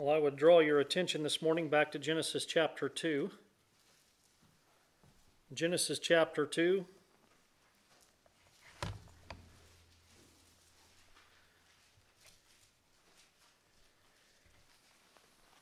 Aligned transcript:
Well, 0.00 0.16
I 0.16 0.18
would 0.18 0.36
draw 0.36 0.60
your 0.60 0.80
attention 0.80 1.22
this 1.24 1.42
morning 1.42 1.68
back 1.68 1.92
to 1.92 1.98
Genesis 1.98 2.46
chapter 2.46 2.88
2. 2.88 3.30
Genesis 5.52 5.98
chapter 5.98 6.46
2. 6.46 6.86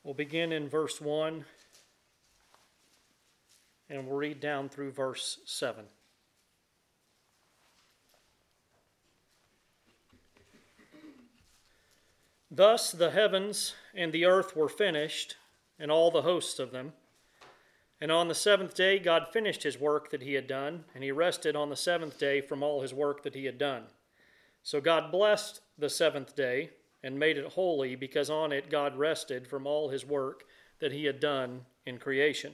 We'll 0.05 0.13
begin 0.13 0.53
in 0.53 0.69
verse 0.69 1.01
1 1.01 1.43
and 3.89 4.07
we'll 4.07 4.15
read 4.15 4.39
down 4.39 4.69
through 4.69 4.91
verse 4.91 5.39
7. 5.45 5.83
Thus 12.51 12.91
the 12.91 13.11
heavens 13.11 13.75
and 13.93 14.11
the 14.11 14.25
earth 14.25 14.55
were 14.55 14.69
finished, 14.69 15.35
and 15.77 15.91
all 15.91 16.11
the 16.11 16.23
hosts 16.23 16.59
of 16.59 16.71
them. 16.71 16.93
And 18.01 18.11
on 18.11 18.27
the 18.27 18.35
seventh 18.35 18.75
day 18.75 18.97
God 18.99 19.27
finished 19.31 19.63
his 19.63 19.79
work 19.79 20.09
that 20.11 20.23
he 20.23 20.33
had 20.33 20.47
done, 20.47 20.85
and 20.95 21.03
he 21.03 21.11
rested 21.11 21.55
on 21.55 21.69
the 21.69 21.75
seventh 21.75 22.17
day 22.17 22.41
from 22.41 22.63
all 22.63 22.81
his 22.81 22.93
work 22.93 23.23
that 23.23 23.35
he 23.35 23.45
had 23.45 23.57
done. 23.57 23.83
So 24.63 24.81
God 24.81 25.11
blessed 25.11 25.61
the 25.77 25.89
seventh 25.89 26.35
day 26.35 26.71
and 27.03 27.17
made 27.17 27.37
it 27.37 27.53
holy, 27.53 27.95
because 27.95 28.29
on 28.29 28.51
it 28.51 28.69
God 28.69 28.97
rested 28.97 29.47
from 29.47 29.65
all 29.65 29.89
his 29.89 30.05
work 30.05 30.43
that 30.79 30.91
he 30.91 31.05
had 31.05 31.19
done 31.19 31.65
in 31.85 31.97
creation. 31.97 32.53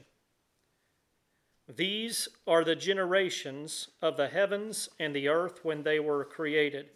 These 1.68 2.28
are 2.46 2.64
the 2.64 2.76
generations 2.76 3.88
of 4.02 4.18
the 4.18 4.28
heavens 4.28 4.90
and 5.00 5.16
the 5.16 5.30
earth 5.30 5.64
when 5.64 5.82
they 5.82 6.00
were 6.00 6.24
created 6.24 6.90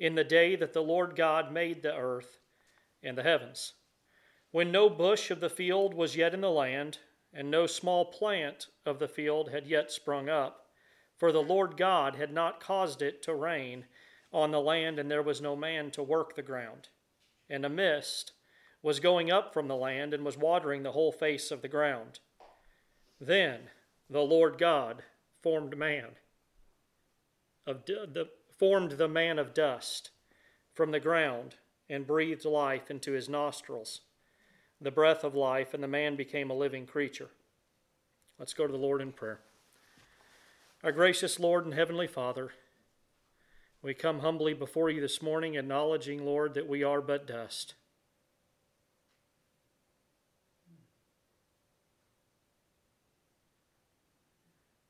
in 0.00 0.14
the 0.14 0.24
day 0.24 0.56
that 0.56 0.72
the 0.72 0.82
Lord 0.82 1.14
God 1.14 1.52
made 1.52 1.82
the 1.82 1.94
earth 1.94 2.38
and 3.02 3.16
the 3.16 3.22
heavens, 3.22 3.74
when 4.50 4.72
no 4.72 4.90
bush 4.90 5.30
of 5.30 5.40
the 5.40 5.50
field 5.50 5.94
was 5.94 6.16
yet 6.16 6.34
in 6.34 6.40
the 6.40 6.50
land, 6.50 6.98
and 7.32 7.48
no 7.48 7.66
small 7.66 8.06
plant 8.06 8.66
of 8.84 8.98
the 8.98 9.06
field 9.06 9.50
had 9.50 9.68
yet 9.68 9.92
sprung 9.92 10.28
up, 10.28 10.66
for 11.16 11.30
the 11.30 11.42
Lord 11.42 11.76
God 11.76 12.16
had 12.16 12.32
not 12.32 12.60
caused 12.60 13.02
it 13.02 13.22
to 13.22 13.34
rain 13.34 13.84
on 14.32 14.50
the 14.50 14.60
land, 14.60 14.98
and 14.98 15.10
there 15.10 15.22
was 15.22 15.40
no 15.40 15.54
man 15.54 15.90
to 15.92 16.02
work 16.02 16.34
the 16.34 16.42
ground. 16.42 16.88
And 17.48 17.64
a 17.64 17.68
mist 17.68 18.32
was 18.82 19.00
going 19.00 19.30
up 19.30 19.52
from 19.52 19.68
the 19.68 19.76
land 19.76 20.14
and 20.14 20.24
was 20.24 20.38
watering 20.38 20.82
the 20.82 20.92
whole 20.92 21.12
face 21.12 21.50
of 21.50 21.62
the 21.62 21.68
ground. 21.68 22.18
Then 23.20 23.60
the 24.08 24.22
Lord 24.22 24.56
God 24.56 25.02
formed 25.42 25.76
man 25.76 26.16
of 27.66 27.84
the 27.84 28.30
formed 28.60 28.92
the 28.92 29.08
man 29.08 29.38
of 29.38 29.54
dust 29.54 30.10
from 30.74 30.90
the 30.90 31.00
ground 31.00 31.54
and 31.88 32.06
breathed 32.06 32.44
life 32.44 32.90
into 32.90 33.12
his 33.12 33.26
nostrils, 33.26 34.02
the 34.78 34.90
breath 34.90 35.24
of 35.24 35.34
life, 35.34 35.72
and 35.72 35.82
the 35.82 35.88
man 35.88 36.14
became 36.14 36.50
a 36.50 36.54
living 36.54 36.84
creature. 36.84 37.30
Let's 38.38 38.52
go 38.52 38.66
to 38.66 38.72
the 38.72 38.78
Lord 38.78 39.00
in 39.00 39.12
prayer. 39.12 39.40
Our 40.84 40.92
gracious 40.92 41.40
Lord 41.40 41.64
and 41.64 41.72
Heavenly 41.72 42.06
Father, 42.06 42.50
we 43.80 43.94
come 43.94 44.18
humbly 44.18 44.52
before 44.52 44.90
you 44.90 45.00
this 45.00 45.22
morning, 45.22 45.54
acknowledging, 45.54 46.22
Lord, 46.22 46.52
that 46.52 46.68
we 46.68 46.82
are 46.82 47.00
but 47.00 47.26
dust. 47.26 47.72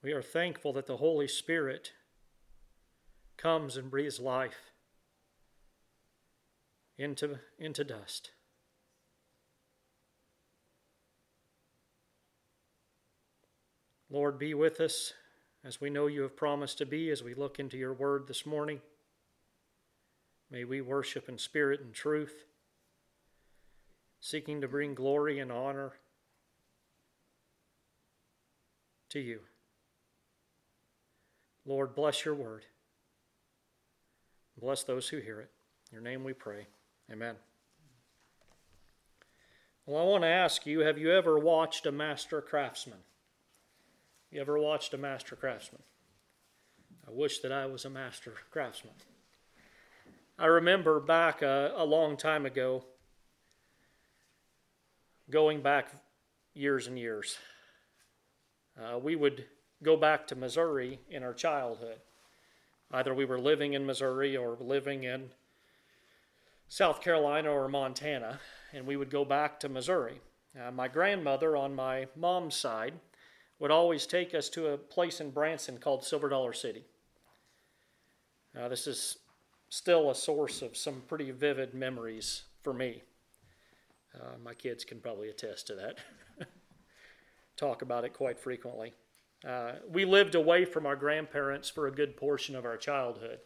We 0.03 0.11
are 0.11 0.23
thankful 0.23 0.73
that 0.73 0.87
the 0.87 0.97
Holy 0.97 1.29
Spirit 1.29 1.93
comes 3.41 3.77
and 3.77 3.91
breathes 3.91 4.21
life 4.21 4.73
into, 6.99 7.39
into 7.59 7.85
dust. 7.85 8.31
Lord, 14.11 14.39
be 14.39 14.53
with 14.55 14.81
us 14.81 15.15
as 15.65 15.81
we 15.81 15.89
know 15.89 16.07
you 16.07 16.23
have 16.23 16.37
promised 16.37 16.79
to 16.79 16.87
be 16.87 17.11
as 17.11 17.23
we 17.23 17.35
look 17.35 17.59
into 17.59 17.79
your 17.79 17.95
word 17.95 18.27
this 18.27 18.45
morning. 18.45 18.81
May 20.51 20.65
we 20.65 20.81
worship 20.81 21.29
in 21.29 21.39
spirit 21.39 21.81
and 21.81 21.95
truth, 21.95 22.45
seeking 24.21 24.61
to 24.61 24.69
bring 24.69 24.95
glory 24.95 25.39
and 25.39 25.53
honor 25.53 25.93
to 29.11 29.21
you. 29.21 29.41
Lord, 31.65 31.95
bless 31.95 32.25
your 32.25 32.35
word. 32.35 32.65
Bless 34.61 34.83
those 34.83 35.09
who 35.09 35.19
hear 35.19 35.41
it. 35.41 35.51
In 35.91 35.97
your 35.97 36.03
name 36.03 36.23
we 36.23 36.35
pray. 36.35 36.67
Amen. 37.11 37.35
Well, 39.87 40.03
I 40.03 40.05
want 40.05 40.23
to 40.23 40.29
ask 40.29 40.67
you 40.67 40.81
have 40.81 40.99
you 40.99 41.11
ever 41.13 41.39
watched 41.39 41.87
a 41.87 41.93
master 41.93 42.43
craftsman? 42.43 42.99
You 44.31 44.41
ever 44.41 44.59
watched 44.59 44.93
a 44.93 44.99
master 44.99 45.35
craftsman? 45.35 45.83
I 47.09 47.11
wish 47.11 47.41
that 47.41 47.51
I 47.51 47.67
was 47.67 47.85
a 47.85 47.91
master 47.91 48.35
craftsman. 48.51 48.95
I 50.39 50.47
remember 50.47 51.01
back 51.01 51.43
a, 51.43 51.73
a 51.77 51.85
long 51.85 52.17
time 52.17 52.47
ago, 52.47 52.85
going 55.31 55.63
back 55.63 55.89
years 56.55 56.87
and 56.87 56.99
years, 56.99 57.39
uh, 58.81 58.99
we 58.99 59.17
would 59.17 59.47
go 59.83 59.97
back 59.97 60.27
to 60.29 60.37
Missouri 60.37 61.01
in 61.11 61.23
our 61.23 61.35
childhood. 61.35 61.99
Either 62.93 63.15
we 63.15 63.25
were 63.25 63.39
living 63.39 63.75
in 63.75 63.87
Missouri 63.87 64.37
or 64.37 64.57
living 64.61 65.05
in 65.05 65.31
South 66.69 67.01
Carolina 67.01 67.51
or 67.51 67.69
Montana, 67.69 68.41
and 68.73 68.87
we 68.87 68.97
would 68.97 69.11
go 69.11 69.25
back 69.25 69.61
to 69.61 69.69
Missouri. 69.69 70.21
Uh, 70.61 70.71
my 70.71 70.89
grandmother 70.89 71.57
on 71.57 71.75
my 71.75 72.07
mom's 72.17 72.57
side 72.57 72.95
would 73.59 73.71
always 73.71 74.07
take 74.07 74.35
us 74.35 74.49
to 74.49 74.69
a 74.69 74.79
place 74.79 75.21
in 75.21 75.31
Branson 75.31 75.79
called 75.79 76.05
Silver 76.05 76.29
Dollar 76.29 76.53
City. 76.53 76.85
This 78.55 78.87
is 78.87 79.19
still 79.69 80.11
a 80.11 80.15
source 80.15 80.63
of 80.63 80.77
some 80.77 81.03
pretty 81.07 81.31
vivid 81.31 81.75
memories 81.75 82.43
for 82.63 82.75
me. 82.75 83.03
Uh, 84.15 84.37
my 84.45 84.55
kids 84.55 84.85
can 84.85 85.01
probably 85.01 85.29
attest 85.29 85.69
to 85.69 85.75
that. 85.77 85.99
Talk 87.57 87.83
about 87.83 88.05
it 88.05 88.13
quite 88.13 88.39
frequently. 88.39 88.93
Uh, 89.47 89.73
we 89.89 90.05
lived 90.05 90.35
away 90.35 90.65
from 90.65 90.87
our 90.87 90.97
grandparents 90.97 91.71
for 91.71 91.87
a 91.87 91.93
good 91.93 92.17
portion 92.17 92.55
of 92.55 92.65
our 92.65 92.77
childhood. 92.77 93.39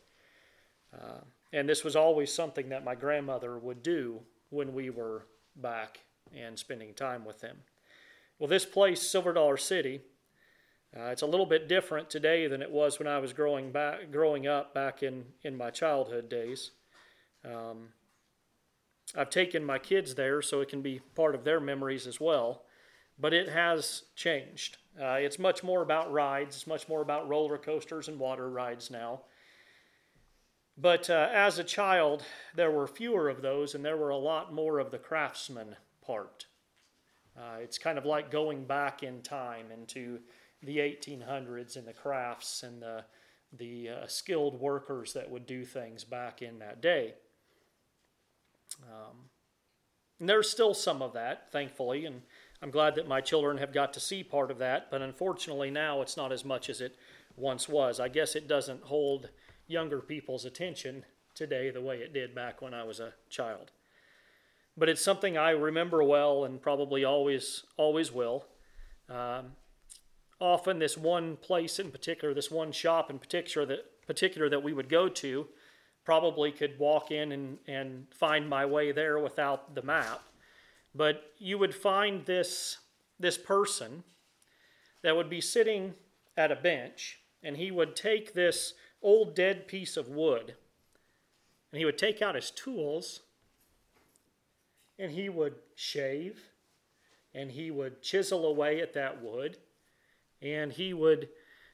Uh, 0.93 1.21
and 1.53 1.69
this 1.69 1.85
was 1.85 1.95
always 1.95 2.33
something 2.33 2.69
that 2.69 2.85
my 2.85 2.95
grandmother 2.95 3.59
would 3.59 3.83
do 3.83 4.21
when 4.51 4.75
we 4.75 4.91
were 4.91 5.27
back 5.57 6.01
and 6.35 6.59
spending 6.59 6.95
time 6.95 7.25
with 7.25 7.41
them. 7.41 7.59
Well, 8.39 8.49
this 8.49 8.65
place, 8.65 9.01
Silver 9.01 9.33
Dollar 9.33 9.57
City, 9.57 10.01
uh, 10.97 11.07
it's 11.07 11.23
a 11.23 11.27
little 11.27 11.47
bit 11.47 11.69
different 11.69 12.11
today 12.11 12.47
than 12.47 12.63
it 12.63 12.71
was 12.71 12.99
when 12.99 13.09
I 13.09 13.19
was 13.19 13.33
growing 13.33 13.71
back, 13.73 14.11
growing 14.11 14.47
up 14.47 14.75
back 14.75 15.03
in, 15.03 15.25
in 15.43 15.57
my 15.57 15.71
childhood 15.71 16.29
days. 16.29 16.73
Um, 17.45 17.89
I've 19.17 19.31
taken 19.31 19.65
my 19.65 19.79
kids 19.79 20.15
there 20.15 20.43
so 20.43 20.61
it 20.61 20.69
can 20.69 20.83
be 20.83 21.01
part 21.15 21.35
of 21.35 21.45
their 21.45 21.61
memories 21.61 22.07
as 22.07 22.21
well, 22.21 22.63
but 23.19 23.33
it 23.33 23.49
has 23.49 24.03
changed. 24.17 24.79
Uh, 25.01 25.15
it's 25.15 25.39
much 25.39 25.63
more 25.63 25.83
about 25.83 26.13
rides, 26.13 26.57
it's 26.57 26.67
much 26.67 26.89
more 26.89 27.03
about 27.03 27.29
roller 27.29 27.59
coasters 27.59 28.09
and 28.09 28.19
water 28.19 28.49
rides 28.49 28.91
now. 28.91 29.21
But 30.77 31.09
uh, 31.09 31.29
as 31.33 31.59
a 31.59 31.65
child, 31.65 32.25
there 32.55 32.71
were 32.71 32.87
fewer 32.87 33.29
of 33.29 33.43
those, 33.43 33.75
and 33.75 33.85
there 33.85 33.97
were 33.97 34.11
a 34.11 34.17
lot 34.17 34.53
more 34.53 34.81
of 34.81 34.91
the 34.91 34.99
craftsman 34.99 35.77
part. 36.05 36.47
Uh, 37.37 37.59
it's 37.61 37.79
kind 37.79 37.99
of 37.99 38.05
like 38.05 38.31
going 38.31 38.65
back 38.65 39.03
in 39.03 39.23
time 39.23 39.67
into 39.73 40.19
the 40.63 40.79
1800s 40.79 41.77
and 41.77 41.87
the 41.87 41.93
crafts 41.93 42.63
and 42.63 42.83
the, 42.83 43.05
the 43.53 43.89
uh, 43.91 44.07
skilled 44.07 44.59
workers 44.61 45.13
that 45.13 45.31
would 45.31 45.47
do 45.47 45.65
things 45.65 46.05
back 46.05 46.43
in 46.43 46.59
that 46.59 46.81
day. 46.81 47.15
Um, 48.83 49.17
and 50.19 50.29
there's 50.29 50.49
still 50.49 50.75
some 50.75 51.03
of 51.03 51.13
that, 51.15 51.51
thankfully, 51.53 52.07
and 52.07 52.23
I'm 52.65 52.71
glad 52.71 52.95
that 52.95 53.07
my 53.07 53.21
children 53.21 53.59
have 53.59 53.75
got 53.75 53.93
to 53.93 54.01
see 54.01 54.25
part 54.25 54.51
of 54.51 54.57
that, 54.57 54.91
but 54.91 55.03
unfortunately 55.03 55.71
now 55.71 56.01
it's 56.01 56.17
not 56.17 56.33
as 56.33 56.47
much 56.47 56.71
as 56.71 56.81
it 56.81 56.97
once 57.37 57.69
was. 57.69 58.01
I 58.01 58.09
guess 58.09 58.35
it 58.35 58.49
doesn't 58.49 58.85
hold 58.85 59.29
younger 59.67 60.01
people's 60.01 60.47
attention 60.47 61.05
today 61.35 61.69
the 61.69 61.83
way 61.83 61.99
it 61.99 62.15
did 62.15 62.35
back 62.35 62.63
when 62.63 62.73
I 62.73 62.83
was 62.85 63.01
a 63.01 63.13
child. 63.29 63.71
But 64.79 64.89
it's 64.89 65.03
something 65.03 65.37
I 65.37 65.51
remember 65.51 66.03
well 66.03 66.47
and 66.47 66.59
probably 66.63 67.05
always 67.05 67.65
always 67.77 68.11
will. 68.11 68.47
Um, 69.11 69.57
often, 70.41 70.79
this 70.79 70.97
one 70.97 71.37
place 71.37 71.79
in 71.79 71.91
particular, 71.91 72.33
this 72.33 72.51
one 72.51 72.73
shop 72.73 73.11
in 73.11 73.19
particular 73.19 73.67
that 73.67 74.07
particular 74.07 74.49
that 74.49 74.63
we 74.63 74.73
would 74.73 74.89
go 74.89 75.11
to, 75.11 75.49
probably 76.07 76.51
could 76.51 76.79
walk 76.79 77.11
in 77.11 77.31
and, 77.31 77.59
and 77.67 78.07
find 78.11 78.49
my 78.49 78.65
way 78.65 78.91
there 78.91 79.19
without 79.19 79.75
the 79.75 79.83
map. 79.83 80.23
But 80.95 81.33
you 81.39 81.59
would 81.59 81.75
find 81.75 82.25
this, 82.25 82.79
this 83.19 83.37
person 83.37 84.05
that 85.03 85.17
would 85.17 85.29
be 85.29 85.41
sitting 85.41 85.95
at 86.37 86.53
a 86.53 86.57
bench, 86.57 87.21
and 87.43 87.57
he 87.57 87.71
would 87.71 87.97
take 87.97 88.33
this 88.33 88.75
old 89.03 89.35
dead 89.35 89.67
piece 89.69 89.97
of 89.97 90.09
wood, 90.09 90.55
and 91.73 91.79
he 91.79 91.85
would 91.85 91.99
take 91.99 92.23
out 92.23 92.35
his 92.35 92.51
tools, 92.51 93.21
and 94.99 95.13
he 95.13 95.29
would 95.29 95.57
shave 95.75 96.51
and 97.35 97.51
he 97.51 97.71
would 97.71 98.01
chisel 98.01 98.47
away 98.47 98.81
at 98.81 98.95
that 98.95 99.21
wood 99.21 99.59
and 100.41 100.73
he 100.73 100.95
would 100.95 101.29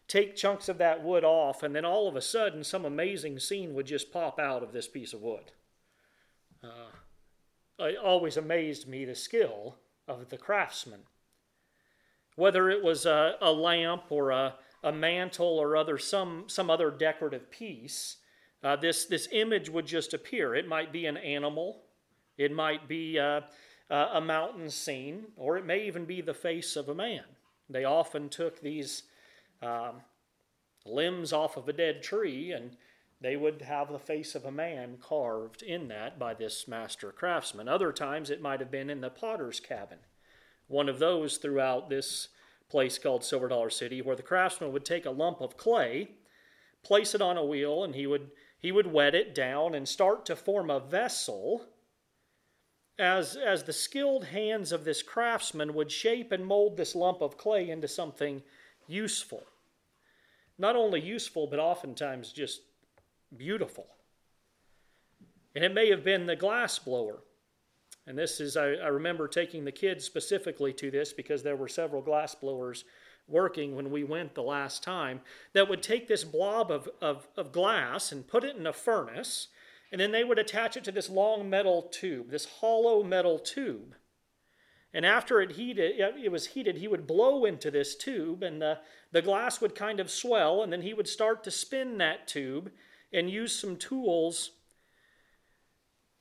take 0.08 0.34
chunks 0.34 0.68
of 0.68 0.78
that 0.78 1.04
wood 1.04 1.22
off, 1.22 1.62
and 1.62 1.74
then 1.74 1.84
all 1.84 2.08
of 2.08 2.16
a 2.16 2.20
sudden, 2.20 2.64
some 2.64 2.84
amazing 2.84 3.38
scene 3.38 3.74
would 3.74 3.86
just 3.86 4.12
pop 4.12 4.40
out 4.40 4.60
of 4.60 4.72
this 4.72 4.88
piece 4.88 5.12
of 5.12 5.22
wood. 5.22 5.52
Uh, 6.64 6.90
always 8.02 8.36
amazed 8.36 8.88
me 8.88 9.04
the 9.04 9.14
skill 9.14 9.76
of 10.06 10.28
the 10.28 10.38
craftsman. 10.38 11.00
Whether 12.36 12.70
it 12.70 12.82
was 12.82 13.06
a, 13.06 13.34
a 13.40 13.52
lamp 13.52 14.04
or 14.10 14.30
a, 14.30 14.54
a 14.82 14.92
mantle 14.92 15.58
or 15.58 15.76
other 15.76 15.98
some, 15.98 16.44
some 16.46 16.70
other 16.70 16.90
decorative 16.90 17.50
piece, 17.50 18.16
uh, 18.62 18.76
this, 18.76 19.04
this 19.06 19.28
image 19.32 19.68
would 19.68 19.86
just 19.86 20.14
appear. 20.14 20.54
It 20.54 20.68
might 20.68 20.92
be 20.92 21.06
an 21.06 21.16
animal, 21.16 21.82
it 22.36 22.52
might 22.52 22.88
be 22.88 23.16
a, 23.16 23.44
a 23.90 24.20
mountain 24.20 24.70
scene, 24.70 25.24
or 25.36 25.58
it 25.58 25.66
may 25.66 25.86
even 25.86 26.04
be 26.04 26.20
the 26.20 26.34
face 26.34 26.76
of 26.76 26.88
a 26.88 26.94
man. 26.94 27.24
They 27.68 27.84
often 27.84 28.28
took 28.28 28.60
these 28.60 29.04
um, 29.62 30.02
limbs 30.84 31.32
off 31.32 31.56
of 31.56 31.68
a 31.68 31.72
dead 31.72 32.02
tree 32.02 32.52
and 32.52 32.76
they 33.20 33.36
would 33.36 33.62
have 33.62 33.92
the 33.92 33.98
face 33.98 34.34
of 34.34 34.44
a 34.44 34.50
man 34.50 34.96
carved 35.00 35.62
in 35.62 35.88
that 35.88 36.18
by 36.18 36.32
this 36.32 36.66
master 36.66 37.12
craftsman. 37.12 37.68
Other 37.68 37.92
times 37.92 38.30
it 38.30 38.40
might 38.40 38.60
have 38.60 38.70
been 38.70 38.88
in 38.88 39.00
the 39.00 39.10
potter's 39.10 39.60
cabin, 39.60 39.98
one 40.68 40.88
of 40.88 40.98
those 40.98 41.36
throughout 41.36 41.90
this 41.90 42.28
place 42.70 42.98
called 42.98 43.24
Silver 43.24 43.48
Dollar 43.48 43.70
City, 43.70 44.00
where 44.00 44.16
the 44.16 44.22
craftsman 44.22 44.72
would 44.72 44.84
take 44.84 45.04
a 45.04 45.10
lump 45.10 45.40
of 45.40 45.56
clay, 45.56 46.10
place 46.82 47.14
it 47.14 47.20
on 47.20 47.36
a 47.36 47.44
wheel, 47.44 47.84
and 47.84 47.94
he 47.94 48.06
would 48.06 48.30
he 48.60 48.72
would 48.72 48.86
wet 48.86 49.14
it 49.14 49.34
down 49.34 49.74
and 49.74 49.88
start 49.88 50.26
to 50.26 50.36
form 50.36 50.70
a 50.70 50.80
vessel. 50.80 51.66
As, 52.98 53.34
as 53.34 53.62
the 53.64 53.72
skilled 53.72 54.26
hands 54.26 54.72
of 54.72 54.84
this 54.84 55.02
craftsman 55.02 55.72
would 55.72 55.90
shape 55.90 56.30
and 56.30 56.46
mold 56.46 56.76
this 56.76 56.94
lump 56.94 57.22
of 57.22 57.38
clay 57.38 57.70
into 57.70 57.88
something 57.88 58.42
useful. 58.86 59.42
Not 60.58 60.76
only 60.76 61.00
useful, 61.00 61.46
but 61.46 61.58
oftentimes 61.58 62.30
just 62.30 62.60
beautiful. 63.36 63.86
And 65.54 65.64
it 65.64 65.74
may 65.74 65.90
have 65.90 66.04
been 66.04 66.26
the 66.26 66.36
glass 66.36 66.78
blower. 66.78 67.20
And 68.06 68.16
this 68.16 68.40
is, 68.40 68.56
I, 68.56 68.72
I, 68.72 68.88
remember 68.88 69.28
taking 69.28 69.64
the 69.64 69.72
kids 69.72 70.04
specifically 70.04 70.72
to 70.74 70.90
this 70.90 71.12
because 71.12 71.42
there 71.42 71.56
were 71.56 71.68
several 71.68 72.02
glass 72.02 72.34
blowers 72.34 72.84
working 73.28 73.76
when 73.76 73.90
we 73.90 74.04
went 74.04 74.34
the 74.34 74.42
last 74.42 74.82
time 74.82 75.20
that 75.52 75.68
would 75.68 75.82
take 75.82 76.08
this 76.08 76.24
blob 76.24 76.70
of, 76.70 76.88
of, 77.00 77.28
of 77.36 77.52
glass 77.52 78.10
and 78.10 78.26
put 78.26 78.42
it 78.42 78.56
in 78.56 78.66
a 78.66 78.72
furnace, 78.72 79.48
and 79.92 80.00
then 80.00 80.12
they 80.12 80.24
would 80.24 80.38
attach 80.38 80.76
it 80.76 80.84
to 80.84 80.92
this 80.92 81.08
long 81.08 81.48
metal 81.48 81.82
tube, 81.82 82.30
this 82.30 82.46
hollow 82.60 83.04
metal 83.04 83.38
tube. 83.38 83.94
And 84.92 85.06
after 85.06 85.40
it 85.40 85.52
heated, 85.52 86.00
it 86.00 86.32
was 86.32 86.48
heated, 86.48 86.78
he 86.78 86.88
would 86.88 87.06
blow 87.06 87.44
into 87.44 87.70
this 87.70 87.94
tube, 87.94 88.42
and 88.42 88.60
the, 88.60 88.78
the 89.12 89.22
glass 89.22 89.60
would 89.60 89.76
kind 89.76 90.00
of 90.00 90.10
swell, 90.10 90.62
and 90.62 90.72
then 90.72 90.82
he 90.82 90.94
would 90.94 91.06
start 91.06 91.44
to 91.44 91.50
spin 91.52 91.98
that 91.98 92.26
tube 92.26 92.72
and 93.12 93.30
use 93.30 93.58
some 93.58 93.76
tools 93.76 94.52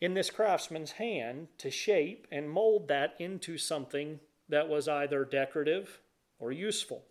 in 0.01 0.13
this 0.13 0.29
craftsman's 0.29 0.91
hand 0.93 1.47
to 1.57 1.69
shape 1.69 2.27
and 2.31 2.49
mold 2.49 2.87
that 2.87 3.15
into 3.19 3.57
something 3.57 4.19
that 4.47 4.67
was 4.67 4.87
either 4.87 5.25
decorative 5.25 5.99
or 6.39 6.51
useful. 6.51 7.03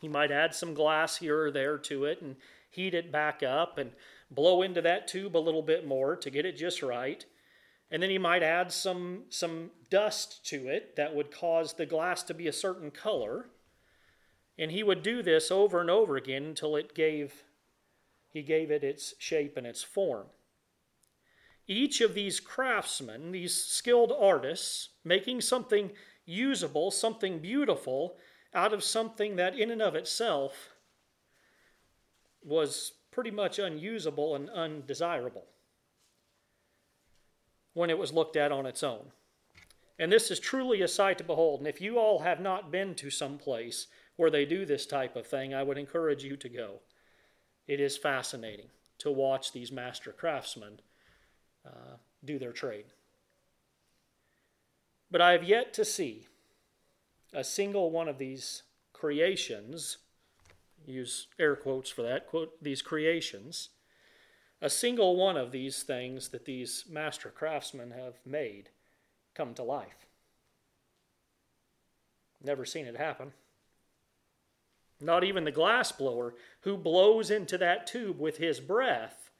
He 0.00 0.08
might 0.08 0.32
add 0.32 0.54
some 0.54 0.74
glass 0.74 1.18
here 1.18 1.44
or 1.44 1.50
there 1.50 1.76
to 1.78 2.04
it 2.06 2.22
and 2.22 2.36
heat 2.70 2.94
it 2.94 3.12
back 3.12 3.42
up 3.42 3.76
and 3.76 3.92
blow 4.30 4.62
into 4.62 4.80
that 4.82 5.06
tube 5.06 5.36
a 5.36 5.38
little 5.38 5.62
bit 5.62 5.86
more 5.86 6.16
to 6.16 6.30
get 6.30 6.46
it 6.46 6.56
just 6.56 6.82
right. 6.82 7.24
And 7.90 8.02
then 8.02 8.10
he 8.10 8.18
might 8.18 8.42
add 8.42 8.72
some, 8.72 9.24
some 9.28 9.70
dust 9.90 10.46
to 10.46 10.68
it 10.68 10.96
that 10.96 11.14
would 11.14 11.30
cause 11.30 11.74
the 11.74 11.86
glass 11.86 12.22
to 12.24 12.34
be 12.34 12.46
a 12.46 12.52
certain 12.52 12.90
color. 12.90 13.46
And 14.58 14.70
he 14.70 14.82
would 14.82 15.02
do 15.02 15.22
this 15.22 15.50
over 15.50 15.80
and 15.80 15.90
over 15.90 16.16
again 16.16 16.44
until 16.44 16.76
it 16.76 16.94
gave 16.94 17.44
he 18.30 18.42
gave 18.42 18.70
it 18.70 18.84
its 18.84 19.14
shape 19.18 19.56
and 19.56 19.66
its 19.66 19.82
form. 19.82 20.26
Each 21.66 22.00
of 22.00 22.14
these 22.14 22.40
craftsmen, 22.40 23.32
these 23.32 23.54
skilled 23.54 24.12
artists, 24.18 24.90
making 25.04 25.40
something 25.40 25.90
usable, 26.24 26.90
something 26.90 27.38
beautiful, 27.38 28.16
out 28.54 28.72
of 28.72 28.82
something 28.82 29.36
that 29.36 29.58
in 29.58 29.70
and 29.70 29.82
of 29.82 29.94
itself 29.94 30.70
was 32.42 32.92
pretty 33.10 33.30
much 33.30 33.58
unusable 33.58 34.34
and 34.34 34.48
undesirable 34.50 35.46
when 37.74 37.90
it 37.90 37.98
was 37.98 38.12
looked 38.12 38.36
at 38.36 38.52
on 38.52 38.66
its 38.66 38.82
own. 38.82 39.12
And 39.98 40.10
this 40.10 40.30
is 40.30 40.40
truly 40.40 40.80
a 40.82 40.88
sight 40.88 41.18
to 41.18 41.24
behold. 41.24 41.60
And 41.60 41.68
if 41.68 41.80
you 41.80 41.98
all 41.98 42.20
have 42.20 42.40
not 42.40 42.72
been 42.72 42.94
to 42.96 43.10
some 43.10 43.38
place 43.38 43.86
where 44.16 44.30
they 44.30 44.44
do 44.44 44.64
this 44.64 44.86
type 44.86 45.14
of 45.14 45.26
thing, 45.26 45.54
I 45.54 45.62
would 45.62 45.78
encourage 45.78 46.24
you 46.24 46.36
to 46.36 46.48
go 46.48 46.80
it 47.70 47.78
is 47.78 47.96
fascinating 47.96 48.66
to 48.98 49.12
watch 49.12 49.52
these 49.52 49.70
master 49.70 50.10
craftsmen 50.10 50.80
uh, 51.64 51.98
do 52.24 52.36
their 52.36 52.50
trade. 52.50 52.86
But 55.08 55.20
I 55.20 55.30
have 55.30 55.44
yet 55.44 55.72
to 55.74 55.84
see 55.84 56.26
a 57.32 57.44
single 57.44 57.92
one 57.92 58.08
of 58.08 58.18
these 58.18 58.64
creations, 58.92 59.98
use 60.84 61.28
air 61.38 61.54
quotes 61.54 61.88
for 61.88 62.02
that, 62.02 62.26
quote, 62.26 62.60
these 62.60 62.82
creations, 62.82 63.68
a 64.60 64.68
single 64.68 65.14
one 65.14 65.36
of 65.36 65.52
these 65.52 65.84
things 65.84 66.30
that 66.30 66.46
these 66.46 66.84
master 66.90 67.28
craftsmen 67.28 67.92
have 67.92 68.14
made 68.26 68.70
come 69.32 69.54
to 69.54 69.62
life. 69.62 70.08
Never 72.42 72.64
seen 72.64 72.86
it 72.86 72.96
happen. 72.96 73.32
Not 75.00 75.24
even 75.24 75.44
the 75.44 75.50
glass 75.50 75.92
blower 75.92 76.34
who 76.60 76.76
blows 76.76 77.30
into 77.30 77.56
that 77.58 77.86
tube 77.86 78.18
with 78.20 78.36
his 78.36 78.60
breath 78.60 79.30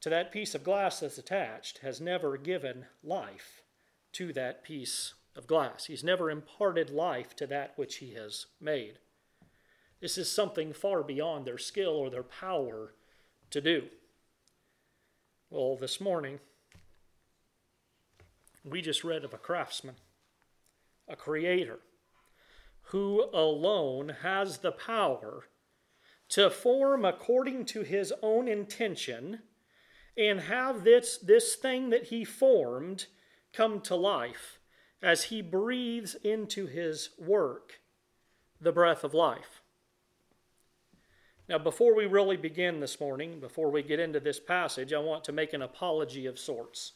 to 0.00 0.10
that 0.10 0.30
piece 0.30 0.54
of 0.54 0.62
glass 0.62 1.00
that's 1.00 1.18
attached 1.18 1.78
has 1.78 2.00
never 2.00 2.36
given 2.36 2.84
life 3.02 3.62
to 4.12 4.32
that 4.34 4.62
piece 4.62 5.14
of 5.34 5.46
glass. 5.46 5.86
He's 5.86 6.04
never 6.04 6.30
imparted 6.30 6.90
life 6.90 7.34
to 7.36 7.46
that 7.46 7.72
which 7.76 7.96
he 7.96 8.12
has 8.12 8.46
made. 8.60 8.98
This 10.00 10.18
is 10.18 10.30
something 10.30 10.72
far 10.72 11.02
beyond 11.02 11.46
their 11.46 11.58
skill 11.58 11.92
or 11.92 12.10
their 12.10 12.22
power 12.22 12.92
to 13.50 13.60
do. 13.60 13.84
Well, 15.50 15.76
this 15.76 16.00
morning, 16.00 16.38
we 18.62 18.82
just 18.82 19.04
read 19.04 19.24
of 19.24 19.32
a 19.32 19.38
craftsman, 19.38 19.96
a 21.08 21.16
creator 21.16 21.78
who 22.88 23.28
alone 23.32 24.10
has 24.22 24.58
the 24.58 24.72
power 24.72 25.44
to 26.28 26.50
form 26.50 27.04
according 27.04 27.64
to 27.64 27.82
his 27.82 28.12
own 28.22 28.48
intention 28.48 29.40
and 30.16 30.40
have 30.40 30.84
this, 30.84 31.18
this 31.18 31.54
thing 31.54 31.90
that 31.90 32.04
he 32.04 32.24
formed 32.24 33.06
come 33.52 33.80
to 33.80 33.94
life 33.94 34.58
as 35.02 35.24
he 35.24 35.42
breathes 35.42 36.14
into 36.22 36.66
his 36.66 37.10
work 37.18 37.80
the 38.60 38.72
breath 38.72 39.04
of 39.04 39.14
life. 39.14 39.60
Now, 41.48 41.58
before 41.58 41.94
we 41.94 42.06
really 42.06 42.38
begin 42.38 42.80
this 42.80 42.98
morning, 42.98 43.38
before 43.38 43.70
we 43.70 43.82
get 43.82 44.00
into 44.00 44.18
this 44.18 44.40
passage, 44.40 44.94
I 44.94 44.98
want 44.98 45.24
to 45.24 45.32
make 45.32 45.52
an 45.52 45.60
apology 45.60 46.24
of 46.24 46.38
sorts. 46.38 46.92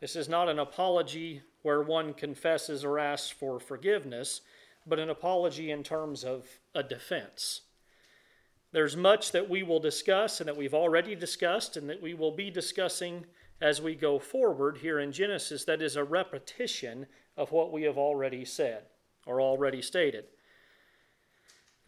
This 0.00 0.14
is 0.14 0.28
not 0.28 0.48
an 0.48 0.60
apology 0.60 1.42
where 1.62 1.82
one 1.82 2.14
confesses 2.14 2.84
or 2.84 3.00
asks 3.00 3.30
for 3.30 3.58
forgiveness 3.58 4.42
but 4.86 4.98
an 4.98 5.10
apology 5.10 5.70
in 5.70 5.82
terms 5.82 6.24
of 6.24 6.46
a 6.74 6.82
defense. 6.82 7.62
There's 8.72 8.96
much 8.96 9.32
that 9.32 9.48
we 9.48 9.62
will 9.62 9.78
discuss 9.78 10.40
and 10.40 10.48
that 10.48 10.56
we've 10.56 10.74
already 10.74 11.14
discussed 11.14 11.76
and 11.76 11.88
that 11.88 12.02
we 12.02 12.12
will 12.12 12.32
be 12.32 12.50
discussing 12.50 13.24
as 13.60 13.80
we 13.80 13.94
go 13.94 14.18
forward 14.18 14.78
here 14.78 14.98
in 14.98 15.12
Genesis 15.12 15.64
that 15.64 15.80
is 15.80 15.96
a 15.96 16.04
repetition 16.04 17.06
of 17.36 17.52
what 17.52 17.72
we 17.72 17.84
have 17.84 17.96
already 17.96 18.44
said 18.44 18.82
or 19.26 19.40
already 19.40 19.80
stated. 19.80 20.24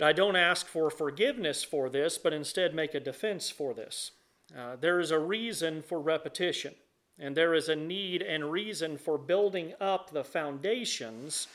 I 0.00 0.12
don't 0.12 0.36
ask 0.36 0.66
for 0.66 0.90
forgiveness 0.90 1.64
for 1.64 1.88
this, 1.88 2.18
but 2.18 2.32
instead 2.32 2.74
make 2.74 2.94
a 2.94 3.00
defense 3.00 3.50
for 3.50 3.74
this. 3.74 4.12
Uh, 4.56 4.76
there 4.76 5.00
is 5.00 5.10
a 5.10 5.18
reason 5.18 5.82
for 5.82 6.00
repetition, 6.00 6.74
and 7.18 7.36
there 7.36 7.54
is 7.54 7.68
a 7.68 7.76
need 7.76 8.22
and 8.22 8.52
reason 8.52 8.98
for 8.98 9.18
building 9.18 9.72
up 9.80 10.10
the 10.10 10.24
foundations 10.24 11.48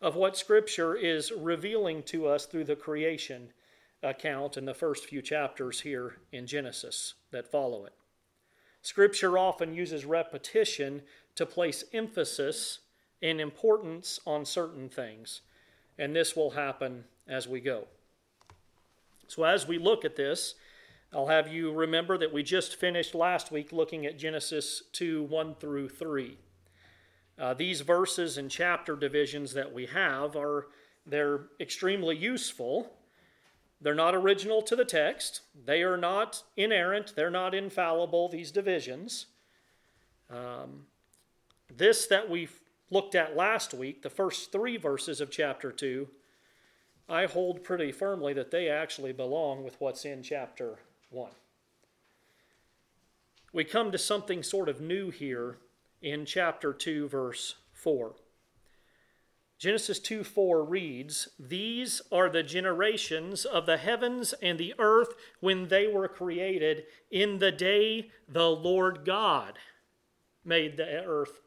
of 0.00 0.16
what 0.16 0.36
Scripture 0.36 0.94
is 0.94 1.32
revealing 1.32 2.02
to 2.04 2.26
us 2.26 2.46
through 2.46 2.64
the 2.64 2.76
creation 2.76 3.52
account 4.02 4.56
in 4.56 4.64
the 4.64 4.74
first 4.74 5.06
few 5.06 5.22
chapters 5.22 5.80
here 5.80 6.16
in 6.32 6.46
Genesis 6.46 7.14
that 7.30 7.50
follow 7.50 7.84
it. 7.84 7.94
Scripture 8.82 9.36
often 9.36 9.74
uses 9.74 10.04
repetition 10.04 11.02
to 11.34 11.44
place 11.44 11.84
emphasis 11.92 12.80
and 13.22 13.40
importance 13.40 14.20
on 14.26 14.44
certain 14.44 14.88
things, 14.88 15.40
and 15.98 16.14
this 16.14 16.36
will 16.36 16.50
happen 16.50 17.04
as 17.26 17.48
we 17.48 17.60
go. 17.60 17.86
So, 19.26 19.42
as 19.42 19.66
we 19.66 19.78
look 19.78 20.04
at 20.04 20.14
this, 20.14 20.54
I'll 21.12 21.26
have 21.26 21.52
you 21.52 21.72
remember 21.72 22.16
that 22.18 22.32
we 22.32 22.42
just 22.42 22.76
finished 22.76 23.14
last 23.14 23.50
week 23.50 23.72
looking 23.72 24.06
at 24.06 24.18
Genesis 24.18 24.82
2 24.92 25.24
1 25.24 25.56
through 25.56 25.88
3. 25.88 26.38
Uh, 27.38 27.52
these 27.54 27.82
verses 27.82 28.38
and 28.38 28.50
chapter 28.50 28.96
divisions 28.96 29.52
that 29.52 29.72
we 29.72 29.86
have 29.86 30.36
are 30.36 30.68
they're 31.06 31.40
extremely 31.60 32.16
useful. 32.16 32.92
They're 33.80 33.94
not 33.94 34.14
original 34.14 34.62
to 34.62 34.74
the 34.74 34.84
text. 34.84 35.42
They 35.64 35.82
are 35.82 35.98
not 35.98 36.42
inerrant. 36.56 37.14
They're 37.14 37.30
not 37.30 37.54
infallible. 37.54 38.28
These 38.28 38.50
divisions. 38.50 39.26
Um, 40.30 40.86
this 41.74 42.06
that 42.06 42.28
we 42.30 42.48
looked 42.90 43.14
at 43.14 43.36
last 43.36 43.74
week, 43.74 44.02
the 44.02 44.10
first 44.10 44.50
three 44.50 44.76
verses 44.76 45.20
of 45.20 45.30
chapter 45.30 45.70
two, 45.70 46.08
I 47.08 47.26
hold 47.26 47.62
pretty 47.62 47.92
firmly 47.92 48.32
that 48.32 48.50
they 48.50 48.68
actually 48.68 49.12
belong 49.12 49.62
with 49.62 49.80
what's 49.80 50.04
in 50.04 50.22
chapter 50.22 50.78
1. 51.10 51.30
We 53.52 53.62
come 53.62 53.92
to 53.92 53.98
something 53.98 54.42
sort 54.42 54.68
of 54.68 54.80
new 54.80 55.10
here 55.10 55.58
in 56.06 56.24
chapter 56.24 56.72
2, 56.72 57.08
verse 57.08 57.56
4. 57.72 58.14
Genesis 59.58 59.98
2 59.98 60.22
4 60.22 60.64
reads, 60.64 61.28
These 61.36 62.00
are 62.12 62.30
the 62.30 62.44
generations 62.44 63.44
of 63.44 63.66
the 63.66 63.76
heavens 63.76 64.32
and 64.40 64.56
the 64.56 64.72
earth 64.78 65.14
when 65.40 65.66
they 65.66 65.88
were 65.88 66.06
created 66.06 66.84
in 67.10 67.38
the 67.38 67.50
day 67.50 68.10
the 68.28 68.48
Lord 68.48 69.04
God 69.04 69.58
made 70.44 70.76
the 70.76 70.86
earth 70.86 71.40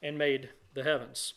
and 0.00 0.16
made 0.16 0.48
the 0.72 0.84
heavens. 0.84 1.34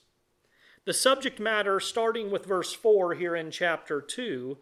The 0.86 0.94
subject 0.94 1.42
matter, 1.42 1.82
starting 1.82 2.32
with 2.32 2.46
verse 2.46 2.72
4 2.72 3.16
here 3.16 3.36
in 3.36 3.52
chapter 3.52 4.00
2, 4.00 4.58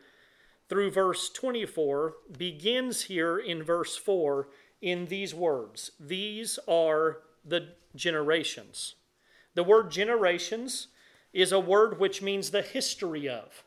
through 0.67 0.89
verse 0.89 1.29
24 1.29 2.15
begins 2.35 3.03
here 3.03 3.37
in 3.37 3.61
verse 3.61 3.95
4 3.95 4.47
in 4.81 5.05
these 5.05 5.35
words 5.35 5.91
These 5.99 6.57
are 6.67 7.19
the 7.45 7.73
generations. 7.96 8.96
The 9.55 9.63
word 9.63 9.91
generations 9.91 10.88
is 11.34 11.51
a 11.51 11.60
word 11.60 12.00
which 12.00 12.22
means 12.22 12.51
the 12.51 12.62
history 12.62 13.27
of, 13.27 13.63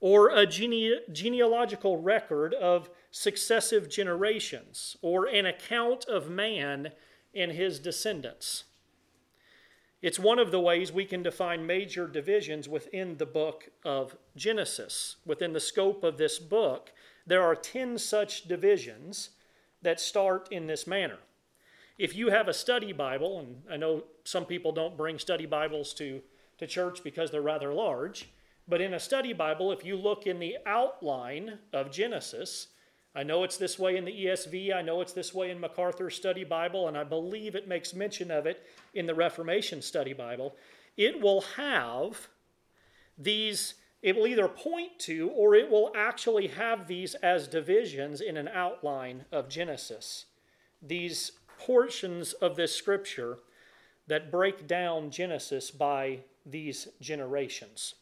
or 0.00 0.30
a 0.30 0.46
gene- 0.46 1.00
genealogical 1.12 2.00
record 2.00 2.54
of 2.54 2.90
successive 3.10 3.88
generations, 3.88 4.96
or 5.02 5.26
an 5.26 5.46
account 5.46 6.04
of 6.06 6.30
man 6.30 6.92
and 7.34 7.52
his 7.52 7.78
descendants. 7.78 8.64
It's 10.00 10.18
one 10.18 10.38
of 10.38 10.52
the 10.52 10.60
ways 10.60 10.92
we 10.92 11.04
can 11.04 11.24
define 11.24 11.66
major 11.66 12.06
divisions 12.06 12.68
within 12.68 13.16
the 13.16 13.26
book 13.26 13.70
of 13.84 14.16
Genesis. 14.36 15.16
Within 15.26 15.52
the 15.52 15.60
scope 15.60 16.04
of 16.04 16.18
this 16.18 16.38
book, 16.38 16.92
there 17.26 17.42
are 17.42 17.56
10 17.56 17.98
such 17.98 18.46
divisions 18.46 19.30
that 19.82 20.00
start 20.00 20.48
in 20.52 20.68
this 20.68 20.86
manner. 20.86 21.18
If 21.98 22.14
you 22.14 22.30
have 22.30 22.46
a 22.46 22.54
study 22.54 22.92
Bible, 22.92 23.40
and 23.40 23.62
I 23.68 23.76
know 23.76 24.04
some 24.22 24.44
people 24.44 24.70
don't 24.70 24.96
bring 24.96 25.18
study 25.18 25.46
Bibles 25.46 25.92
to, 25.94 26.22
to 26.58 26.66
church 26.66 27.02
because 27.02 27.32
they're 27.32 27.42
rather 27.42 27.74
large, 27.74 28.30
but 28.68 28.80
in 28.80 28.94
a 28.94 29.00
study 29.00 29.32
Bible, 29.32 29.72
if 29.72 29.84
you 29.84 29.96
look 29.96 30.24
in 30.24 30.38
the 30.38 30.58
outline 30.64 31.58
of 31.72 31.90
Genesis, 31.90 32.68
I 33.16 33.24
know 33.24 33.42
it's 33.42 33.56
this 33.56 33.80
way 33.80 33.96
in 33.96 34.04
the 34.04 34.12
ESV, 34.12 34.72
I 34.72 34.80
know 34.80 35.00
it's 35.00 35.12
this 35.12 35.34
way 35.34 35.50
in 35.50 35.58
MacArthur's 35.58 36.14
Study 36.14 36.44
Bible, 36.44 36.86
and 36.86 36.96
I 36.96 37.02
believe 37.02 37.56
it 37.56 37.66
makes 37.66 37.92
mention 37.92 38.30
of 38.30 38.46
it 38.46 38.64
in 38.94 39.06
the 39.06 39.14
Reformation 39.14 39.82
Study 39.82 40.12
Bible. 40.12 40.54
It 40.96 41.20
will 41.20 41.40
have 41.56 42.28
these, 43.16 43.74
it 44.02 44.14
will 44.14 44.28
either 44.28 44.46
point 44.46 45.00
to 45.00 45.30
or 45.30 45.56
it 45.56 45.68
will 45.68 45.90
actually 45.96 46.46
have 46.46 46.86
these 46.86 47.16
as 47.16 47.48
divisions 47.48 48.20
in 48.20 48.36
an 48.36 48.46
outline 48.46 49.24
of 49.32 49.48
Genesis. 49.48 50.26
These 50.80 51.32
portions 51.58 52.32
of 52.34 52.56
this 52.56 52.74
scripture 52.74 53.38
that 54.06 54.30
break 54.30 54.66
down 54.66 55.10
Genesis 55.10 55.70
by 55.70 56.20
these 56.46 56.88
generations. 57.00 57.94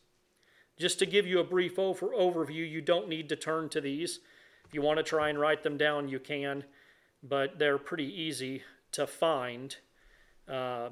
Just 0.79 0.99
to 0.99 1.07
give 1.07 1.27
you 1.27 1.41
a 1.41 1.45
brief 1.45 1.79
over, 1.79 2.09
overview, 2.09 2.71
you 2.71 2.81
don't 2.81 3.09
need 3.09 3.29
to 3.31 3.37
turn 3.37 3.69
to 3.71 3.81
these. 3.81 4.21
If 4.65 4.75
you 4.75 4.83
want 4.83 4.99
to 4.99 5.03
try 5.03 5.31
and 5.31 5.41
write 5.41 5.63
them 5.63 5.77
down, 5.77 6.09
you 6.09 6.21
can, 6.21 6.65
but 7.23 7.59
they're 7.59 7.79
pretty 7.79 8.05
easy 8.05 8.63
to 8.93 9.07
find 9.07 9.77
uh, 10.49 10.91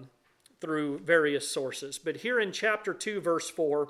through 0.61 1.01
various 1.01 1.51
sources. 1.51 1.99
But 1.99 2.17
here 2.19 2.41
in 2.41 2.51
chapter 2.51 2.95
2, 2.95 3.21
verse 3.21 3.51
4, 3.51 3.89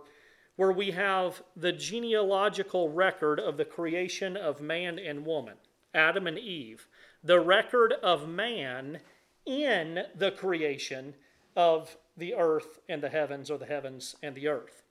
where 0.56 0.72
we 0.72 0.90
have 0.92 1.42
the 1.56 1.72
genealogical 1.72 2.88
record 2.88 3.40
of 3.40 3.56
the 3.56 3.64
creation 3.64 4.36
of 4.36 4.60
man 4.60 4.98
and 4.98 5.24
woman, 5.24 5.54
Adam 5.94 6.26
and 6.26 6.38
Eve, 6.38 6.88
the 7.24 7.40
record 7.40 7.94
of 8.02 8.28
man 8.28 9.00
in 9.46 10.04
the 10.14 10.30
creation 10.30 11.14
of 11.56 11.96
the 12.16 12.34
earth 12.34 12.78
and 12.88 13.02
the 13.02 13.08
heavens, 13.08 13.50
or 13.50 13.58
the 13.58 13.66
heavens 13.66 14.14
and 14.22 14.34
the 14.34 14.46
earth. 14.46 14.82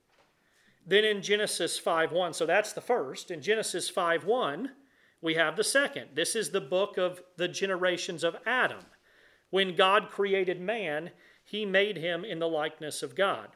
Then 0.86 1.06
in 1.06 1.22
Genesis 1.22 1.80
5:1, 1.80 2.34
so 2.34 2.46
that's 2.46 2.74
the 2.74 2.82
first. 2.82 3.32
In 3.32 3.42
Genesis 3.42 3.90
5:1, 3.90 4.76
we 5.22 5.36
have 5.36 5.56
the 5.56 5.64
second. 5.64 6.16
This 6.16 6.36
is 6.36 6.52
the 6.52 6.60
book 6.60 6.98
of 6.98 7.24
the 7.38 7.48
generations 7.48 8.24
of 8.24 8.36
Adam. 8.46 8.86
When 9.50 9.76
God 9.76 10.10
created 10.10 10.60
man, 10.60 11.12
he 11.44 11.66
made 11.66 11.98
him 11.98 12.26
in 12.26 12.40
the 12.40 12.50
likeness 12.50 13.04
of 13.04 13.16
God. 13.16 13.56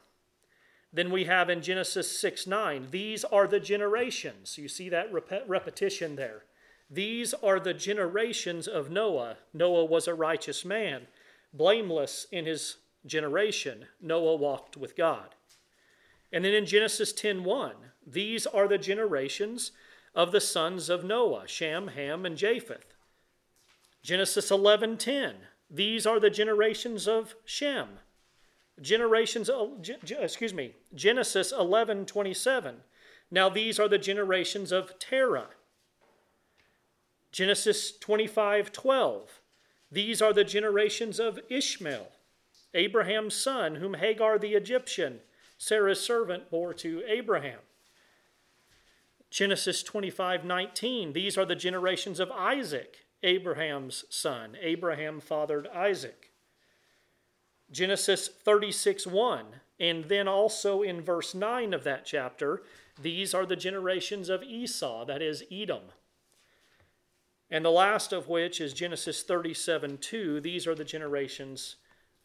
Then 0.92 1.10
we 1.10 1.24
have 1.24 1.50
in 1.50 1.60
Genesis 1.60 2.18
6 2.18 2.46
9, 2.46 2.88
these 2.90 3.24
are 3.24 3.46
the 3.46 3.60
generations. 3.60 4.56
You 4.56 4.68
see 4.68 4.88
that 4.88 5.12
rep- 5.12 5.44
repetition 5.46 6.16
there. 6.16 6.44
These 6.90 7.34
are 7.34 7.60
the 7.60 7.74
generations 7.74 8.66
of 8.66 8.90
Noah. 8.90 9.36
Noah 9.52 9.84
was 9.84 10.08
a 10.08 10.14
righteous 10.14 10.64
man, 10.64 11.06
blameless 11.52 12.26
in 12.32 12.46
his 12.46 12.76
generation. 13.04 13.86
Noah 14.00 14.36
walked 14.36 14.76
with 14.76 14.96
God. 14.96 15.34
And 16.32 16.44
then 16.44 16.54
in 16.54 16.66
Genesis 16.66 17.12
10 17.12 17.44
1, 17.44 17.72
these 18.06 18.46
are 18.46 18.68
the 18.68 18.78
generations 18.78 19.72
of 20.14 20.32
the 20.32 20.40
sons 20.40 20.88
of 20.88 21.04
Noah, 21.04 21.46
Shem, 21.46 21.88
Ham, 21.88 22.24
and 22.24 22.36
Japheth. 22.36 22.94
Genesis 24.02 24.50
11:10. 24.50 25.34
These 25.70 26.06
are 26.06 26.18
the 26.18 26.30
generations 26.30 27.06
of 27.06 27.34
Shem. 27.44 27.98
Generations 28.80 29.50
excuse 30.10 30.54
me, 30.54 30.74
Genesis 30.94 31.52
11:27. 31.52 32.82
Now 33.30 33.48
these 33.48 33.78
are 33.78 33.88
the 33.88 33.98
generations 33.98 34.72
of 34.72 34.98
Terah. 34.98 35.50
Genesis 37.32 37.92
25:12. 37.98 39.40
These 39.90 40.20
are 40.20 40.32
the 40.32 40.44
generations 40.44 41.18
of 41.18 41.40
Ishmael, 41.48 42.12
Abraham's 42.74 43.34
son, 43.34 43.76
whom 43.76 43.94
Hagar 43.94 44.38
the 44.38 44.54
Egyptian, 44.54 45.20
Sarah's 45.56 46.00
servant, 46.00 46.50
bore 46.50 46.74
to 46.74 47.02
Abraham. 47.06 47.60
Genesis 49.30 49.82
25 49.82 50.44
19. 50.44 51.12
These 51.12 51.36
are 51.36 51.44
the 51.44 51.56
generations 51.56 52.20
of 52.20 52.30
Isaac, 52.30 53.06
Abraham's 53.22 54.04
son. 54.08 54.56
Abraham 54.60 55.20
fathered 55.20 55.66
Isaac. 55.68 56.32
Genesis 57.70 58.28
36 58.28 59.06
1. 59.06 59.46
And 59.80 60.04
then 60.04 60.26
also 60.26 60.82
in 60.82 61.02
verse 61.02 61.34
9 61.34 61.72
of 61.72 61.84
that 61.84 62.04
chapter, 62.04 62.62
these 63.00 63.32
are 63.32 63.46
the 63.46 63.56
generations 63.56 64.28
of 64.28 64.42
Esau, 64.42 65.04
that 65.04 65.22
is 65.22 65.44
Edom. 65.52 65.82
And 67.50 67.64
the 67.64 67.70
last 67.70 68.12
of 68.12 68.28
which 68.28 68.60
is 68.60 68.74
Genesis 68.74 69.22
37 69.22 69.98
2. 69.98 70.40
These 70.40 70.66
are 70.66 70.74
the 70.74 70.84
generations 70.84 71.76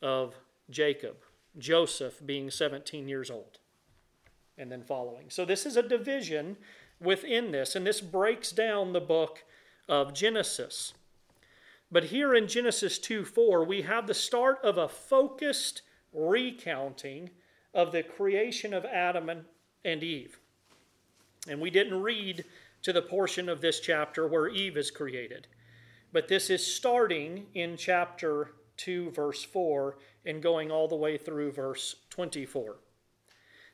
of 0.01 0.35
Jacob, 0.69 1.15
Joseph 1.57 2.21
being 2.25 2.51
17 2.51 3.07
years 3.07 3.31
old, 3.31 3.59
and 4.57 4.71
then 4.71 4.83
following. 4.83 5.29
So 5.29 5.45
this 5.45 5.65
is 5.65 5.77
a 5.77 5.83
division 5.83 6.57
within 6.99 7.51
this, 7.51 7.75
and 7.75 7.87
this 7.87 8.01
breaks 8.01 8.51
down 8.51 8.93
the 8.93 9.01
book 9.01 9.43
of 9.87 10.13
Genesis. 10.13 10.93
But 11.91 12.05
here 12.05 12.33
in 12.33 12.47
Genesis 12.47 12.97
2 12.97 13.23
4, 13.23 13.63
we 13.63 13.83
have 13.83 14.07
the 14.07 14.13
start 14.13 14.59
of 14.63 14.77
a 14.77 14.87
focused 14.87 15.83
recounting 16.11 17.29
of 17.73 17.91
the 17.91 18.03
creation 18.03 18.73
of 18.73 18.85
Adam 18.85 19.29
and, 19.85 20.03
Eve. 20.03 20.39
And 21.47 21.59
we 21.59 21.69
didn't 21.69 22.01
read 22.01 22.45
to 22.83 22.93
the 22.93 23.01
portion 23.01 23.49
of 23.49 23.61
this 23.61 23.79
chapter 23.79 24.27
where 24.27 24.47
Eve 24.47 24.77
is 24.77 24.91
created. 24.91 25.47
But 26.11 26.27
this 26.27 26.49
is 26.49 26.65
starting 26.65 27.47
in 27.53 27.75
chapter 27.75 28.51
2, 28.77 29.11
verse 29.11 29.43
4, 29.43 29.97
and 30.25 30.43
going 30.43 30.71
all 30.71 30.87
the 30.87 30.95
way 30.95 31.17
through 31.17 31.51
verse 31.51 31.95
24. 32.11 32.77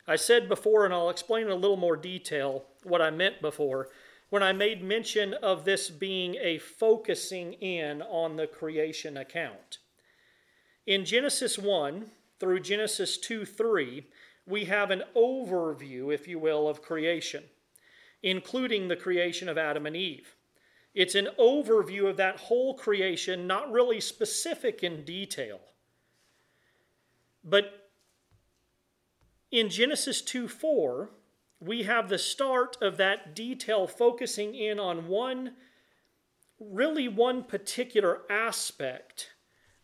I 0.08 0.16
said 0.16 0.50
before, 0.50 0.86
and 0.86 0.94
I'll 0.94 1.10
explain 1.10 1.46
in 1.46 1.51
a 1.51 1.56
little 1.56 1.78
more 1.78 1.98
detail 1.98 2.66
what 2.84 3.01
I 3.01 3.12
meant 3.12 3.42
before, 3.42 3.89
when 4.30 4.44
I 4.44 4.54
made 4.54 4.84
mention 4.84 5.34
of 5.36 5.66
this 5.66 5.89
being 5.89 6.36
a 6.36 6.60
focusing 6.60 7.54
in 7.54 8.01
on 8.01 8.36
the 8.36 8.48
creation 8.48 9.18
account. 9.18 9.80
In 10.86 11.06
Genesis 11.06 11.58
1 11.58 12.10
through 12.39 12.60
Genesis 12.62 13.18
2 13.18 13.46
3, 13.46 14.06
we 14.48 14.66
have 14.66 14.89
an 14.89 15.04
overview, 15.16 16.13
if 16.13 16.28
you 16.28 16.39
will, 16.39 16.68
of 16.68 16.82
creation, 16.82 17.44
including 18.21 18.88
the 18.88 18.95
creation 18.95 19.47
of 19.49 19.57
Adam 19.57 19.85
and 19.85 19.95
Eve. 19.95 20.35
It's 20.93 21.15
an 21.15 21.29
overview 21.39 22.09
of 22.09 22.17
that 22.17 22.38
whole 22.38 22.73
creation, 22.73 23.47
not 23.47 23.71
really 23.71 24.01
specific 24.01 24.83
in 24.83 25.05
detail. 25.05 25.59
But 27.43 27.89
in 29.51 29.69
Genesis 29.69 30.21
2 30.21 30.47
4, 30.47 31.09
we 31.59 31.83
have 31.83 32.09
the 32.09 32.17
start 32.17 32.77
of 32.81 32.97
that 32.97 33.35
detail 33.35 33.88
focusing 33.88 34.55
in 34.55 34.79
on 34.79 35.07
one, 35.07 35.53
really 36.59 37.07
one 37.07 37.43
particular 37.43 38.21
aspect 38.29 39.33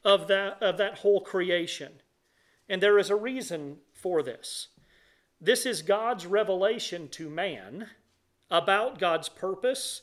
of 0.03 0.27
that, 0.27 0.61
of 0.61 0.77
that 0.77 0.99
whole 0.99 1.21
creation. 1.21 1.93
And 2.69 2.81
there 2.81 2.97
is 2.97 3.09
a 3.09 3.15
reason 3.15 3.77
for 3.93 4.23
this. 4.23 4.69
This 5.41 5.65
is 5.65 5.81
God's 5.81 6.25
revelation 6.25 7.09
to 7.09 7.29
man 7.29 7.87
about 8.49 8.99
God's 8.99 9.29
purpose, 9.29 10.01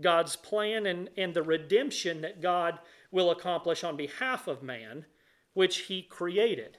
God's 0.00 0.36
plan, 0.36 0.86
and, 0.86 1.10
and 1.16 1.34
the 1.34 1.42
redemption 1.42 2.20
that 2.22 2.40
God 2.40 2.78
will 3.10 3.30
accomplish 3.30 3.84
on 3.84 3.96
behalf 3.96 4.48
of 4.48 4.62
man, 4.62 5.04
which 5.54 5.78
he 5.78 6.02
created. 6.02 6.78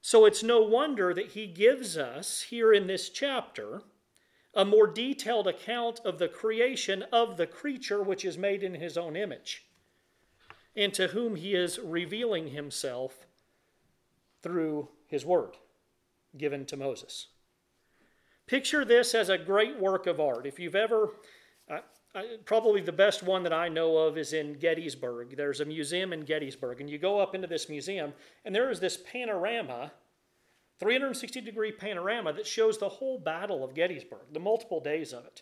So 0.00 0.24
it's 0.24 0.42
no 0.42 0.60
wonder 0.60 1.14
that 1.14 1.32
he 1.32 1.46
gives 1.46 1.96
us 1.96 2.42
here 2.42 2.72
in 2.72 2.86
this 2.86 3.08
chapter 3.08 3.82
a 4.54 4.64
more 4.64 4.86
detailed 4.86 5.46
account 5.46 6.00
of 6.04 6.18
the 6.18 6.28
creation 6.28 7.04
of 7.12 7.36
the 7.36 7.46
creature 7.46 8.02
which 8.02 8.24
is 8.24 8.36
made 8.36 8.62
in 8.62 8.74
his 8.74 8.98
own 8.98 9.16
image, 9.16 9.64
and 10.76 10.92
to 10.94 11.08
whom 11.08 11.36
he 11.36 11.54
is 11.54 11.78
revealing 11.78 12.48
himself 12.48 13.26
through 14.42 14.88
his 15.06 15.24
word 15.24 15.56
given 16.36 16.66
to 16.66 16.76
Moses. 16.76 17.28
Picture 18.52 18.84
this 18.84 19.14
as 19.14 19.30
a 19.30 19.38
great 19.38 19.80
work 19.80 20.06
of 20.06 20.20
art. 20.20 20.44
If 20.44 20.58
you've 20.58 20.74
ever, 20.74 21.14
uh, 21.70 21.78
uh, 22.14 22.22
probably 22.44 22.82
the 22.82 22.92
best 22.92 23.22
one 23.22 23.42
that 23.44 23.52
I 23.54 23.70
know 23.70 23.96
of 23.96 24.18
is 24.18 24.34
in 24.34 24.58
Gettysburg. 24.58 25.38
There's 25.38 25.60
a 25.60 25.64
museum 25.64 26.12
in 26.12 26.20
Gettysburg, 26.26 26.82
and 26.82 26.90
you 26.90 26.98
go 26.98 27.18
up 27.18 27.34
into 27.34 27.46
this 27.46 27.70
museum, 27.70 28.12
and 28.44 28.54
there 28.54 28.70
is 28.70 28.78
this 28.78 28.98
panorama, 29.10 29.90
360 30.80 31.40
degree 31.40 31.72
panorama, 31.72 32.34
that 32.34 32.46
shows 32.46 32.76
the 32.76 32.90
whole 32.90 33.18
Battle 33.18 33.64
of 33.64 33.72
Gettysburg, 33.74 34.26
the 34.30 34.38
multiple 34.38 34.80
days 34.80 35.14
of 35.14 35.24
it. 35.24 35.40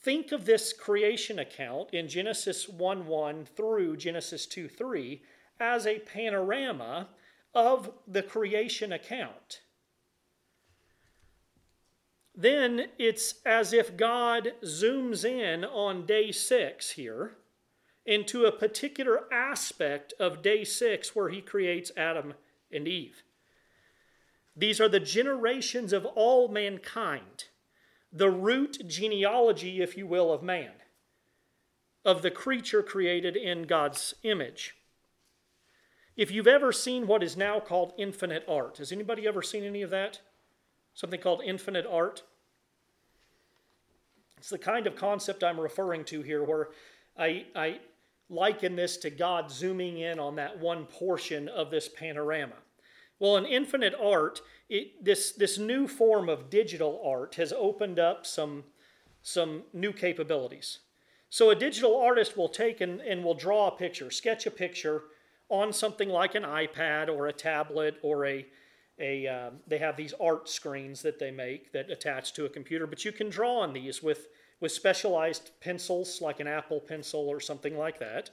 Think 0.00 0.30
of 0.30 0.46
this 0.46 0.72
creation 0.72 1.40
account 1.40 1.92
in 1.92 2.06
Genesis 2.06 2.68
1 2.68 3.08
1 3.08 3.44
through 3.56 3.96
Genesis 3.96 4.46
2 4.46 4.68
3 4.68 5.20
as 5.58 5.88
a 5.88 5.98
panorama 5.98 7.08
of 7.52 7.90
the 8.06 8.22
creation 8.22 8.92
account. 8.92 9.62
Then 12.40 12.86
it's 12.98 13.34
as 13.44 13.74
if 13.74 13.98
God 13.98 14.52
zooms 14.64 15.26
in 15.26 15.62
on 15.62 16.06
day 16.06 16.32
six 16.32 16.92
here 16.92 17.36
into 18.06 18.46
a 18.46 18.52
particular 18.52 19.30
aspect 19.30 20.14
of 20.18 20.40
day 20.40 20.64
six 20.64 21.14
where 21.14 21.28
he 21.28 21.42
creates 21.42 21.92
Adam 21.98 22.32
and 22.72 22.88
Eve. 22.88 23.24
These 24.56 24.80
are 24.80 24.88
the 24.88 25.00
generations 25.00 25.92
of 25.92 26.06
all 26.06 26.48
mankind, 26.48 27.44
the 28.10 28.30
root 28.30 28.78
genealogy, 28.86 29.82
if 29.82 29.94
you 29.98 30.06
will, 30.06 30.32
of 30.32 30.42
man, 30.42 30.72
of 32.06 32.22
the 32.22 32.30
creature 32.30 32.82
created 32.82 33.36
in 33.36 33.64
God's 33.64 34.14
image. 34.22 34.76
If 36.16 36.30
you've 36.30 36.46
ever 36.46 36.72
seen 36.72 37.06
what 37.06 37.22
is 37.22 37.36
now 37.36 37.60
called 37.60 37.92
infinite 37.98 38.46
art, 38.48 38.78
has 38.78 38.92
anybody 38.92 39.28
ever 39.28 39.42
seen 39.42 39.62
any 39.62 39.82
of 39.82 39.90
that? 39.90 40.20
Something 40.94 41.20
called 41.20 41.42
infinite 41.44 41.84
art? 41.86 42.22
It's 44.40 44.48
the 44.48 44.56
kind 44.56 44.86
of 44.86 44.96
concept 44.96 45.44
I'm 45.44 45.60
referring 45.60 46.02
to 46.06 46.22
here 46.22 46.42
where 46.42 46.68
I, 47.14 47.44
I 47.54 47.80
liken 48.30 48.74
this 48.74 48.96
to 48.96 49.10
God 49.10 49.50
zooming 49.50 49.98
in 49.98 50.18
on 50.18 50.36
that 50.36 50.58
one 50.58 50.86
portion 50.86 51.46
of 51.46 51.70
this 51.70 51.90
panorama. 51.90 52.54
Well, 53.18 53.36
in 53.36 53.44
infinite 53.44 53.94
art, 54.02 54.40
it, 54.70 55.04
this, 55.04 55.32
this 55.32 55.58
new 55.58 55.86
form 55.86 56.30
of 56.30 56.48
digital 56.48 57.02
art 57.04 57.34
has 57.34 57.52
opened 57.52 57.98
up 57.98 58.24
some, 58.24 58.64
some 59.22 59.64
new 59.74 59.92
capabilities. 59.92 60.78
So, 61.28 61.50
a 61.50 61.54
digital 61.54 62.00
artist 62.00 62.38
will 62.38 62.48
take 62.48 62.80
and, 62.80 63.02
and 63.02 63.22
will 63.22 63.34
draw 63.34 63.68
a 63.68 63.76
picture, 63.76 64.10
sketch 64.10 64.46
a 64.46 64.50
picture 64.50 65.02
on 65.50 65.70
something 65.70 66.08
like 66.08 66.34
an 66.34 66.44
iPad 66.44 67.10
or 67.10 67.26
a 67.26 67.32
tablet 67.34 67.96
or 68.00 68.24
a, 68.24 68.46
a 69.00 69.26
um, 69.26 69.54
they 69.66 69.78
have 69.78 69.96
these 69.96 70.14
art 70.20 70.48
screens 70.48 71.02
that 71.02 71.18
they 71.18 71.30
make 71.30 71.72
that 71.72 71.90
attach 71.90 72.32
to 72.34 72.44
a 72.44 72.48
computer, 72.48 72.86
but 72.86 73.04
you 73.04 73.12
can 73.12 73.30
draw 73.30 73.60
on 73.60 73.72
these 73.72 74.02
with, 74.02 74.28
with 74.60 74.72
specialized 74.72 75.50
pencils 75.60 76.20
like 76.20 76.40
an 76.40 76.46
Apple 76.46 76.80
pencil 76.80 77.28
or 77.28 77.40
something 77.40 77.76
like 77.76 77.98
that. 77.98 78.30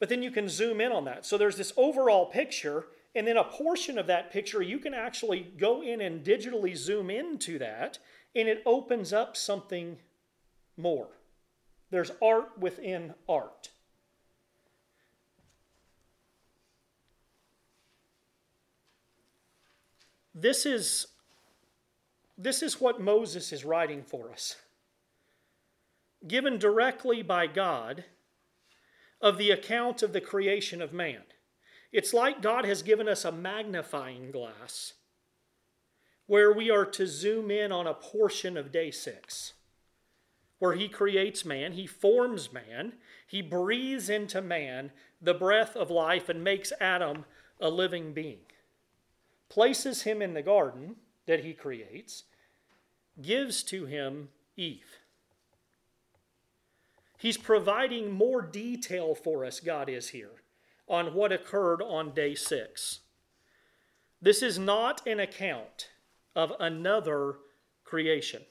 But 0.00 0.08
then 0.08 0.22
you 0.22 0.30
can 0.30 0.48
zoom 0.48 0.80
in 0.80 0.92
on 0.92 1.04
that. 1.04 1.26
So 1.26 1.38
there's 1.38 1.56
this 1.56 1.72
overall 1.76 2.26
picture, 2.26 2.86
and 3.14 3.26
then 3.26 3.36
a 3.36 3.44
portion 3.44 3.98
of 3.98 4.06
that 4.06 4.32
picture, 4.32 4.62
you 4.62 4.78
can 4.78 4.94
actually 4.94 5.40
go 5.58 5.82
in 5.82 6.00
and 6.00 6.24
digitally 6.24 6.76
zoom 6.76 7.10
into 7.10 7.58
that, 7.58 7.98
and 8.34 8.48
it 8.48 8.62
opens 8.66 9.12
up 9.12 9.36
something 9.36 9.98
more. 10.76 11.08
There's 11.90 12.10
art 12.22 12.58
within 12.58 13.14
art. 13.28 13.70
This 20.34 20.66
is, 20.66 21.06
this 22.36 22.62
is 22.62 22.80
what 22.80 23.00
Moses 23.00 23.52
is 23.52 23.64
writing 23.64 24.02
for 24.02 24.30
us. 24.30 24.56
Given 26.26 26.58
directly 26.58 27.22
by 27.22 27.46
God 27.46 28.04
of 29.20 29.38
the 29.38 29.50
account 29.50 30.02
of 30.02 30.12
the 30.12 30.20
creation 30.20 30.82
of 30.82 30.92
man. 30.92 31.22
It's 31.92 32.12
like 32.12 32.42
God 32.42 32.64
has 32.64 32.82
given 32.82 33.08
us 33.08 33.24
a 33.24 33.32
magnifying 33.32 34.30
glass 34.32 34.94
where 36.26 36.52
we 36.52 36.70
are 36.70 36.84
to 36.86 37.06
zoom 37.06 37.50
in 37.50 37.70
on 37.70 37.86
a 37.86 37.94
portion 37.94 38.56
of 38.56 38.72
day 38.72 38.90
six, 38.90 39.52
where 40.58 40.74
He 40.74 40.88
creates 40.88 41.44
man, 41.44 41.72
He 41.72 41.86
forms 41.86 42.52
man, 42.52 42.94
He 43.26 43.40
breathes 43.40 44.08
into 44.08 44.42
man 44.42 44.90
the 45.22 45.34
breath 45.34 45.76
of 45.76 45.90
life 45.90 46.28
and 46.28 46.42
makes 46.42 46.72
Adam 46.80 47.24
a 47.60 47.70
living 47.70 48.12
being 48.12 48.43
places 49.48 50.02
him 50.02 50.20
in 50.22 50.34
the 50.34 50.42
garden 50.42 50.96
that 51.26 51.44
he 51.44 51.52
creates, 51.52 52.24
gives 53.20 53.62
to 53.64 53.86
him 53.86 54.28
Eve. 54.56 54.98
He's 57.18 57.38
providing 57.38 58.10
more 58.10 58.42
detail 58.42 59.14
for 59.14 59.44
us, 59.44 59.60
God 59.60 59.88
is 59.88 60.08
here, 60.08 60.42
on 60.86 61.14
what 61.14 61.32
occurred 61.32 61.80
on 61.80 62.12
day 62.12 62.34
six. 62.34 63.00
This 64.20 64.42
is 64.42 64.58
not 64.58 65.06
an 65.06 65.20
account 65.20 65.90
of 66.36 66.52
another 66.60 67.36
creation. 67.84 68.42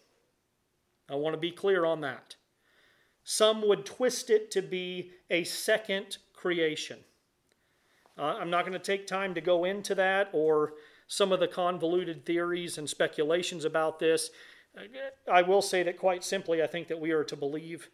I 1.10 1.16
want 1.16 1.34
to 1.34 1.40
be 1.40 1.52
clear 1.52 1.86
on 1.86 2.02
that. 2.02 2.36
Some 3.24 3.68
would 3.68 3.86
twist 3.86 4.30
it 4.30 4.52
to 4.52 4.62
be 4.62 5.12
a 5.30 5.44
second 5.44 6.18
creation. 6.34 7.00
Uh, 8.18 8.36
I'm 8.40 8.50
not 8.50 8.66
going 8.66 8.74
to 8.74 8.80
take 8.80 9.08
time 9.08 9.34
to 9.34 9.42
go 9.42 9.66
into 9.66 9.96
that 9.96 10.30
or 10.34 10.74
some 11.08 11.32
of 11.32 11.40
the 11.40 11.48
convoluted 11.48 12.26
theories 12.26 12.78
and 12.78 12.90
speculations 12.90 13.66
about 13.66 14.00
this. 14.00 14.30
I 15.32 15.42
will 15.42 15.62
say 15.62 15.84
that 15.84 15.98
quite 15.98 16.24
simply, 16.24 16.62
I 16.64 16.68
think 16.68 16.88
that 16.88 17.00
we 17.00 17.12
are 17.12 17.24
to 17.24 17.36
believe 17.36 17.90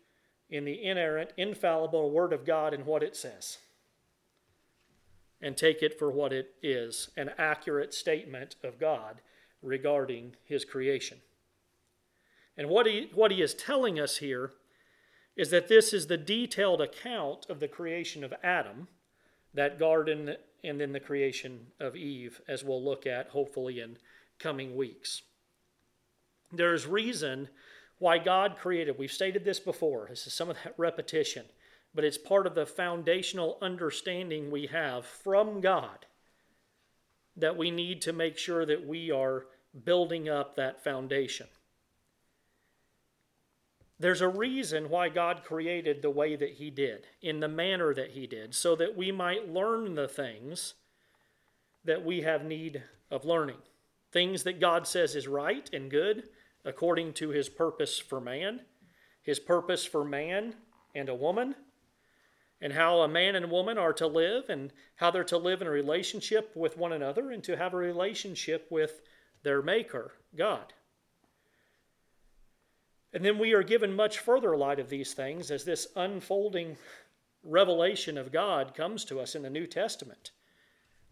in 0.50 0.66
the 0.66 0.84
inerrant, 0.84 1.32
infallible 1.38 2.12
Word 2.12 2.34
of 2.34 2.46
God 2.46 2.74
and 2.74 2.86
what 2.86 3.04
it 3.04 3.16
says, 3.16 3.58
and 5.42 5.56
take 5.56 5.82
it 5.82 5.98
for 6.00 6.10
what 6.10 6.34
it 6.34 6.56
is 6.64 7.10
an 7.18 7.32
accurate 7.38 7.94
statement 7.94 8.56
of 8.64 8.80
God 8.80 9.22
regarding 9.62 10.36
His 10.46 10.66
creation. 10.66 11.20
And 12.60 12.68
what 12.68 12.88
he, 12.88 13.10
what 13.14 13.32
he 13.32 13.42
is 13.42 13.54
telling 13.54 14.00
us 14.00 14.18
here 14.18 14.52
is 15.38 15.50
that 15.50 15.70
this 15.70 15.94
is 15.94 16.08
the 16.08 16.18
detailed 16.18 16.82
account 16.82 17.46
of 17.50 17.62
the 17.62 17.70
creation 17.70 18.22
of 18.22 18.34
Adam 18.44 18.90
that 19.54 19.80
garden 19.80 20.36
and 20.64 20.80
then 20.80 20.92
the 20.92 21.00
creation 21.00 21.68
of 21.80 21.96
Eve, 21.96 22.42
as 22.48 22.64
we'll 22.64 22.84
look 22.84 23.08
at 23.08 23.30
hopefully 23.30 23.80
in 23.80 23.98
coming 24.38 24.76
weeks. 24.76 25.22
There's 26.52 26.88
reason 26.88 27.50
why 28.00 28.18
God 28.18 28.58
created. 28.58 28.98
We've 28.98 29.12
stated 29.12 29.46
this 29.46 29.60
before. 29.60 30.08
This 30.10 30.26
is 30.26 30.34
some 30.34 30.50
of 30.50 30.58
that 30.64 30.74
repetition, 30.78 31.46
but 31.94 32.04
it's 32.04 32.18
part 32.18 32.48
of 32.48 32.56
the 32.56 32.66
foundational 32.66 33.58
understanding 33.62 34.50
we 34.50 34.68
have 34.68 35.06
from 35.06 35.62
God 35.62 36.06
that 37.38 37.58
we 37.58 37.72
need 37.72 38.02
to 38.02 38.14
make 38.14 38.38
sure 38.38 38.66
that 38.66 38.86
we 38.86 39.12
are 39.12 39.46
building 39.86 40.28
up 40.28 40.56
that 40.56 40.84
foundation. 40.84 41.48
There's 44.00 44.22
a 44.22 44.30
reason 44.30 44.90
why 44.90 45.10
God 45.10 45.44
created 45.44 46.02
the 46.02 46.10
way 46.10 46.36
that 46.36 46.54
He 46.54 46.70
did, 46.70 47.08
in 47.22 47.40
the 47.40 47.48
manner 47.48 47.94
that 47.94 48.12
He 48.12 48.28
did, 48.28 48.56
so 48.56 48.76
that 48.78 48.96
we 48.96 49.12
might 49.12 49.50
learn 49.50 49.96
the 49.96 50.08
things 50.08 50.76
that 51.84 52.06
we 52.06 52.22
have 52.22 52.46
need 52.46 52.84
of 53.12 53.26
learning. 53.26 53.58
Things 54.12 54.44
that 54.44 54.60
God 54.60 54.88
says 54.88 55.16
is 55.16 55.28
right 55.28 55.70
and 55.74 55.92
good 55.92 56.30
according 56.64 57.14
to 57.14 57.30
His 57.30 57.50
purpose 57.50 58.00
for 58.00 58.22
man, 58.22 58.62
his 59.22 59.40
purpose 59.40 59.86
for 59.86 60.04
man 60.04 60.56
and 60.96 61.08
a 61.08 61.16
woman, 61.16 61.54
and 62.62 62.74
how 62.74 63.02
a 63.02 63.08
man 63.08 63.36
and 63.36 63.52
woman 63.52 63.78
are 63.78 63.94
to 63.94 64.08
live, 64.08 64.50
and 64.50 64.74
how 64.96 65.12
they're 65.12 65.24
to 65.26 65.38
live 65.38 65.62
in 65.62 65.68
a 65.68 65.72
relationship 65.72 66.52
with 66.56 66.78
one 66.78 66.92
another, 66.92 67.30
and 67.30 67.44
to 67.44 67.56
have 67.56 67.74
a 67.74 67.78
relationship 67.78 68.68
with 68.72 69.02
their 69.44 69.62
Maker, 69.62 70.14
God. 70.36 70.74
And 73.14 73.26
then 73.26 73.40
we 73.40 73.54
are 73.54 73.64
given 73.64 73.96
much 73.96 74.20
further 74.20 74.56
light 74.56 74.80
of 74.80 74.90
these 74.90 75.14
things 75.14 75.50
as 75.50 75.66
this 75.66 75.88
unfolding 75.96 76.78
revelation 77.44 78.18
of 78.18 78.32
God 78.32 78.76
comes 78.76 79.06
to 79.06 79.20
us 79.20 79.36
in 79.36 79.42
the 79.42 79.50
New 79.50 79.66
Testament. 79.66 80.32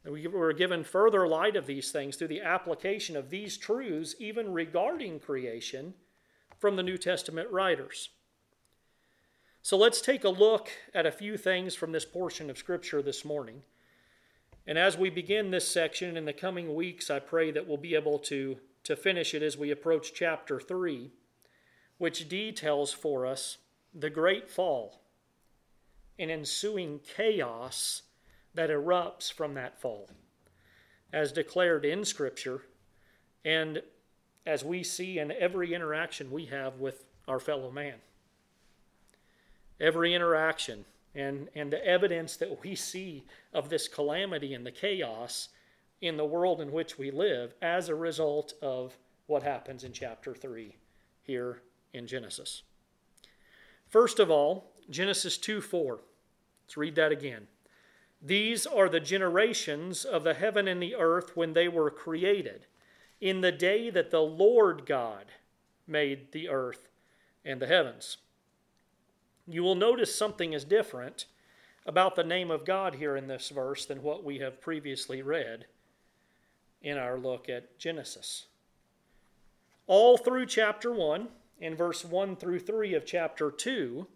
We 0.06 0.28
were 0.28 0.54
given 0.54 0.84
further 0.84 1.28
light 1.28 1.56
of 1.56 1.66
these 1.66 1.92
things 1.92 2.16
through 2.16 2.30
the 2.30 2.42
application 2.42 3.18
of 3.18 3.30
these 3.30 3.58
truths, 3.58 4.16
even 4.20 4.54
regarding 4.54 5.20
creation, 5.20 5.96
from 6.60 6.76
the 6.76 6.84
New 6.84 6.98
Testament 6.98 7.50
writers. 7.52 8.10
So 9.62 9.76
let's 9.76 10.00
take 10.00 10.24
a 10.24 10.30
look 10.30 10.70
at 10.94 11.06
a 11.06 11.12
few 11.12 11.36
things 11.36 11.76
from 11.76 11.92
this 11.92 12.06
portion 12.06 12.50
of 12.50 12.58
Scripture 12.58 13.02
this 13.02 13.26
morning. 13.26 13.64
And 14.66 14.78
as 14.78 14.98
we 14.98 15.10
begin 15.10 15.52
this 15.52 15.68
section 15.68 16.16
in 16.16 16.26
the 16.26 16.34
coming 16.34 16.74
weeks, 16.74 17.10
I 17.10 17.20
pray 17.20 17.52
that 17.52 17.68
we'll 17.68 17.78
be 17.78 17.96
able 17.96 18.20
to, 18.20 18.58
to 18.84 18.96
finish 18.96 19.34
it 19.34 19.44
as 19.44 19.58
we 19.58 19.72
approach 19.72 20.14
chapter 20.14 20.60
3 20.60 21.12
which 21.98 22.30
details 22.30 22.94
for 22.94 23.26
us 23.26 23.58
the 23.94 24.10
great 24.10 24.50
fall 24.50 25.02
and 26.20 26.32
ensuing 26.32 27.00
chaos 27.16 28.04
that 28.54 28.70
erupts 28.70 29.32
from 29.32 29.54
that 29.54 29.80
fall, 29.80 30.10
as 31.14 31.32
declared 31.32 31.86
in 31.86 32.04
Scripture 32.04 32.64
and 33.46 33.82
as 34.46 34.64
we 34.64 34.84
see 34.84 35.20
in 35.20 35.32
every 35.32 35.74
interaction 35.74 36.32
we 36.32 36.46
have 36.46 36.80
with 36.80 37.06
our 37.28 37.40
fellow 37.40 37.72
man. 37.72 37.96
Every 39.80 40.14
interaction 40.14 40.86
and, 41.14 41.50
and 41.56 41.72
the 41.72 41.86
evidence 41.86 42.38
that 42.38 42.64
we 42.64 42.76
see 42.76 43.26
of 43.54 43.70
this 43.70 43.88
calamity 43.88 44.54
and 44.54 44.66
the 44.66 44.72
chaos 44.72 45.50
in 46.02 46.18
the 46.18 46.26
world 46.26 46.62
in 46.62 46.72
which 46.72 46.98
we 46.98 47.12
live 47.12 47.54
as 47.62 47.90
a 47.90 47.96
result 47.96 48.54
of 48.62 48.98
what 49.28 49.44
happens 49.44 49.84
in 49.84 49.92
chapter 49.92 50.34
3 50.34 50.76
here 51.22 51.62
in 51.94 52.08
Genesis. 52.08 52.64
First 53.88 54.20
of 54.20 54.30
all, 54.30 54.72
Genesis 54.90 55.38
2 55.38 55.62
4. 55.62 56.00
Let's 56.66 56.78
read 56.78 56.96
that 56.96 57.12
again. 57.12 57.48
These 58.22 58.66
are 58.66 58.90
the 58.90 59.00
generations 59.00 60.04
of 60.04 60.24
the 60.24 60.34
heaven 60.34 60.68
and 60.68 60.82
the 60.82 60.96
earth 60.96 61.36
when 61.36 61.54
they 61.54 61.68
were 61.68 61.92
created, 61.92 62.66
in 63.22 63.42
the 63.42 63.52
day 63.52 63.90
that 63.90 64.12
the 64.12 64.22
Lord 64.22 64.86
God 64.86 65.26
made 65.86 66.32
the 66.32 66.50
earth 66.50 66.90
and 67.46 67.62
the 67.62 67.68
heavens. 67.68 68.18
You 69.48 69.64
will 69.64 69.76
notice 69.76 70.14
something 70.14 70.54
is 70.54 70.66
different 70.66 71.26
about 71.86 72.16
the 72.16 72.24
name 72.24 72.52
of 72.52 72.66
God 72.66 72.96
here 72.96 73.16
in 73.16 73.28
this 73.28 73.50
verse 73.50 73.86
than 73.86 74.04
what 74.04 74.24
we 74.24 74.40
have 74.40 74.60
previously 74.60 75.22
read 75.22 75.66
in 76.82 76.98
our 76.98 77.18
look 77.18 77.48
at 77.48 77.80
Genesis. 77.80 78.48
All 79.88 80.18
through 80.18 80.48
chapter 80.48 80.92
1, 80.92 81.30
in 81.60 81.76
verse 81.76 82.06
1 82.06 82.36
through 82.36 82.60
3 82.60 82.94
of 82.94 83.06
chapter 83.06 83.52
2, 83.52 84.08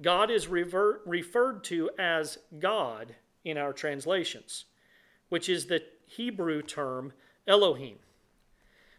God 0.00 0.30
is 0.30 0.48
referred 0.48 1.64
to 1.64 1.90
as 1.98 2.38
God 2.58 3.14
in 3.44 3.58
our 3.58 3.72
translations, 3.72 4.64
which 5.28 5.48
is 5.48 5.66
the 5.66 5.82
Hebrew 6.06 6.62
term 6.62 7.12
Elohim. 7.46 7.98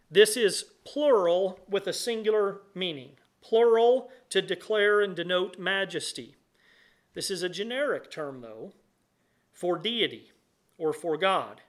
This 0.10 0.38
is 0.38 0.66
plural 0.86 1.60
with 1.70 1.88
a 1.88 1.94
singular 1.94 2.62
meaning, 2.76 3.12
plural 3.42 4.12
to 4.30 4.42
declare 4.42 5.02
and 5.02 5.16
denote 5.16 5.58
majesty. 5.58 6.36
This 7.14 7.32
is 7.32 7.44
a 7.44 7.50
generic 7.50 8.12
term, 8.12 8.42
though, 8.42 8.74
for 9.52 9.78
deity 9.78 10.32
or 10.78 10.94
for 10.94 11.18
God, 11.18 11.62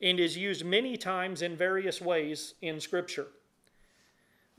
and 0.00 0.20
is 0.20 0.36
used 0.36 0.64
many 0.64 0.96
times 0.96 1.42
in 1.42 1.56
various 1.56 2.00
ways 2.00 2.54
in 2.62 2.80
Scripture. 2.80 3.28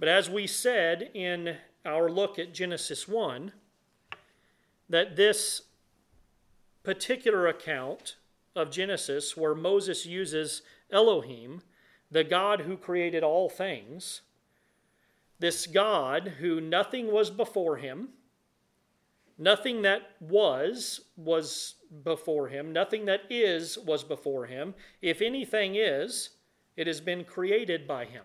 But 0.01 0.09
as 0.09 0.31
we 0.31 0.47
said 0.47 1.11
in 1.13 1.57
our 1.85 2.09
look 2.09 2.39
at 2.39 2.55
Genesis 2.55 3.07
1, 3.07 3.51
that 4.89 5.15
this 5.15 5.61
particular 6.81 7.45
account 7.45 8.15
of 8.55 8.71
Genesis, 8.71 9.37
where 9.37 9.53
Moses 9.53 10.07
uses 10.07 10.63
Elohim, 10.89 11.61
the 12.09 12.23
God 12.23 12.61
who 12.61 12.77
created 12.77 13.21
all 13.21 13.47
things, 13.47 14.21
this 15.37 15.67
God 15.67 16.33
who 16.39 16.59
nothing 16.59 17.11
was 17.11 17.29
before 17.29 17.77
him, 17.77 18.09
nothing 19.37 19.83
that 19.83 20.13
was 20.19 21.01
was 21.15 21.75
before 22.03 22.47
him, 22.47 22.73
nothing 22.73 23.05
that 23.05 23.21
is 23.29 23.77
was 23.77 24.03
before 24.03 24.47
him. 24.47 24.73
If 24.99 25.21
anything 25.21 25.75
is, 25.75 26.31
it 26.75 26.87
has 26.87 27.01
been 27.01 27.23
created 27.23 27.87
by 27.87 28.05
him. 28.05 28.23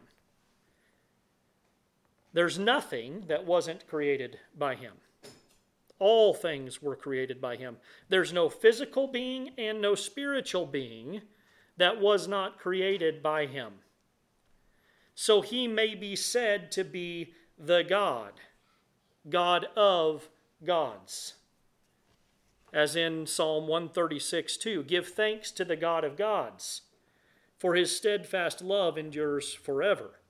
There's 2.36 2.58
nothing 2.58 3.24
that 3.28 3.46
wasn't 3.46 3.88
created 3.88 4.38
by 4.54 4.74
him. 4.74 4.92
All 5.98 6.34
things 6.34 6.82
were 6.82 6.94
created 6.94 7.40
by 7.40 7.56
him. 7.56 7.78
There's 8.10 8.30
no 8.30 8.50
physical 8.50 9.06
being 9.06 9.52
and 9.56 9.80
no 9.80 9.94
spiritual 9.94 10.66
being 10.66 11.22
that 11.78 11.98
was 11.98 12.28
not 12.28 12.58
created 12.58 13.22
by 13.22 13.46
him. 13.46 13.76
So 15.14 15.40
he 15.40 15.66
may 15.66 15.94
be 15.94 16.14
said 16.14 16.70
to 16.72 16.84
be 16.84 17.32
the 17.58 17.82
God, 17.82 18.32
God 19.30 19.68
of 19.74 20.28
gods. 20.62 21.36
As 22.70 22.94
in 22.94 23.26
Psalm 23.26 23.66
136 23.66 24.58
2 24.58 24.82
Give 24.82 25.08
thanks 25.08 25.50
to 25.52 25.64
the 25.64 25.74
God 25.74 26.04
of 26.04 26.18
gods, 26.18 26.82
for 27.56 27.76
his 27.76 27.96
steadfast 27.96 28.60
love 28.60 28.98
endures 28.98 29.54
forever. 29.54 30.20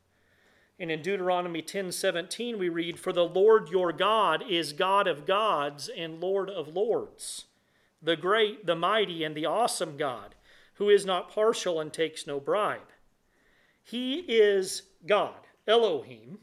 And 0.79 0.91
in 0.91 1.01
Deuteronomy 1.01 1.63
10:17 1.63 2.59
we 2.59 2.69
read, 2.69 2.99
"For 2.99 3.13
the 3.13 3.27
Lord 3.27 3.71
your 3.71 3.93
God 3.93 4.43
is 4.49 4.73
God 4.73 5.07
of 5.07 5.25
gods 5.25 5.89
and 5.89 6.21
Lord 6.21 6.51
of 6.51 6.69
lords, 6.69 7.47
the 8.03 8.17
great, 8.17 8.67
the 8.67 8.77
mighty, 8.77 9.25
and 9.25 9.35
the 9.35 9.47
awesome 9.47 9.97
God, 9.97 10.35
who 10.75 10.91
is 10.91 11.07
not 11.07 11.31
partial 11.31 11.81
and 11.81 11.93
takes 11.93 12.27
no 12.27 12.39
bribe. 12.39 12.93
He 13.83 14.19
is 14.21 14.83
God, 15.07 15.47
Elohim, 15.67 16.41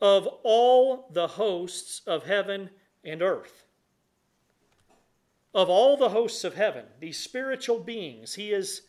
of 0.00 0.26
all 0.42 1.08
the 1.10 1.28
hosts 1.28 2.02
of 2.06 2.24
heaven 2.24 2.70
and 3.04 3.22
earth. 3.22 3.64
Of 5.54 5.70
all 5.70 5.96
the 5.96 6.10
hosts 6.10 6.44
of 6.44 6.54
heaven, 6.54 6.86
these 6.98 7.18
spiritual 7.18 7.78
beings, 7.78 8.34
he 8.34 8.52
is 8.52 8.82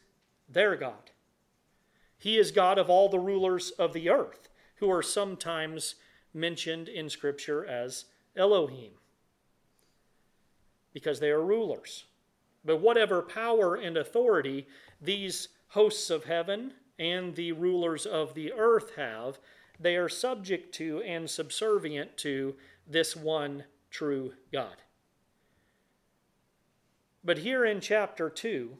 their 0.47 0.75
God. 0.75 1.11
He 2.19 2.37
is 2.37 2.51
God 2.51 2.77
of 2.77 2.89
all 2.89 3.09
the 3.09 3.19
rulers 3.19 3.71
of 3.71 3.93
the 3.93 4.09
earth, 4.09 4.49
who 4.75 4.91
are 4.91 5.01
sometimes 5.01 5.95
mentioned 6.33 6.87
in 6.87 7.09
Scripture 7.09 7.65
as 7.65 8.05
Elohim, 8.35 8.91
because 10.93 11.19
they 11.19 11.31
are 11.31 11.41
rulers. 11.41 12.05
But 12.63 12.81
whatever 12.81 13.21
power 13.21 13.75
and 13.75 13.97
authority 13.97 14.67
these 15.01 15.47
hosts 15.69 16.09
of 16.09 16.25
heaven 16.25 16.73
and 16.99 17.35
the 17.35 17.53
rulers 17.53 18.05
of 18.05 18.33
the 18.33 18.51
earth 18.51 18.95
have, 18.97 19.39
they 19.79 19.95
are 19.95 20.09
subject 20.09 20.73
to 20.75 21.01
and 21.03 21.29
subservient 21.29 22.17
to 22.17 22.55
this 22.85 23.15
one 23.15 23.63
true 23.89 24.33
God. 24.51 24.75
But 27.23 27.39
here 27.39 27.65
in 27.65 27.79
chapter 27.79 28.29
2, 28.29 28.77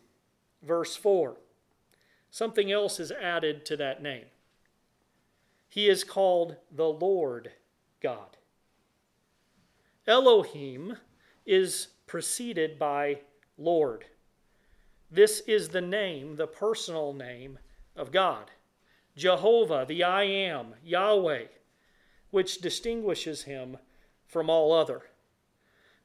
verse 0.62 0.96
4, 0.98 1.38
something 2.30 2.72
else 2.72 3.00
is 3.00 3.12
added 3.12 3.66
to 3.66 3.78
that 3.78 4.02
name. 4.02 4.26
He 5.70 5.88
is 5.88 6.04
called 6.04 6.56
the 6.72 6.90
Lord 6.90 7.52
God. 8.02 8.38
Elohim 10.08 10.98
is 11.46 11.90
preceded 12.08 12.80
by 12.80 13.20
Lord. 13.58 14.06
This 15.12 15.42
is 15.42 15.70
the 15.70 15.82
name, 15.82 16.36
the 16.36 16.48
personal 16.48 17.14
name 17.14 17.60
of 17.96 18.12
God. 18.12 18.52
Jehovah, 19.16 19.86
the 19.88 20.04
I 20.04 20.24
am, 20.24 20.76
Yahweh, 20.84 21.46
which 22.32 22.62
distinguishes 22.62 23.44
him 23.44 23.78
from 24.26 24.50
all 24.50 24.72
other. 24.72 25.04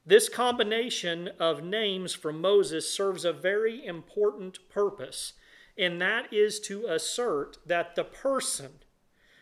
This 0.07 0.29
combination 0.29 1.29
of 1.39 1.63
names 1.63 2.13
from 2.13 2.41
Moses 2.41 2.93
serves 2.93 3.25
a 3.25 3.33
very 3.33 3.85
important 3.87 4.59
purpose 4.69 5.35
and 5.77 6.01
that 6.01 6.33
is 6.33 6.61
to 6.61 6.87
assert 6.87 7.59
that 7.67 7.95
the 7.95 8.05
person 8.05 8.71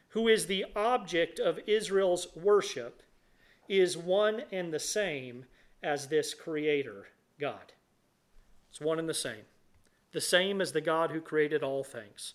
who 0.08 0.28
is 0.28 0.46
the 0.46 0.64
object 0.76 1.38
of 1.38 1.58
Israel's 1.66 2.28
worship 2.36 3.02
is 3.68 3.96
one 3.96 4.42
and 4.50 4.72
the 4.72 4.78
same 4.78 5.44
as 5.82 6.08
this 6.08 6.34
Creator 6.34 7.08
God. 7.40 7.72
It's 8.70 8.80
one 8.80 8.98
and 8.98 9.08
the 9.08 9.14
same. 9.14 9.44
The 10.12 10.20
same 10.20 10.60
as 10.60 10.72
the 10.72 10.80
God 10.80 11.10
who 11.10 11.20
created 11.20 11.62
all 11.62 11.82
things. 11.82 12.34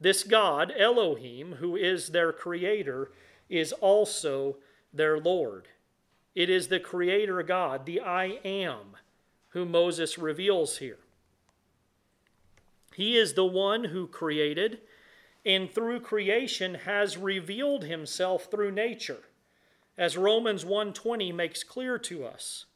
This 0.00 0.24
God, 0.24 0.72
Elohim, 0.76 1.56
who 1.60 1.76
is 1.76 2.08
their 2.08 2.32
Creator, 2.32 3.12
is 3.48 3.72
also 3.72 4.56
their 4.92 5.18
Lord. 5.18 5.68
It 6.34 6.48
is 6.48 6.68
the 6.68 6.80
Creator 6.80 7.42
God, 7.42 7.86
the 7.86 8.00
I 8.00 8.38
am, 8.44 8.96
who 9.50 9.64
Moses 9.64 10.18
reveals 10.18 10.78
here. 10.78 10.98
He 12.94 13.16
is 13.16 13.34
the 13.34 13.44
one 13.44 13.84
who 13.84 14.06
created 14.06 14.80
and 15.44 15.70
through 15.70 16.00
creation 16.00 16.74
has 16.74 17.16
revealed 17.16 17.84
himself 17.84 18.44
through 18.50 18.70
nature, 18.70 19.24
as 19.98 20.16
Romans 20.16 20.64
1:20 20.64 21.32
makes 21.32 21.64
clear 21.64 21.98
to 21.98 22.24
us. 22.24 22.66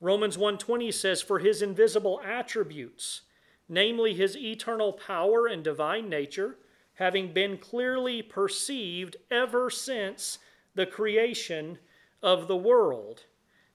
Romans 0.00 0.36
1:20 0.36 0.90
says 0.90 1.22
for 1.22 1.38
his 1.38 1.62
invisible 1.62 2.20
attributes, 2.24 3.22
namely 3.68 4.14
his 4.14 4.36
eternal 4.36 4.92
power 4.92 5.46
and 5.46 5.62
divine 5.62 6.08
nature, 6.08 6.58
having 6.94 7.32
been 7.32 7.56
clearly 7.56 8.20
perceived 8.20 9.16
ever 9.30 9.70
since 9.70 10.38
the 10.74 10.86
creation 10.86 11.78
of 12.20 12.48
the 12.48 12.56
world 12.56 13.26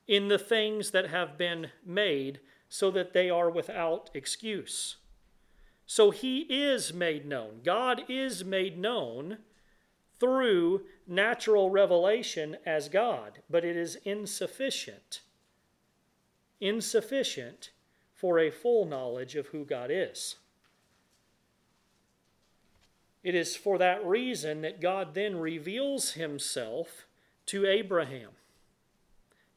in 0.06 0.28
the 0.28 0.40
things 0.40 0.92
that 0.92 1.08
have 1.08 1.38
been 1.38 1.72
made 1.86 2.40
so 2.70 2.92
that 2.92 3.14
they 3.14 3.30
are 3.30 3.50
without 3.50 4.10
excuse. 4.14 4.98
So 5.88 6.12
he 6.12 6.42
is 6.42 6.94
made 6.94 7.26
known. 7.26 7.62
God 7.64 8.04
is 8.10 8.44
made 8.44 8.78
known 8.78 9.38
through 10.20 10.82
natural 11.08 11.70
revelation 11.70 12.58
as 12.66 12.90
God, 12.90 13.40
but 13.50 13.64
it 13.64 13.78
is 13.78 13.98
insufficient. 14.04 15.22
Insufficient 16.60 17.72
for 18.14 18.38
a 18.38 18.52
full 18.52 18.86
knowledge 18.86 19.36
of 19.36 19.48
who 19.48 19.64
God 19.64 19.90
is. 19.90 20.36
It 23.24 23.34
is 23.34 23.56
for 23.56 23.78
that 23.78 24.06
reason 24.06 24.62
that 24.62 24.82
God 24.82 25.14
then 25.14 25.38
reveals 25.38 26.12
himself 26.14 27.06
to 27.48 27.66
Abraham 27.66 28.32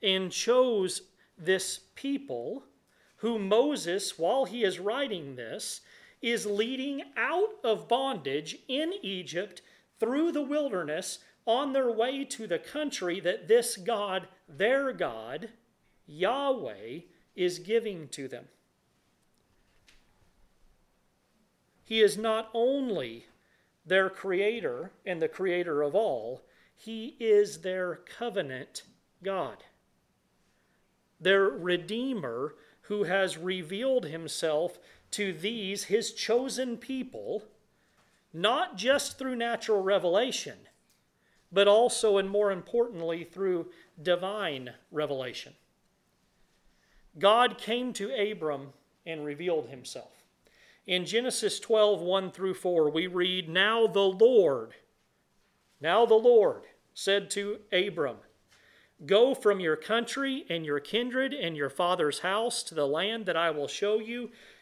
and 0.02 0.30
chose 0.30 1.02
this 1.36 1.80
people 1.94 2.64
who 3.16 3.38
Moses, 3.38 4.18
while 4.18 4.44
he 4.44 4.64
is 4.64 4.78
writing 4.78 5.36
this, 5.36 5.80
is 6.22 6.46
leading 6.46 7.02
out 7.16 7.50
of 7.64 7.88
bondage 7.88 8.56
in 8.68 8.92
Egypt 9.02 9.62
through 9.98 10.33
the 10.33 10.42
wilderness 10.42 11.20
on 11.46 11.72
their 11.72 11.90
way 11.90 12.24
to 12.24 12.46
the 12.46 12.59
country 12.59 13.20
that 13.20 13.48
this 13.48 13.76
God, 13.76 14.28
their 14.48 14.92
God, 14.92 15.50
Yahweh, 16.06 17.00
is 17.35 17.59
giving 17.59 18.09
to 18.09 18.28
them. 18.28 18.46
He 21.85 22.00
is 22.00 22.16
not 22.16 22.50
only 22.54 23.26
their 23.85 24.11
creator 24.11 24.92
and 25.04 25.20
the 25.20 25.28
creator 25.28 25.83
of 25.83 25.94
all, 25.94 26.42
he 26.76 27.16
is 27.18 27.62
their 27.62 27.96
covenant 27.96 28.85
God, 29.22 29.64
their 31.20 31.44
redeemer 31.44 32.54
who 32.83 33.04
has 33.04 33.37
revealed 33.37 34.06
himself 34.06 34.78
to 35.12 35.32
these, 35.32 35.84
his 35.84 36.12
chosen 36.12 36.76
people, 36.76 37.44
not 38.32 38.76
just 38.76 39.18
through 39.18 39.36
natural 39.36 39.82
revelation, 39.82 40.56
but 41.52 41.66
also 41.66 42.18
and 42.18 42.30
more 42.30 42.52
importantly 42.52 43.24
through 43.24 43.66
divine 44.00 44.70
revelation. 44.92 45.52
God 47.18 47.58
came 47.58 47.92
to 47.94 48.12
Abram 48.12 48.68
and 49.04 49.24
revealed 49.24 49.68
himself. 49.68 50.12
In 50.86 51.04
Genesis 51.04 51.60
12, 51.60 52.00
1 52.00 52.30
through 52.30 52.54
4, 52.54 52.90
we 52.90 53.06
read, 53.06 53.48
Now 53.48 53.86
the 53.86 54.00
Lord, 54.00 54.74
now 55.80 56.06
the 56.06 56.14
Lord 56.14 56.62
said 56.94 57.30
to 57.30 57.58
Abram, 57.72 58.16
Go 59.06 59.34
from 59.34 59.60
your 59.60 59.76
country 59.76 60.44
and 60.50 60.64
your 60.64 60.80
kindred 60.80 61.32
and 61.32 61.56
your 61.56 61.70
father's 61.70 62.18
house 62.18 62.62
to 62.64 62.74
the 62.74 62.86
land 62.86 63.26
that 63.26 63.36
I 63.36 63.50
will 63.50 63.68
show 63.68 63.98
you 63.98 64.30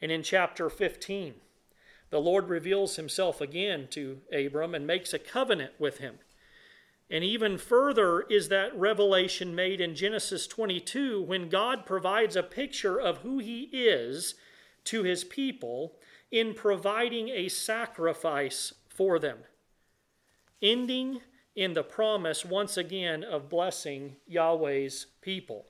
And 0.00 0.10
in 0.10 0.22
chapter 0.22 0.70
15, 0.70 1.34
the 2.10 2.20
Lord 2.20 2.48
reveals 2.48 2.96
himself 2.96 3.40
again 3.40 3.86
to 3.90 4.20
Abram 4.32 4.74
and 4.74 4.86
makes 4.86 5.12
a 5.12 5.18
covenant 5.18 5.72
with 5.78 5.98
him. 5.98 6.18
And 7.10 7.24
even 7.24 7.58
further 7.58 8.22
is 8.22 8.48
that 8.48 8.78
revelation 8.78 9.54
made 9.54 9.80
in 9.80 9.96
Genesis 9.96 10.46
22 10.46 11.22
when 11.22 11.48
God 11.48 11.84
provides 11.84 12.36
a 12.36 12.42
picture 12.42 13.00
of 13.00 13.18
who 13.18 13.38
he 13.38 13.68
is 13.72 14.36
to 14.84 15.02
his 15.02 15.24
people 15.24 15.96
in 16.30 16.54
providing 16.54 17.28
a 17.28 17.48
sacrifice 17.48 18.72
for 18.88 19.18
them, 19.18 19.38
ending 20.62 21.20
in 21.56 21.74
the 21.74 21.82
promise 21.82 22.44
once 22.44 22.76
again 22.76 23.24
of 23.24 23.48
blessing 23.48 24.16
Yahweh's 24.26 25.06
people. 25.20 25.66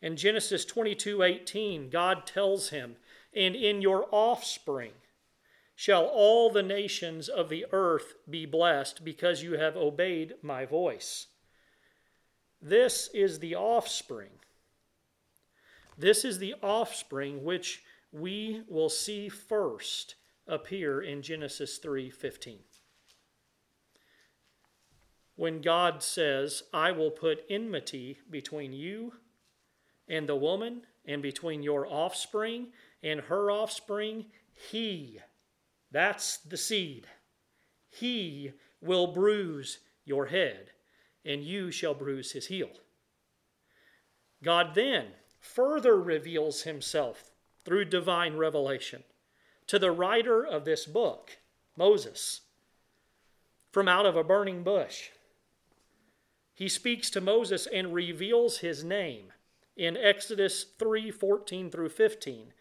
In 0.00 0.16
Genesis 0.16 0.64
22 0.64 1.22
18, 1.22 1.90
God 1.90 2.26
tells 2.26 2.70
him, 2.70 2.96
And 3.34 3.56
in 3.56 3.82
your 3.82 4.06
offspring 4.12 4.92
shall 5.74 6.06
all 6.06 6.50
the 6.50 6.62
nations 6.62 7.28
of 7.28 7.48
the 7.48 7.66
earth 7.72 8.14
be 8.28 8.46
blessed, 8.46 9.04
because 9.04 9.42
you 9.42 9.54
have 9.54 9.76
obeyed 9.76 10.34
my 10.42 10.64
voice. 10.64 11.26
This 12.60 13.08
is 13.14 13.38
the 13.38 13.54
offspring. 13.54 14.30
This 15.96 16.24
is 16.24 16.38
the 16.38 16.54
offspring 16.62 17.44
which 17.44 17.82
we 18.12 18.62
will 18.68 18.88
see 18.88 19.28
first 19.28 20.14
appear 20.46 21.00
in 21.00 21.22
Genesis 21.22 21.78
3:15. 21.78 22.64
When 25.34 25.60
God 25.60 26.02
says, 26.02 26.64
"I 26.72 26.90
will 26.92 27.10
put 27.10 27.44
enmity 27.48 28.20
between 28.28 28.72
you 28.72 29.20
and 30.08 30.28
the 30.28 30.36
woman, 30.36 30.82
and 31.04 31.22
between 31.22 31.62
your 31.62 31.86
offspring 31.86 32.68
and 33.02 33.20
her 33.20 33.50
offspring, 33.50 34.26
he, 34.54 35.20
that's 35.90 36.38
the 36.38 36.56
seed, 36.56 37.06
he 37.90 38.52
will 38.80 39.08
bruise 39.08 39.78
your 40.04 40.26
head, 40.26 40.70
and 41.24 41.42
you 41.42 41.70
shall 41.70 41.94
bruise 41.94 42.32
his 42.32 42.46
heel. 42.46 42.70
God 44.42 44.74
then 44.74 45.06
further 45.40 46.00
reveals 46.00 46.62
himself 46.62 47.30
through 47.64 47.86
divine 47.86 48.36
revelation 48.36 49.02
to 49.66 49.78
the 49.78 49.90
writer 49.90 50.44
of 50.44 50.64
this 50.64 50.86
book, 50.86 51.38
Moses, 51.76 52.42
from 53.70 53.88
out 53.88 54.06
of 54.06 54.16
a 54.16 54.24
burning 54.24 54.62
bush. 54.62 55.10
He 56.54 56.68
speaks 56.68 57.10
to 57.10 57.20
Moses 57.20 57.68
and 57.72 57.94
reveals 57.94 58.58
his 58.58 58.82
name 58.82 59.32
in 59.78 59.96
Exodus 59.96 60.66
3 60.78 61.10
14 61.10 61.70
through 61.70 61.88
15. 61.88 62.52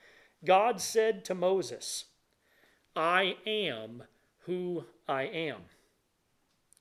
God 0.46 0.80
said 0.80 1.26
to 1.26 1.36
Moses, 1.36 2.06
I 2.96 3.38
am 3.46 4.04
who 4.46 4.86
I 5.08 5.24
am. 5.24 5.64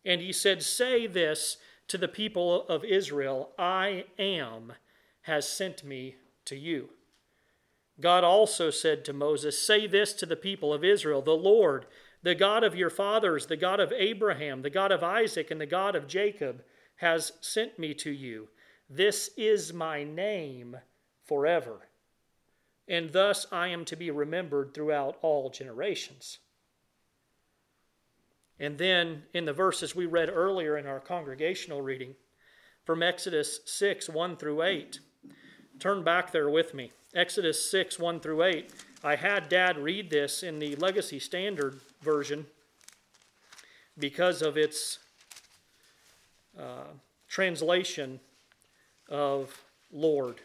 And 0.04 0.20
he 0.20 0.32
said, 0.32 0.62
Say 0.62 1.06
this 1.06 1.56
to 1.88 1.98
the 1.98 2.08
people 2.08 2.66
of 2.68 2.84
Israel 2.84 3.50
I 3.58 4.04
am 4.18 4.74
has 5.22 5.48
sent 5.48 5.82
me 5.82 6.16
to 6.44 6.54
you. 6.54 6.90
God 7.98 8.24
also 8.24 8.70
said 8.70 9.04
to 9.06 9.12
Moses, 9.12 9.60
Say 9.60 9.86
this 9.86 10.12
to 10.14 10.26
the 10.26 10.36
people 10.36 10.72
of 10.72 10.84
Israel 10.84 11.22
The 11.22 11.32
Lord, 11.32 11.86
the 12.22 12.34
God 12.34 12.62
of 12.62 12.76
your 12.76 12.90
fathers, 12.90 13.46
the 13.46 13.56
God 13.56 13.80
of 13.80 13.92
Abraham, 13.92 14.62
the 14.62 14.70
God 14.70 14.92
of 14.92 15.02
Isaac, 15.02 15.50
and 15.50 15.60
the 15.60 15.66
God 15.66 15.96
of 15.96 16.06
Jacob, 16.06 16.62
has 16.96 17.32
sent 17.40 17.78
me 17.78 17.94
to 17.94 18.10
you. 18.10 18.48
This 18.88 19.30
is 19.36 19.72
my 19.72 20.04
name 20.04 20.76
forever. 21.24 21.88
And 22.88 23.12
thus 23.12 23.46
I 23.50 23.68
am 23.68 23.84
to 23.86 23.96
be 23.96 24.10
remembered 24.10 24.72
throughout 24.72 25.18
all 25.22 25.50
generations. 25.50 26.38
And 28.58 28.78
then 28.78 29.24
in 29.34 29.44
the 29.44 29.52
verses 29.52 29.94
we 29.94 30.06
read 30.06 30.30
earlier 30.30 30.78
in 30.78 30.86
our 30.86 31.00
congregational 31.00 31.82
reading 31.82 32.14
from 32.84 33.02
Exodus 33.02 33.60
6 33.66 34.08
1 34.08 34.36
through 34.36 34.62
8, 34.62 35.00
turn 35.80 36.04
back 36.04 36.30
there 36.30 36.48
with 36.48 36.72
me. 36.72 36.92
Exodus 37.14 37.70
6 37.70 37.98
1 37.98 38.20
through 38.20 38.44
8. 38.44 38.72
I 39.02 39.16
had 39.16 39.48
Dad 39.48 39.78
read 39.78 40.10
this 40.10 40.42
in 40.42 40.58
the 40.58 40.76
Legacy 40.76 41.18
Standard 41.18 41.80
version 42.00 42.46
because 43.98 44.42
of 44.42 44.56
its 44.56 44.98
uh, 46.58 46.84
translation 47.28 48.20
of 49.08 49.64
Lord. 49.90 50.40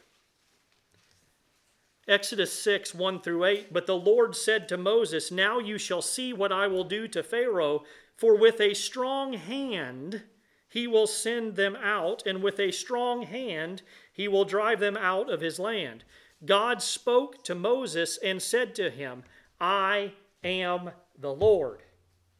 Exodus 2.08 2.52
6, 2.62 2.95
1 2.95 3.21
through 3.21 3.45
8. 3.45 3.74
But 3.74 3.86
the 3.86 3.97
Lord 3.97 4.36
said 4.36 4.67
to 4.69 4.78
Moses, 4.78 5.32
Now 5.32 5.60
you 5.60 5.78
shall 5.78 6.02
see 6.02 6.34
what 6.34 6.52
I 6.52 6.67
will 6.67 6.84
do 6.84 7.08
to 7.08 7.24
Pharaoh, 7.24 7.84
for 8.17 8.36
with 8.36 8.60
a 8.60 8.74
strong 8.74 9.34
hand 9.34 10.24
he 10.67 10.88
will 10.88 11.08
send 11.08 11.56
them 11.56 11.76
out, 11.76 12.24
and 12.26 12.41
with 12.41 12.60
a 12.60 12.71
strong 12.71 13.24
hand 13.24 13.82
he 14.13 14.28
will 14.28 14.45
drive 14.45 14.80
them 14.80 14.97
out 14.97 15.30
of 15.30 15.41
his 15.41 15.60
land. 15.60 16.04
God 16.45 16.82
spoke 16.82 17.43
to 17.43 17.54
Moses 17.56 18.17
and 18.17 18.41
said 18.41 18.74
to 18.76 18.89
him, 18.89 19.24
I 19.60 20.13
am 20.43 20.91
the 21.17 21.34
Lord. 21.34 21.80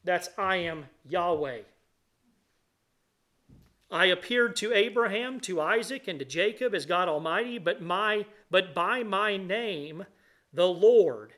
That's 0.04 0.30
I 0.38 0.58
am 0.58 0.86
Yahweh. 1.08 1.62
I 3.92 4.06
appeared 4.06 4.56
to 4.58 4.74
Abraham, 4.74 5.42
to 5.42 5.60
Isaac, 5.60 6.08
and 6.08 6.18
to 6.20 6.26
Jacob 6.26 6.74
as 6.74 6.86
God 6.86 7.10
Almighty, 7.10 7.58
but 7.58 7.82
my 7.82 8.26
but 8.50 8.74
by 8.74 9.04
my 9.04 9.36
name, 9.36 10.06
the 10.54 10.68
Lord, 10.68 11.34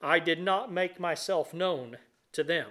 I 0.00 0.20
did 0.20 0.40
not 0.40 0.72
make 0.72 1.00
myself 1.00 1.52
known 1.52 1.98
to 2.32 2.44
them. 2.44 2.70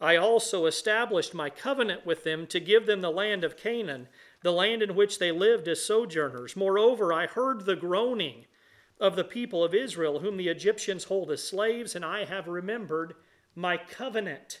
I 0.00 0.16
also 0.16 0.66
established 0.66 1.32
my 1.32 1.48
covenant 1.48 2.04
with 2.04 2.24
them 2.24 2.46
to 2.48 2.60
give 2.60 2.84
them 2.84 3.00
the 3.00 3.10
land 3.10 3.42
of 3.44 3.56
Canaan, 3.56 4.08
the 4.42 4.52
land 4.52 4.82
in 4.82 4.94
which 4.94 5.18
they 5.18 5.32
lived 5.32 5.66
as 5.68 5.82
sojourners. 5.82 6.54
Moreover, 6.54 7.12
I 7.12 7.26
heard 7.26 7.64
the 7.64 7.76
groaning 7.76 8.44
of 9.00 9.16
the 9.16 9.24
people 9.24 9.64
of 9.64 9.74
Israel, 9.74 10.18
whom 10.18 10.36
the 10.36 10.48
Egyptians 10.48 11.04
hold 11.04 11.30
as 11.30 11.42
slaves, 11.42 11.94
and 11.94 12.04
I 12.04 12.26
have 12.26 12.46
remembered 12.46 13.14
my 13.54 13.78
covenant. 13.78 14.60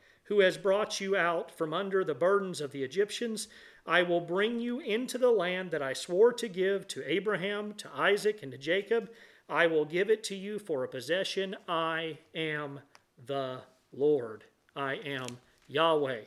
who 0.23 0.39
has 0.39 0.57
brought 0.57 1.01
you 1.01 1.15
out 1.15 1.51
from 1.51 1.73
under 1.73 2.03
the 2.03 2.13
burdens 2.13 2.61
of 2.61 2.71
the 2.71 2.83
Egyptians. 2.83 3.47
I 3.85 4.03
will 4.03 4.21
bring 4.21 4.59
you 4.59 4.79
into 4.79 5.17
the 5.17 5.31
land 5.31 5.71
that 5.71 5.81
I 5.81 5.93
swore 5.93 6.31
to 6.33 6.47
give 6.47 6.87
to 6.89 7.09
Abraham, 7.11 7.73
to 7.75 7.89
Isaac, 7.95 8.39
and 8.43 8.51
to 8.51 8.57
Jacob. 8.57 9.09
I 9.49 9.67
will 9.67 9.85
give 9.85 10.09
it 10.09 10.23
to 10.25 10.35
you 10.35 10.59
for 10.59 10.83
a 10.83 10.87
possession. 10.87 11.55
I 11.67 12.19
am 12.33 12.79
the 13.25 13.61
Lord. 13.91 14.45
I 14.75 14.93
am 14.95 15.39
Yahweh. 15.67 16.21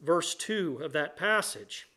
Verse 0.00 0.34
2 0.34 0.80
of 0.82 0.92
that 0.92 1.16
passage, 1.16 1.88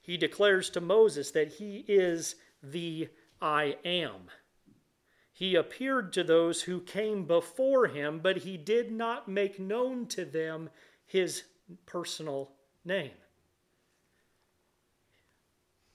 he 0.00 0.16
declares 0.16 0.70
to 0.70 0.80
Moses 0.80 1.30
that 1.32 1.54
he 1.54 1.84
is 1.88 2.36
the 2.62 3.08
I 3.40 3.76
am. 3.84 4.30
He 5.36 5.56
appeared 5.56 6.12
to 6.12 6.22
those 6.22 6.62
who 6.62 6.80
came 6.80 7.24
before 7.24 7.88
him, 7.88 8.20
but 8.22 8.38
he 8.38 8.56
did 8.56 8.92
not 8.92 9.28
make 9.28 9.58
known 9.58 10.06
to 10.06 10.24
them 10.24 10.70
his 11.04 11.42
personal 11.86 12.52
name. 12.84 13.10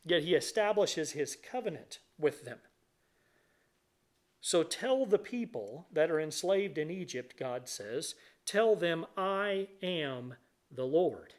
Yet 0.05 0.23
he 0.23 0.35
establishes 0.35 1.11
his 1.11 1.37
covenant 1.37 1.99
with 2.19 2.43
them. 2.43 2.59
So 4.41 4.61
tell 4.61 5.05
the 5.05 5.17
people 5.17 5.87
that 5.93 6.11
are 6.11 6.19
enslaved 6.19 6.77
in 6.77 6.91
Egypt, 6.91 7.35
God 7.39 7.69
says, 7.69 8.15
tell 8.45 8.75
them, 8.75 9.05
I 9.15 9.69
am 9.81 10.33
the 10.69 10.85
Lord. 10.85 11.33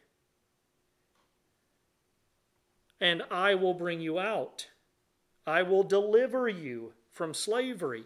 And 2.99 3.23
I 3.31 3.55
will 3.57 3.75
bring 3.75 4.01
you 4.01 4.19
out. 4.19 4.69
I 5.47 5.63
will 5.63 5.83
deliver 5.83 6.49
you 6.49 6.95
from 7.13 7.35
slavery, 7.35 8.05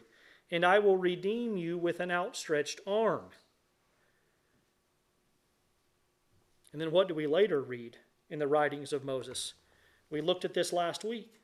and 0.51 0.65
I 0.65 0.79
will 0.79 0.97
redeem 0.97 1.57
you 1.57 1.79
with 1.79 2.01
an 2.01 2.11
outstretched 2.11 2.81
arm. 2.87 3.25
And 6.73 6.81
then 6.81 6.91
what 6.91 7.09
do 7.09 7.15
we 7.15 7.27
later 7.27 7.63
read 7.63 7.99
in 8.29 8.39
the 8.39 8.49
writings 8.49 8.93
of 8.93 9.05
Moses? 9.05 9.55
We 10.11 10.21
looked 10.21 10.45
at 10.45 10.55
this 10.55 10.73
last 10.73 11.05
week 11.05 11.41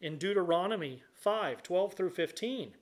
in 0.00 0.16
Deuteronomy 0.16 1.02
5 1.14 1.62
12 1.62 1.94
through 1.94 2.10
15, 2.10 2.74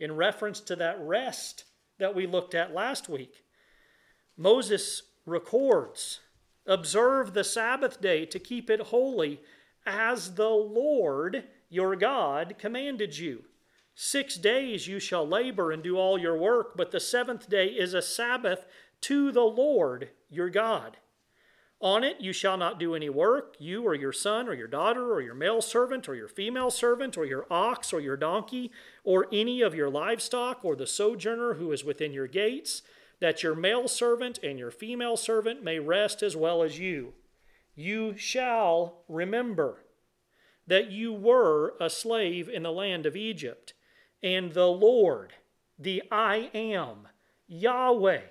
in 0.00 0.16
reference 0.16 0.60
to 0.60 0.76
that 0.76 1.00
rest 1.00 1.64
that 1.98 2.14
we 2.14 2.26
looked 2.26 2.54
at 2.54 2.74
last 2.74 3.08
week. 3.08 3.44
Moses 4.36 5.02
records 5.26 6.20
Observe 6.66 7.32
the 7.32 7.44
Sabbath 7.44 8.00
day 8.00 8.26
to 8.26 8.38
keep 8.38 8.68
it 8.68 8.80
holy, 8.80 9.40
as 9.86 10.34
the 10.34 10.50
Lord 10.50 11.44
your 11.70 11.96
God 11.96 12.56
commanded 12.58 13.16
you. 13.16 13.44
Six 14.00 14.36
days 14.36 14.86
you 14.86 15.00
shall 15.00 15.26
labor 15.26 15.72
and 15.72 15.82
do 15.82 15.96
all 15.98 16.20
your 16.20 16.38
work, 16.38 16.76
but 16.76 16.92
the 16.92 17.00
seventh 17.00 17.50
day 17.50 17.66
is 17.66 17.94
a 17.94 18.00
Sabbath 18.00 18.64
to 19.00 19.32
the 19.32 19.42
Lord 19.42 20.10
your 20.30 20.48
God. 20.50 20.98
On 21.80 22.04
it 22.04 22.20
you 22.20 22.32
shall 22.32 22.56
not 22.56 22.78
do 22.78 22.94
any 22.94 23.08
work, 23.10 23.56
you 23.58 23.82
or 23.82 23.96
your 23.96 24.12
son 24.12 24.48
or 24.48 24.54
your 24.54 24.68
daughter 24.68 25.12
or 25.12 25.20
your 25.20 25.34
male 25.34 25.60
servant 25.60 26.08
or 26.08 26.14
your 26.14 26.28
female 26.28 26.70
servant 26.70 27.18
or 27.18 27.24
your 27.24 27.44
ox 27.50 27.92
or 27.92 27.98
your 27.98 28.16
donkey 28.16 28.70
or 29.02 29.26
any 29.32 29.62
of 29.62 29.74
your 29.74 29.90
livestock 29.90 30.64
or 30.64 30.76
the 30.76 30.86
sojourner 30.86 31.54
who 31.54 31.72
is 31.72 31.82
within 31.82 32.12
your 32.12 32.28
gates, 32.28 32.82
that 33.18 33.42
your 33.42 33.56
male 33.56 33.88
servant 33.88 34.38
and 34.44 34.60
your 34.60 34.70
female 34.70 35.16
servant 35.16 35.64
may 35.64 35.80
rest 35.80 36.22
as 36.22 36.36
well 36.36 36.62
as 36.62 36.78
you. 36.78 37.14
You 37.74 38.16
shall 38.16 39.02
remember 39.08 39.82
that 40.68 40.92
you 40.92 41.12
were 41.12 41.74
a 41.80 41.90
slave 41.90 42.48
in 42.48 42.62
the 42.62 42.70
land 42.70 43.04
of 43.04 43.16
Egypt 43.16 43.74
and 44.22 44.52
the 44.52 44.66
Lord, 44.66 45.32
the 45.78 46.02
I 46.10 46.50
am, 46.54 47.08
Yahweh, 47.46 48.22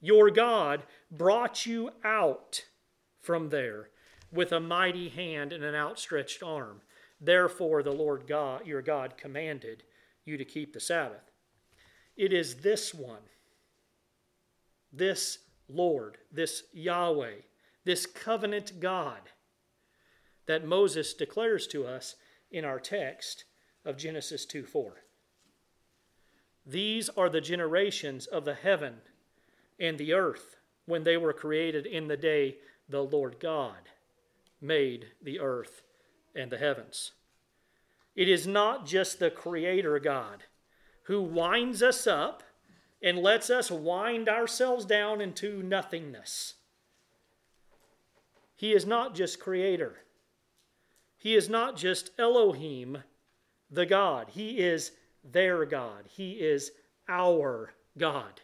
your 0.00 0.30
God, 0.30 0.82
brought 1.10 1.66
you 1.66 1.90
out 2.04 2.64
from 3.20 3.50
there 3.50 3.90
with 4.32 4.52
a 4.52 4.60
mighty 4.60 5.08
hand 5.08 5.52
and 5.52 5.64
an 5.64 5.74
outstretched 5.74 6.42
arm. 6.42 6.80
Therefore, 7.20 7.82
the 7.82 7.92
Lord 7.92 8.26
God, 8.26 8.66
your 8.66 8.82
God, 8.82 9.16
commanded 9.16 9.82
you 10.24 10.36
to 10.36 10.44
keep 10.44 10.72
the 10.72 10.80
Sabbath. 10.80 11.30
It 12.16 12.32
is 12.32 12.56
this 12.56 12.94
one, 12.94 13.22
this 14.92 15.38
Lord, 15.68 16.18
this 16.32 16.64
Yahweh, 16.72 17.42
this 17.84 18.06
covenant 18.06 18.80
God, 18.80 19.20
that 20.46 20.66
Moses 20.66 21.14
declares 21.14 21.66
to 21.68 21.86
us 21.86 22.16
in 22.50 22.64
our 22.64 22.78
text 22.78 23.44
of 23.86 23.96
Genesis 23.96 24.44
2 24.44 24.64
4. 24.64 25.02
These 26.66 27.08
are 27.10 27.28
the 27.28 27.40
generations 27.40 28.26
of 28.26 28.44
the 28.44 28.54
heaven 28.54 28.96
and 29.78 29.96
the 29.96 30.12
earth 30.12 30.56
when 30.84 31.04
they 31.04 31.16
were 31.16 31.32
created 31.32 31.86
in 31.86 32.08
the 32.08 32.16
day 32.16 32.56
the 32.88 33.02
Lord 33.02 33.36
God 33.40 33.88
made 34.60 35.06
the 35.22 35.40
earth 35.40 35.82
and 36.34 36.50
the 36.50 36.58
heavens. 36.58 37.12
It 38.14 38.28
is 38.28 38.46
not 38.46 38.86
just 38.86 39.18
the 39.18 39.30
Creator 39.30 40.00
God 40.00 40.44
who 41.04 41.22
winds 41.22 41.82
us 41.82 42.06
up 42.06 42.42
and 43.02 43.18
lets 43.18 43.50
us 43.50 43.70
wind 43.70 44.28
ourselves 44.28 44.84
down 44.84 45.20
into 45.20 45.62
nothingness. 45.62 46.54
He 48.56 48.72
is 48.72 48.86
not 48.86 49.14
just 49.14 49.38
Creator. 49.38 49.98
He 51.16 51.34
is 51.34 51.48
not 51.48 51.76
just 51.76 52.10
Elohim, 52.18 53.02
the 53.70 53.86
God. 53.86 54.28
He 54.30 54.58
is 54.58 54.92
their 55.24 55.64
God. 55.64 56.04
He 56.08 56.32
is 56.32 56.72
our 57.08 57.72
God. 57.98 58.40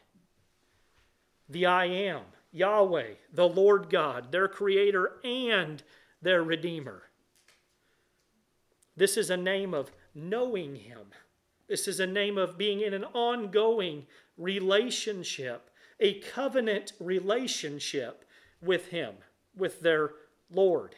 The 1.49 1.67
I 1.67 1.87
am, 1.87 2.23
Yahweh, 2.53 3.15
the 3.33 3.49
Lord 3.49 3.91
God, 3.91 4.33
their 4.33 4.49
creator 4.49 5.13
and 5.25 5.83
their 6.21 6.43
redeemer. 6.43 7.03
This 8.97 9.17
is 9.17 9.31
a 9.31 9.37
name 9.37 9.75
of 9.75 9.91
knowing 10.15 10.77
Him. 10.77 11.13
This 11.69 11.89
is 11.89 12.01
a 12.01 12.07
name 12.07 12.39
of 12.39 12.59
being 12.59 12.81
in 12.81 12.95
an 12.95 13.05
ongoing 13.05 14.07
relationship, 14.37 15.71
a 16.01 16.21
covenant 16.21 16.93
relationship 17.01 18.25
with 18.61 18.89
Him, 18.89 19.15
with 19.57 19.81
their 19.81 20.11
Lord. 20.51 20.95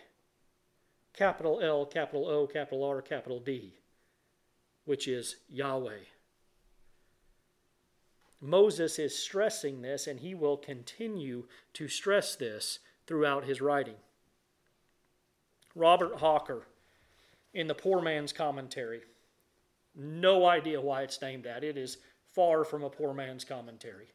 Capital 1.12 1.61
L, 1.62 1.87
capital 1.87 2.27
O, 2.29 2.47
capital 2.47 2.85
R, 2.85 3.01
capital 3.01 3.41
D 3.41 3.75
which 4.85 5.09
is 5.09 5.37
Yahweh. 5.49 6.05
Moses 8.41 8.99
is 8.99 9.16
stressing 9.16 9.80
this, 9.80 10.07
and 10.07 10.20
he 10.20 10.35
will 10.35 10.57
continue 10.57 11.45
to 11.72 11.89
stress 11.89 12.37
this 12.37 12.80
throughout 13.07 13.45
his 13.45 13.61
writing. 13.61 13.97
Robert 15.74 16.16
Hawker 16.16 16.66
in 17.55 17.66
the 17.66 17.74
Poor 17.74 18.03
Man's 18.03 18.32
Commentary. 18.32 19.01
No 19.95 20.47
idea 20.47 20.80
why 20.80 21.03
it's 21.03 21.20
named 21.22 21.45
that. 21.45 21.64
It 21.64 21.76
is 21.76 21.99
far 22.35 22.64
from 22.64 22.82
a 22.82 22.91
poor 22.91 23.14
man's 23.14 23.45
commentary. 23.45 24.09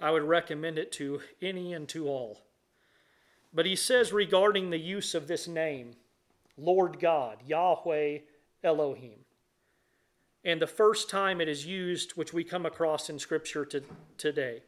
I 0.00 0.10
would 0.10 0.22
recommend 0.22 0.78
it 0.78 0.92
to 0.92 1.20
any 1.42 1.72
and 1.72 1.88
to 1.88 2.06
all. 2.06 2.42
But 3.52 3.66
he 3.66 3.74
says 3.74 4.12
regarding 4.12 4.70
the 4.70 4.78
use 4.78 5.14
of 5.14 5.26
this 5.26 5.48
name, 5.48 5.94
Lord 6.56 7.00
God, 7.00 7.38
Yahweh 7.46 8.18
Elohim, 8.62 9.25
and 10.46 10.62
the 10.62 10.66
first 10.66 11.10
time 11.10 11.40
it 11.40 11.48
is 11.48 11.66
used, 11.66 12.12
which 12.12 12.32
we 12.32 12.44
come 12.44 12.64
across 12.64 13.10
in 13.10 13.18
Scripture 13.18 13.64
to, 13.64 13.82
today, 14.16 14.62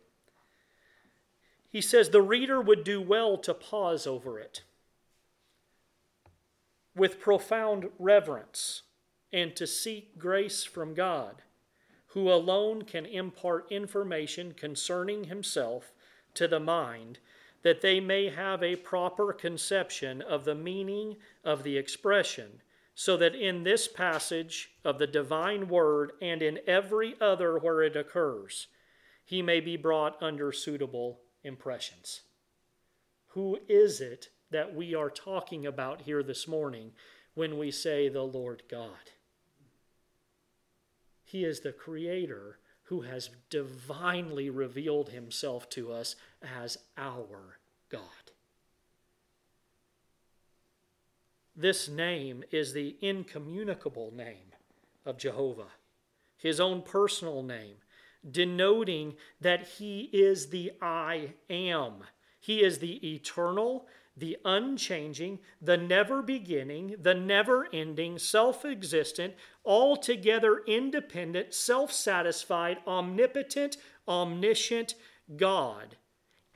he 1.70 1.81
says 1.81 2.11
the 2.11 2.20
reader 2.20 2.61
would 2.61 2.83
do 2.83 3.01
well 3.01 3.39
to 3.39 3.55
pause 3.55 4.05
over 4.05 4.41
it 4.41 4.62
with 6.97 7.20
profound 7.20 7.91
reverence 7.97 8.83
and 9.33 9.55
to 9.55 9.68
seek 9.68 10.18
grace 10.18 10.64
from 10.64 10.95
God, 10.95 11.43
who 12.09 12.29
alone 12.33 12.83
can 12.83 13.07
impart 13.07 13.70
information 13.70 14.55
concerning 14.55 15.24
himself 15.24 15.93
to 16.35 16.49
the 16.49 16.59
mind, 16.59 17.20
that 17.62 17.83
they 17.83 18.01
may 18.01 18.31
have 18.31 18.64
a 18.64 18.74
proper 18.74 19.33
conception 19.33 20.22
of 20.22 20.45
the 20.45 20.57
meaning 20.57 21.18
of 21.45 21.62
the 21.62 21.76
expression, 21.76 22.62
so 23.01 23.17
that 23.17 23.37
in 23.37 23.63
this 23.63 23.87
passage 23.87 24.71
of 24.85 24.99
the 24.99 25.07
divine 25.07 25.69
word 25.69 26.11
and 26.21 26.43
in 26.43 26.59
every 26.67 27.15
other 27.21 27.57
where 27.57 27.81
it 27.81 27.95
occurs, 27.95 28.67
he 29.25 29.41
may 29.41 29.61
be 29.61 29.77
brought 29.77 30.21
under 30.21 30.51
suitable 30.51 31.21
impressions. 31.45 32.23
Who 33.29 33.61
is 33.69 34.01
it 34.01 34.31
that 34.51 34.75
we 34.75 34.97
are 34.97 35.11
talking 35.11 35.65
about 35.65 36.03
here 36.03 36.25
this 36.25 36.49
morning 36.49 36.91
when 37.35 37.57
we 37.57 37.71
say 37.71 38.09
the 38.09 38.25
Lord 38.25 38.65
God? 38.69 39.13
He 41.23 41.45
is 41.45 41.61
the 41.61 41.71
Creator 41.71 42.59
who 42.87 43.03
has 43.03 43.31
divinely 43.49 44.51
revealed 44.51 45.11
Himself 45.11 45.71
to 45.71 45.93
us 45.93 46.17
as 46.43 46.79
our 46.97 47.61
God. 47.91 48.18
This 51.61 51.89
name 51.89 52.45
is 52.53 52.73
the 52.73 52.97
incommunicable 53.01 54.13
name 54.15 54.53
of 55.05 55.19
Jehovah, 55.19 55.73
His 56.37 56.61
own 56.61 56.83
personal 56.83 57.43
name, 57.43 57.79
denoting 58.31 59.17
that 59.41 59.67
He 59.67 60.03
is 60.13 60.51
the 60.51 60.71
I 60.81 61.35
am. 61.51 62.05
He 62.39 62.63
is 62.63 62.79
the 62.79 63.15
eternal 63.15 63.89
the 64.17 64.37
unchanging, 64.45 65.39
the 65.61 65.77
never 65.77 66.23
beginning, 66.23 66.95
the 67.01 67.15
never 67.15 67.69
ending, 67.73 68.19
self 68.19 68.65
existent, 68.65 69.35
altogether 69.65 70.63
independent, 70.65 71.55
self 71.55 71.93
satisfied, 71.93 72.79
omnipotent, 72.87 73.77
omniscient 74.07 74.95
God 75.37 75.97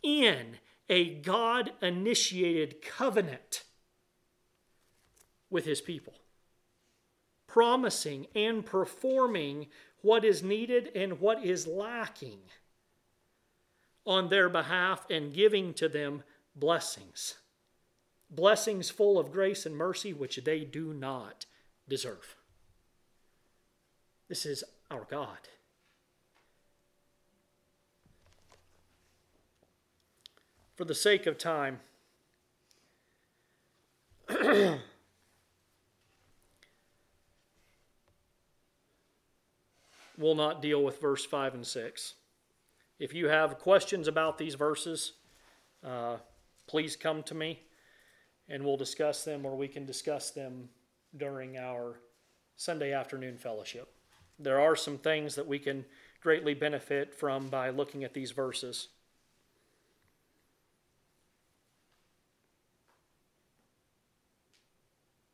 in 0.01 0.59
a 0.89 1.15
God 1.15 1.73
initiated 1.81 2.83
covenant 2.83 3.65
with 5.53 5.65
his 5.65 5.81
people, 5.81 6.15
promising 7.47 8.27
and 8.35 8.67
performing 8.67 9.67
what 10.01 10.25
is 10.25 10.43
needed 10.43 10.91
and 10.97 11.21
what 11.21 11.45
is 11.45 11.67
lacking 11.67 12.41
on 14.05 14.29
their 14.29 14.49
behalf 14.49 15.07
and 15.09 15.33
giving 15.33 15.73
to 15.75 15.89
them 15.89 16.25
blessings 16.57 17.37
blessings 18.35 18.89
full 18.89 19.19
of 19.19 19.31
grace 19.31 19.67
and 19.67 19.77
mercy 19.77 20.13
which 20.13 20.37
they 20.45 20.61
do 20.65 20.95
not 20.95 21.47
deserve. 21.89 22.37
This 24.29 24.47
is 24.47 24.65
our 24.91 25.07
God. 25.09 25.49
For 30.75 30.85
the 30.85 30.95
sake 30.95 31.27
of 31.27 31.37
time, 31.37 31.81
we'll 40.19 40.35
not 40.35 40.63
deal 40.63 40.83
with 40.83 41.01
verse 41.01 41.25
5 41.25 41.55
and 41.55 41.67
6. 41.67 42.15
If 42.99 43.15
you 43.15 43.29
have 43.29 43.59
questions 43.59 44.09
about 44.09 44.39
these 44.39 44.55
verses, 44.55 45.13
uh, 45.85 46.17
please 46.67 46.97
come 46.97 47.23
to 47.25 47.35
me 47.35 47.61
and 48.49 48.65
we'll 48.65 48.77
discuss 48.77 49.25
them 49.25 49.45
or 49.45 49.57
we 49.57 49.69
can 49.69 49.87
discuss 49.87 50.31
them 50.31 50.69
during 51.17 51.59
our 51.59 52.01
Sunday 52.57 52.93
afternoon 52.93 53.39
fellowship. 53.39 53.89
There 54.39 54.61
are 54.61 54.77
some 54.77 54.99
things 54.99 55.35
that 55.35 55.47
we 55.47 55.59
can 55.59 55.85
greatly 56.21 56.55
benefit 56.55 57.15
from 57.15 57.49
by 57.49 57.71
looking 57.71 58.05
at 58.05 58.15
these 58.15 58.31
verses. 58.31 58.89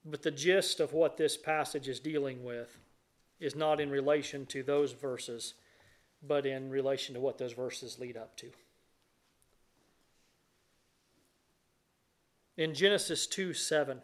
But 0.04 0.22
the 0.22 0.30
gist 0.30 0.80
of 0.80 0.94
what 0.94 1.18
this 1.18 1.36
passage 1.36 1.86
is 1.86 2.00
dealing 2.00 2.42
with 2.42 2.78
is 3.40 3.54
not 3.54 3.80
in 3.80 3.90
relation 3.90 4.46
to 4.46 4.62
those 4.62 4.92
verses, 4.92 5.54
but 6.22 6.46
in 6.46 6.70
relation 6.70 7.14
to 7.14 7.20
what 7.20 7.38
those 7.38 7.52
verses 7.52 7.98
lead 7.98 8.16
up 8.16 8.36
to. 8.36 8.50
In 12.56 12.74
Genesis 12.74 13.26
2 13.28 13.54
7, 13.54 14.02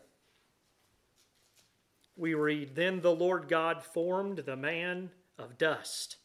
we 2.17 2.35
read, 2.35 2.77
Then 2.77 3.01
the 3.01 3.15
Lord 3.15 3.49
God 3.49 3.83
formed 3.83 4.39
the 4.39 4.57
man 4.57 5.11
of 5.37 5.59
dust 5.59 6.17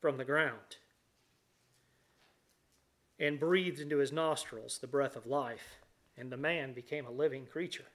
from 0.00 0.18
the 0.18 0.24
ground 0.24 0.76
and 3.18 3.40
breathed 3.40 3.80
into 3.80 3.96
his 3.96 4.12
nostrils 4.12 4.78
the 4.78 4.86
breath 4.86 5.16
of 5.16 5.26
life, 5.26 5.78
and 6.18 6.30
the 6.30 6.36
man 6.36 6.74
became 6.74 7.06
a 7.06 7.10
living 7.10 7.46
creature. 7.46 7.86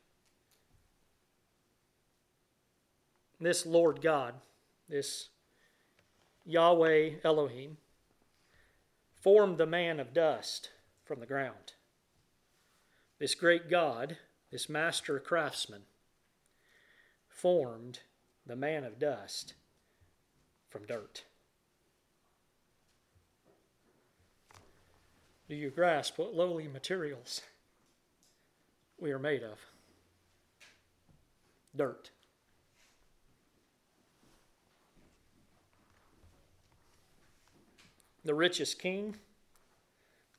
This 3.41 3.65
Lord 3.65 4.01
God, 4.01 4.35
this 4.87 5.29
Yahweh 6.45 7.15
Elohim, 7.25 7.77
formed 9.19 9.57
the 9.57 9.65
man 9.65 9.99
of 9.99 10.13
dust 10.13 10.69
from 11.03 11.19
the 11.19 11.25
ground 11.25 11.73
this 13.21 13.35
great 13.35 13.69
God, 13.69 14.17
this 14.51 14.67
master 14.67 15.19
craftsman, 15.19 15.83
formed 17.29 17.99
the 18.47 18.55
man 18.55 18.83
of 18.83 18.97
dust 18.97 19.53
from 20.67 20.87
dirt. 20.87 21.23
Do 25.47 25.53
you 25.53 25.69
grasp 25.69 26.17
what 26.17 26.33
lowly 26.33 26.67
materials 26.67 27.41
we 28.97 29.11
are 29.11 29.19
made 29.19 29.43
of? 29.43 29.59
Dirt. 31.75 32.09
The 38.23 38.35
richest 38.35 38.79
king, 38.79 39.15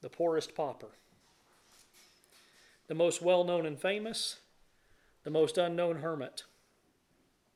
the 0.00 0.08
poorest 0.08 0.54
pauper 0.54 0.90
the 2.92 2.94
most 2.94 3.22
well 3.22 3.42
known 3.42 3.64
and 3.64 3.80
famous, 3.80 4.36
the 5.24 5.30
most 5.30 5.56
unknown 5.56 6.00
hermit, 6.00 6.44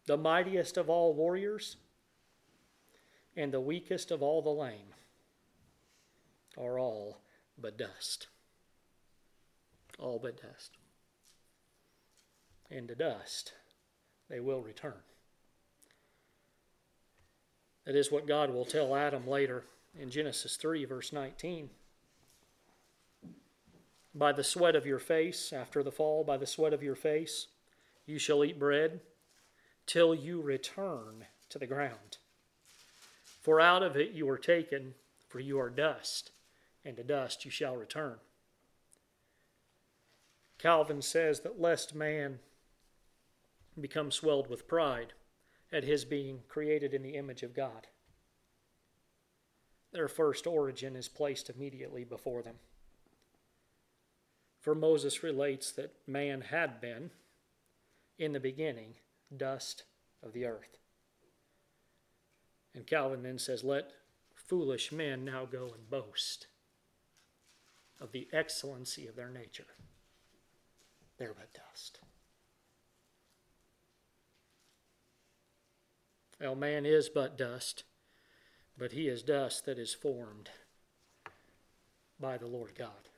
the 0.07 0.17
mightiest 0.17 0.79
of 0.79 0.89
all 0.89 1.13
warriors, 1.13 1.77
and 3.37 3.53
the 3.53 3.61
weakest 3.61 4.11
of 4.11 4.23
all 4.23 4.41
the 4.41 4.49
lame 4.49 4.95
are 6.57 6.79
all 6.79 7.21
but 7.59 7.77
dust. 7.77 8.29
All 9.99 10.19
but 10.19 10.41
dust. 10.41 10.79
And 12.71 12.89
to 12.89 12.95
dust 12.95 13.53
they 14.31 14.41
will 14.41 14.63
return. 14.63 15.03
That 17.85 17.95
is 17.95 18.11
what 18.11 18.27
God 18.27 18.49
will 18.49 18.65
tell 18.65 18.97
Adam 18.97 19.29
later 19.29 19.65
in 20.01 20.11
Genesis 20.11 20.57
3, 20.57 20.85
verse 20.85 21.13
19 21.13 21.71
by 24.17 24.33
the 24.33 24.45
sweat 24.45 24.75
of 24.75 24.87
your 24.87 24.99
face, 24.99 25.53
after 25.53 25.83
the 25.83 25.93
fall, 25.93 26.25
by 26.25 26.39
the 26.39 26.47
sweat 26.47 26.73
of 26.73 26.83
your 26.83 26.95
face, 26.95 27.49
you 28.07 28.19
shall 28.19 28.45
eat 28.45 28.59
bread 28.59 29.01
till 29.85 30.15
you 30.15 30.41
return 30.41 31.27
to 31.51 31.59
the 31.59 31.67
ground. 31.67 32.17
For 33.43 33.61
out 33.61 33.83
of 33.83 33.97
it 33.97 34.13
you 34.13 34.29
are 34.31 34.39
taken, 34.39 34.95
for 35.29 35.39
you 35.39 35.59
are 35.61 35.69
dust, 35.69 36.31
and 36.85 36.97
to 36.97 37.05
dust 37.05 37.45
you 37.45 37.51
shall 37.51 37.77
return. 37.77 38.17
Calvin 40.59 41.03
says 41.03 41.41
that 41.41 41.61
lest 41.61 41.95
man 41.95 42.39
become 43.79 44.11
swelled 44.11 44.49
with 44.49 44.67
pride 44.67 45.13
at 45.71 45.85
his 45.85 46.07
being 46.07 46.41
created 46.49 46.95
in 46.95 47.03
the 47.03 47.17
image 47.17 47.43
of 47.43 47.55
God, 47.55 47.87
their 49.97 50.09
first 50.09 50.47
origin 50.47 50.95
is 50.95 51.09
placed 51.09 51.49
immediately 51.49 52.05
before 52.05 52.43
them. 52.43 52.57
For 54.61 54.75
Moses 54.75 55.23
relates 55.23 55.73
that 55.73 55.95
man 56.07 56.43
had 56.43 56.83
been, 56.83 57.13
in 58.19 58.35
the 58.35 58.41
beginning, 58.41 58.97
dust 59.35 59.85
of 60.23 60.35
the 60.35 60.45
earth. 60.45 60.77
And 62.75 62.87
Calvin 62.87 63.23
then 63.23 63.39
says, 63.39 63.65
Let 63.65 63.93
foolish 64.35 64.93
men 64.93 65.25
now 65.25 65.47
go 65.47 65.71
and 65.75 65.89
boast 65.89 66.47
of 67.99 68.13
the 68.13 68.29
excellency 68.35 69.07
of 69.07 69.17
their 69.17 69.31
nature. 69.31 69.65
They're 71.17 71.33
but 71.33 71.55
dust. 71.55 72.01
Well, 76.39 76.55
man 76.55 76.85
is 76.85 77.09
but 77.09 77.39
dust, 77.39 77.85
but 78.79 78.93
he 78.93 79.09
is 79.09 79.23
dust 79.23 79.65
that 79.65 79.79
is 79.79 79.95
formed 79.95 80.51
by 82.21 82.37
the 82.37 82.47
Lord 82.47 82.75
God. 82.77 83.09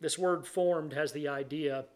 This 0.00 0.18
word 0.18 0.46
formed 0.46 0.92
has 0.92 1.12
the 1.12 1.28
idea 1.28 1.86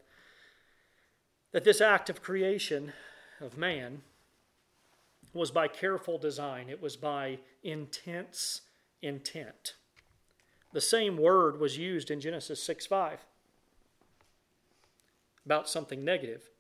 that 1.53 1.65
this 1.65 1.81
act 1.81 2.11
of 2.11 2.23
creation 2.23 2.93
of 3.41 3.57
man 3.57 4.03
was 5.33 5.51
by 5.51 5.69
careful 5.69 6.19
design, 6.19 6.69
it 6.69 6.81
was 6.81 6.97
by 6.97 7.39
intense 7.63 8.63
intent. 9.03 9.75
The 10.73 10.81
same 10.81 11.17
word 11.17 11.61
was 11.61 11.79
used 11.79 12.11
in 12.11 12.21
Genesis 12.21 12.63
6 12.63 12.87
5 12.87 13.25
about 15.45 15.69
something 15.69 16.05
negative, 16.05 16.51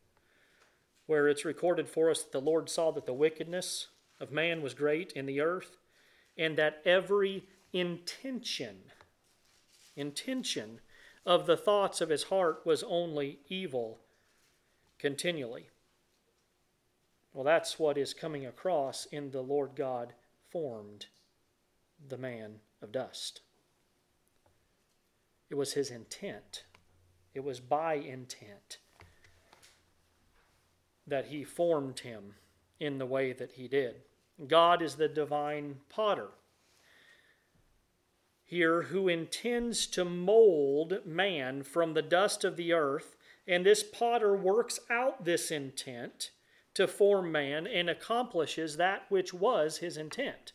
where 1.07 1.29
it's 1.29 1.45
recorded 1.45 1.89
for 1.89 2.11
us 2.11 2.23
that 2.23 2.33
the 2.33 2.41
Lord 2.41 2.71
saw 2.71 2.91
that 2.93 3.05
the 3.05 3.13
wickedness 3.13 3.89
of 4.21 4.33
man 4.33 4.63
was 4.63 4.75
great 4.75 5.13
in 5.13 5.27
the 5.27 5.41
earth, 5.41 5.77
and 6.37 6.57
that 6.57 6.83
every 6.85 7.45
intention, 7.73 8.77
intention 9.97 10.81
of 11.27 11.47
the 11.47 11.57
thoughts 11.57 12.01
of 12.01 12.09
his 12.09 12.25
heart 12.25 12.63
was 12.65 12.83
only 12.83 13.41
evil 13.49 14.01
continually. 14.99 15.69
Well, 17.33 17.45
that's 17.45 17.79
what 17.79 17.99
is 17.99 18.15
coming 18.15 18.47
across 18.47 19.07
in 19.07 19.31
the 19.31 19.43
Lord 19.43 19.73
God 19.77 20.15
formed 20.51 21.07
the 22.09 22.17
man 22.17 22.57
of 22.83 22.93
dust. 22.93 23.43
It 25.51 25.55
was 25.55 25.75
his 25.75 25.91
intent, 25.91 26.65
it 27.35 27.45
was 27.45 27.61
by 27.61 27.95
intent 27.95 28.79
that 31.07 31.27
he 31.27 31.43
formed 31.43 32.01
him 32.01 32.35
in 32.81 32.99
the 32.99 33.07
way 33.07 33.33
that 33.33 33.53
he 33.53 33.67
did. 33.67 34.03
God 34.47 34.83
is 34.83 34.95
the 34.95 35.09
divine 35.09 35.81
potter 35.89 36.29
here 38.49 38.85
who 38.85 39.09
intends 39.09 39.87
to 39.87 40.07
mold 40.07 41.01
man 41.05 41.63
from 41.63 41.93
the 41.93 42.01
dust 42.01 42.45
of 42.45 42.57
the 42.57 42.73
earth, 42.73 43.15
and 43.47 43.65
this 43.65 43.83
potter 43.83 44.35
works 44.35 44.81
out 44.89 45.27
this 45.27 45.51
intent 45.51 46.31
to 46.73 46.89
form 46.89 47.31
man 47.31 47.67
and 47.67 47.91
accomplishes 47.91 48.79
that 48.79 49.03
which 49.11 49.35
was 49.35 49.79
his 49.79 49.99
intent. 49.99 50.53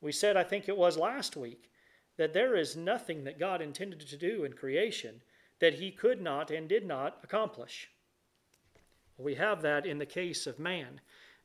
We 0.00 0.12
said, 0.12 0.36
I 0.36 0.44
think 0.44 0.68
it 0.68 0.76
was 0.76 0.96
last 0.96 1.36
week, 1.36 1.68
that 2.16 2.32
there 2.32 2.54
is 2.54 2.76
nothing 2.76 3.24
that 3.24 3.40
God 3.40 3.60
intended 3.60 3.98
to 4.06 4.16
do 4.16 4.44
in 4.44 4.52
creation 4.52 5.20
that 5.58 5.74
he 5.74 5.90
could 5.90 6.22
not 6.22 6.52
and 6.52 6.68
did 6.68 6.86
not 6.86 7.18
accomplish. 7.24 7.90
We 9.18 9.34
have 9.34 9.62
that 9.62 9.84
in 9.84 9.98
the 9.98 10.06
case 10.06 10.46
of 10.46 10.60
man. 10.60 11.00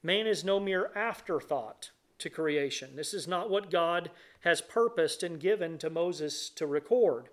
Man 0.06 0.28
is 0.28 0.44
no 0.44 0.60
mere 0.60 0.92
afterthought 0.96 1.90
to 2.20 2.30
creation. 2.30 2.96
This 2.96 3.12
is 3.12 3.28
not 3.28 3.50
what 3.50 3.72
God 3.72 4.12
has 4.42 4.62
purposed 4.62 5.24
and 5.24 5.40
given 5.40 5.80
to 5.80 5.90
Moses 5.90 6.52
to 6.52 6.68
record. 6.68 7.30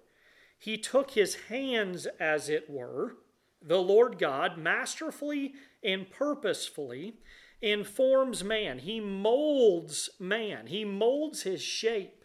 He 0.58 0.78
took 0.78 1.10
his 1.10 1.34
hands, 1.50 2.06
as 2.18 2.48
it 2.48 2.70
were, 2.70 3.16
the 3.60 3.82
Lord 3.82 4.18
God, 4.18 4.56
masterfully 4.56 5.52
and 5.84 6.10
purposefully 6.10 7.18
informs 7.60 8.42
man. 8.42 8.78
He 8.78 9.00
molds 9.00 10.08
man, 10.18 10.68
he 10.68 10.82
molds 10.82 11.42
his 11.42 11.60
shape 11.60 12.24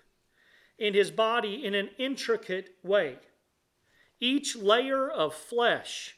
and 0.79 0.95
his 0.95 1.11
body 1.11 1.65
in 1.65 1.75
an 1.75 1.89
intricate 1.97 2.69
way. 2.83 3.17
Each 4.21 4.55
layer 4.55 5.11
of 5.11 5.33
flesh 5.33 6.15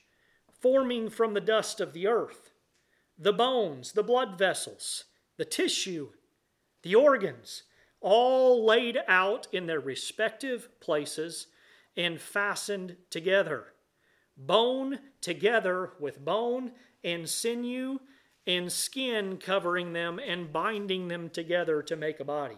forming 0.52 1.10
from 1.10 1.34
the 1.34 1.42
dust 1.42 1.82
of 1.82 1.94
the 1.94 2.06
earth, 2.06 2.49
the 3.20 3.34
bones, 3.34 3.92
the 3.92 4.04
blood 4.04 4.38
vessels, 4.38 5.04
the 5.38 5.46
tissue, 5.46 6.10
the 6.82 6.96
organs, 6.96 7.64
all 8.02 8.66
laid 8.66 8.98
out 9.08 9.48
in 9.52 9.68
their 9.68 9.80
respective 9.80 10.70
places 10.80 11.48
and 11.98 12.20
fastened 12.20 12.96
together 13.10 13.74
bone 14.40 15.00
together 15.22 15.92
with 16.00 16.24
bone 16.24 16.72
and 17.04 17.30
sinew 17.30 18.00
and 18.48 18.72
skin 18.72 19.38
covering 19.38 19.94
them 19.94 20.20
and 20.20 20.52
binding 20.52 21.08
them 21.08 21.30
together 21.30 21.84
to 21.84 21.96
make 21.96 22.20
a 22.20 22.26
body. 22.26 22.58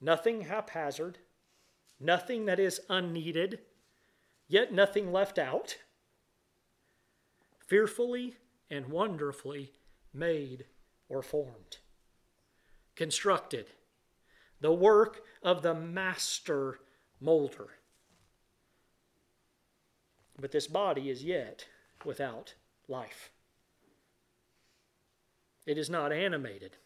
Nothing 0.00 0.42
haphazard, 0.42 1.18
nothing 2.00 2.46
that 2.46 2.58
is 2.58 2.80
unneeded, 2.88 3.60
yet 4.48 4.72
nothing 4.72 5.12
left 5.12 5.38
out. 5.38 5.78
Fearfully 7.66 8.36
and 8.72 8.88
wonderfully 8.88 9.70
made 10.14 10.64
or 11.06 11.22
formed, 11.22 11.76
constructed, 12.96 13.66
the 14.62 14.72
work 14.72 15.20
of 15.42 15.60
the 15.60 15.74
master 15.74 16.80
molder. 17.20 17.68
But 20.40 20.52
this 20.52 20.66
body 20.66 21.10
is 21.10 21.22
yet 21.22 21.66
without 22.02 22.54
life. 22.88 23.30
It 25.66 25.76
is 25.76 25.90
not 25.90 26.10
animated, 26.10 26.78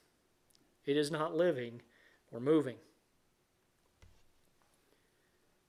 it 0.84 0.96
is 0.96 1.12
not 1.12 1.36
living 1.36 1.82
or 2.32 2.40
moving. 2.40 2.76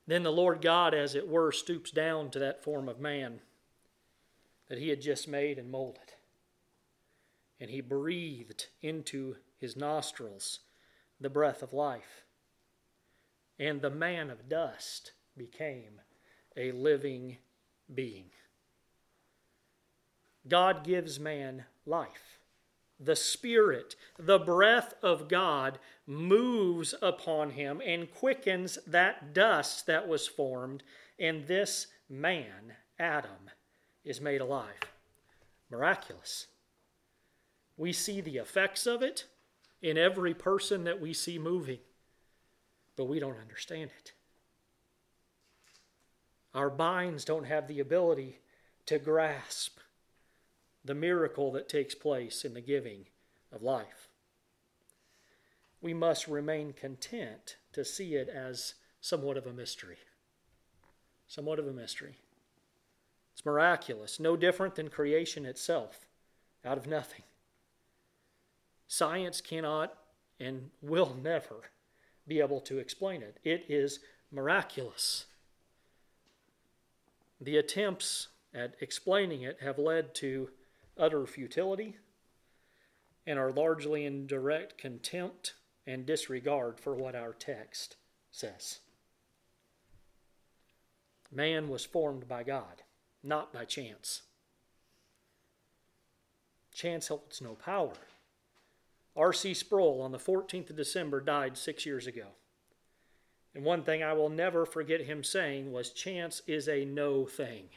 Then 0.07 0.23
the 0.23 0.31
Lord 0.31 0.61
God, 0.61 0.95
as 0.95 1.13
it 1.13 1.27
were, 1.27 1.51
stoops 1.51 1.91
down 1.91 2.31
to 2.31 2.39
that 2.39 2.63
form 2.63 2.89
of 2.89 2.99
man 2.99 3.41
that 4.69 4.79
he 4.79 4.89
had 4.89 5.01
just 5.01 5.27
made 5.27 5.57
and 5.57 5.71
molded. 5.71 6.13
And 7.59 7.69
he 7.69 7.81
breathed 7.81 8.67
into 8.81 9.35
his 9.57 9.75
nostrils 9.75 10.59
the 11.19 11.29
breath 11.29 11.61
of 11.61 11.73
life. 11.73 12.25
And 13.59 13.81
the 13.81 13.89
man 13.89 14.29
of 14.29 14.49
dust 14.49 15.13
became 15.35 16.01
a 16.55 16.71
living 16.71 17.37
being. 17.93 18.29
God 20.47 20.83
gives 20.83 21.19
man 21.19 21.65
life. 21.85 22.39
The 22.99 23.15
Spirit, 23.15 23.95
the 24.17 24.39
breath 24.39 24.93
of 25.03 25.27
God, 25.27 25.77
moves 26.05 26.95
upon 27.01 27.51
him 27.51 27.81
and 27.85 28.11
quickens 28.11 28.79
that 28.87 29.33
dust 29.33 29.85
that 29.85 30.07
was 30.07 30.27
formed, 30.27 30.83
and 31.19 31.45
this 31.47 31.87
man, 32.09 32.73
Adam, 32.97 33.51
is 34.07 34.21
made 34.21 34.41
alive. 34.41 34.79
Miraculous. 35.69 36.47
We 37.75 37.93
see 37.93 38.21
the 38.21 38.37
effects 38.37 38.87
of 38.87 39.01
it 39.01 39.25
in 39.81 39.97
every 39.97 40.33
person 40.33 40.85
that 40.85 40.99
we 40.99 41.13
see 41.13 41.37
moving, 41.37 41.79
but 42.95 43.05
we 43.05 43.19
don't 43.19 43.39
understand 43.39 43.91
it. 43.99 44.13
Our 46.53 46.73
minds 46.75 47.25
don't 47.25 47.45
have 47.45 47.67
the 47.67 47.79
ability 47.79 48.39
to 48.87 48.97
grasp 48.97 49.77
the 50.83 50.95
miracle 50.95 51.51
that 51.51 51.69
takes 51.69 51.93
place 51.93 52.45
in 52.45 52.53
the 52.53 52.61
giving 52.61 53.05
of 53.51 53.61
life. 53.61 54.07
We 55.81 55.93
must 55.93 56.27
remain 56.27 56.73
content 56.73 57.57
to 57.73 57.85
see 57.85 58.15
it 58.15 58.29
as 58.29 58.73
somewhat 59.01 59.37
of 59.37 59.45
a 59.45 59.53
mystery. 59.53 59.97
Somewhat 61.27 61.59
of 61.59 61.67
a 61.67 61.73
mystery. 61.73 62.15
It's 63.37 63.45
miraculous, 63.45 64.19
no 64.19 64.35
different 64.35 64.73
than 64.73 64.89
creation 64.89 65.45
itself, 65.45 66.07
out 66.65 66.79
of 66.79 66.87
nothing. 66.87 67.21
Science 68.87 69.41
cannot 69.41 69.93
and 70.39 70.71
will 70.81 71.15
never 71.21 71.69
be 72.27 72.39
able 72.39 72.59
to 72.61 72.79
explain 72.79 73.21
it. 73.21 73.37
It 73.43 73.65
is 73.69 73.99
miraculous. 74.31 75.25
The 77.39 77.57
attempts 77.57 78.29
at 78.55 78.73
explaining 78.81 79.43
it 79.43 79.59
have 79.61 79.77
led 79.77 80.15
to 80.15 80.49
utter 80.97 81.27
futility 81.27 81.95
and 83.27 83.37
are 83.37 83.51
largely 83.51 84.03
in 84.03 84.25
direct 84.25 84.79
contempt 84.79 85.53
and 85.85 86.07
disregard 86.07 86.79
for 86.79 86.95
what 86.95 87.13
our 87.13 87.33
text 87.33 87.97
says. 88.31 88.79
Man 91.31 91.69
was 91.69 91.85
formed 91.85 92.27
by 92.27 92.41
God, 92.41 92.81
not 93.27 93.53
by 93.53 93.65
chance. 93.65 94.23
Chance 96.73 97.07
holds 97.07 97.41
no 97.41 97.53
power. 97.53 97.93
R.C. 99.15 99.53
Sproul 99.55 100.01
on 100.01 100.11
the 100.11 100.19
14th 100.19 100.69
of 100.69 100.75
December 100.75 101.19
died 101.19 101.57
six 101.57 101.85
years 101.85 102.05
ago. 102.05 102.27
And 103.55 103.65
one 103.65 103.83
thing 103.83 104.03
I 104.03 104.13
will 104.13 104.29
never 104.29 104.65
forget 104.65 105.01
him 105.01 105.23
saying 105.23 105.71
was 105.71 105.89
chance 105.89 106.43
is 106.45 106.69
a 106.69 106.85
no 106.85 107.25
thing. 107.25 107.69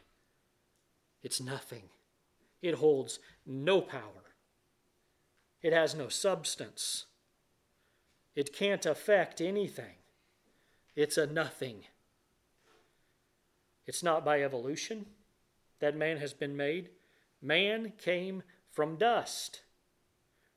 It's 1.22 1.40
nothing. 1.40 1.84
It 2.60 2.74
holds 2.74 3.18
no 3.46 3.80
power. 3.80 4.34
It 5.62 5.72
has 5.72 5.94
no 5.94 6.08
substance. 6.08 7.06
It 8.34 8.54
can't 8.54 8.84
affect 8.84 9.40
anything. 9.40 9.96
It's 10.94 11.16
a 11.16 11.26
nothing. 11.26 11.84
It's 13.86 14.02
not 14.02 14.24
by 14.24 14.42
evolution 14.42 15.06
that 15.80 15.96
man 15.96 16.18
has 16.18 16.32
been 16.32 16.56
made. 16.56 16.90
Man 17.42 17.92
came 17.98 18.42
from 18.70 18.96
dust, 18.96 19.62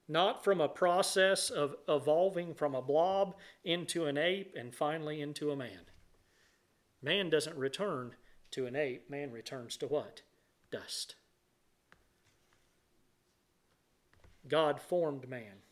not 0.07 0.43
from 0.43 0.61
a 0.61 0.67
process 0.67 1.49
of 1.49 1.75
evolving 1.87 2.53
from 2.53 2.75
a 2.75 2.81
blob 2.81 3.35
into 3.63 4.05
an 4.05 4.17
ape 4.17 4.53
and 4.57 4.75
finally 4.75 5.21
into 5.21 5.51
a 5.51 5.55
man. 5.55 5.87
Man 7.01 7.29
doesn't 7.29 7.57
return 7.57 8.15
to 8.51 8.65
an 8.65 8.75
ape, 8.75 9.09
man 9.09 9.31
returns 9.31 9.77
to 9.77 9.87
what? 9.87 10.21
Dust. 10.71 11.15
God 14.47 14.79
formed 14.81 15.27
man, 15.27 15.63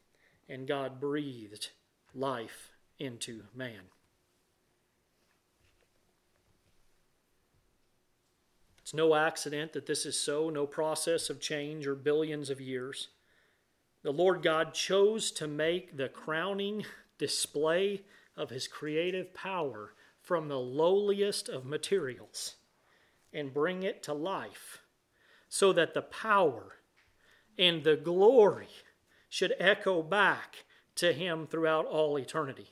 and 0.47 0.67
God 0.67 0.99
breathed 0.99 1.69
life 2.13 2.71
into 2.99 3.43
man. 3.53 3.89
It's 8.91 8.97
no 8.97 9.15
accident 9.15 9.71
that 9.71 9.85
this 9.85 10.05
is 10.05 10.19
so, 10.19 10.49
no 10.49 10.67
process 10.67 11.29
of 11.29 11.39
change 11.39 11.87
or 11.87 11.95
billions 11.95 12.49
of 12.49 12.59
years. 12.59 13.07
The 14.03 14.11
Lord 14.11 14.43
God 14.43 14.73
chose 14.73 15.31
to 15.31 15.47
make 15.47 15.95
the 15.95 16.09
crowning 16.09 16.83
display 17.17 18.01
of 18.35 18.49
his 18.49 18.67
creative 18.67 19.33
power 19.33 19.93
from 20.21 20.49
the 20.49 20.59
lowliest 20.59 21.47
of 21.47 21.63
materials 21.63 22.55
and 23.31 23.53
bring 23.53 23.83
it 23.83 24.03
to 24.03 24.13
life 24.13 24.81
so 25.47 25.71
that 25.71 25.93
the 25.93 26.01
power 26.01 26.73
and 27.57 27.85
the 27.85 27.95
glory 27.95 28.67
should 29.29 29.55
echo 29.57 30.01
back 30.03 30.65
to 30.95 31.13
him 31.13 31.47
throughout 31.47 31.85
all 31.85 32.19
eternity. 32.19 32.71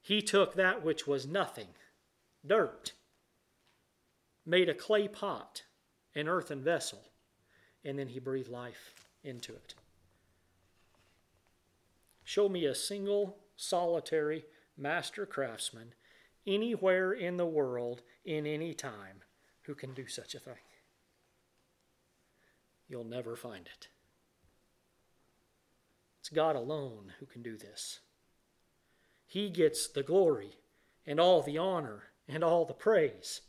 He 0.00 0.20
took 0.22 0.54
that 0.54 0.84
which 0.84 1.06
was 1.06 1.24
nothing, 1.24 1.68
dirt, 2.44 2.94
made 4.44 4.68
a 4.68 4.74
clay 4.74 5.08
pot, 5.08 5.62
an 6.14 6.28
earthen 6.28 6.62
vessel, 6.62 7.02
and 7.84 7.98
then 7.98 8.08
he 8.08 8.18
breathed 8.18 8.48
life 8.48 8.94
into 9.22 9.52
it. 9.52 9.74
Show 12.24 12.48
me 12.48 12.64
a 12.66 12.74
single 12.74 13.38
solitary 13.56 14.44
master 14.76 15.26
craftsman 15.26 15.94
anywhere 16.46 17.12
in 17.12 17.36
the 17.36 17.46
world 17.46 18.02
in 18.24 18.46
any 18.46 18.74
time 18.74 19.22
who 19.62 19.74
can 19.74 19.94
do 19.94 20.06
such 20.06 20.34
a 20.34 20.40
thing. 20.40 20.54
You'll 22.88 23.04
never 23.04 23.36
find 23.36 23.66
it. 23.66 23.88
It's 26.20 26.28
God 26.28 26.56
alone 26.56 27.14
who 27.18 27.26
can 27.26 27.42
do 27.42 27.56
this. 27.56 28.00
He 29.26 29.50
gets 29.50 29.88
the 29.88 30.02
glory 30.02 30.58
and 31.06 31.18
all 31.18 31.42
the 31.42 31.58
honor 31.58 32.04
and 32.28 32.44
all 32.44 32.64
the 32.64 32.74
praise. 32.74 33.40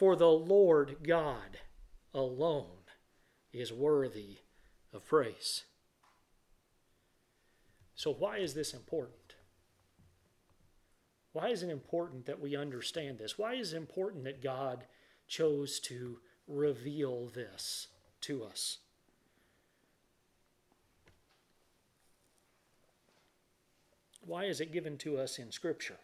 For 0.00 0.16
the 0.16 0.30
Lord 0.30 1.06
God 1.06 1.58
alone 2.14 2.88
is 3.52 3.70
worthy 3.70 4.38
of 4.94 5.04
praise. 5.04 5.64
So, 7.94 8.10
why 8.10 8.38
is 8.38 8.54
this 8.54 8.72
important? 8.72 9.34
Why 11.34 11.48
is 11.48 11.62
it 11.62 11.68
important 11.68 12.24
that 12.24 12.40
we 12.40 12.56
understand 12.56 13.18
this? 13.18 13.36
Why 13.36 13.52
is 13.52 13.74
it 13.74 13.76
important 13.76 14.24
that 14.24 14.42
God 14.42 14.86
chose 15.28 15.78
to 15.80 16.20
reveal 16.48 17.26
this 17.26 17.88
to 18.22 18.42
us? 18.42 18.78
Why 24.22 24.44
is 24.44 24.62
it 24.62 24.72
given 24.72 24.96
to 24.96 25.18
us 25.18 25.38
in 25.38 25.52
Scripture? 25.52 25.98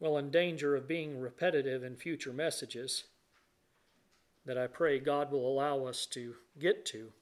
Well, 0.00 0.16
in 0.16 0.30
danger 0.30 0.74
of 0.74 0.88
being 0.88 1.20
repetitive 1.20 1.84
in 1.84 1.96
future 1.96 2.32
messages 2.32 3.04
that 4.46 4.56
I 4.56 4.66
pray 4.66 4.98
God 4.98 5.30
will 5.30 5.46
allow 5.46 5.84
us 5.84 6.06
to 6.06 6.34
get 6.58 6.86
to, 6.86 7.12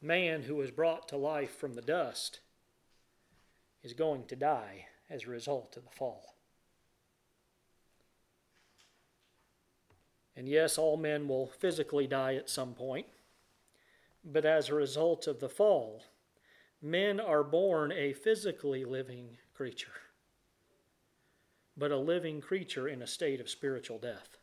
man 0.00 0.42
who 0.42 0.54
was 0.54 0.70
brought 0.70 1.08
to 1.08 1.16
life 1.16 1.56
from 1.56 1.74
the 1.74 1.82
dust 1.82 2.40
is 3.82 3.92
going 3.92 4.24
to 4.26 4.36
die 4.36 4.86
as 5.10 5.24
a 5.24 5.30
result 5.30 5.76
of 5.76 5.84
the 5.84 5.90
fall. 5.90 6.36
And 10.36 10.48
yes, 10.48 10.78
all 10.78 10.96
men 10.96 11.26
will 11.26 11.48
physically 11.48 12.06
die 12.06 12.36
at 12.36 12.48
some 12.48 12.74
point, 12.74 13.06
but 14.24 14.44
as 14.44 14.68
a 14.68 14.74
result 14.74 15.26
of 15.26 15.40
the 15.40 15.48
fall, 15.48 16.04
men 16.80 17.18
are 17.18 17.42
born 17.42 17.90
a 17.90 18.12
physically 18.12 18.84
living 18.84 19.38
creature, 19.52 19.88
but 21.78 21.92
a 21.92 21.96
living 21.96 22.40
creature 22.40 22.88
in 22.88 23.00
a 23.00 23.06
state 23.06 23.40
of 23.40 23.48
spiritual 23.48 23.98
death 23.98 24.36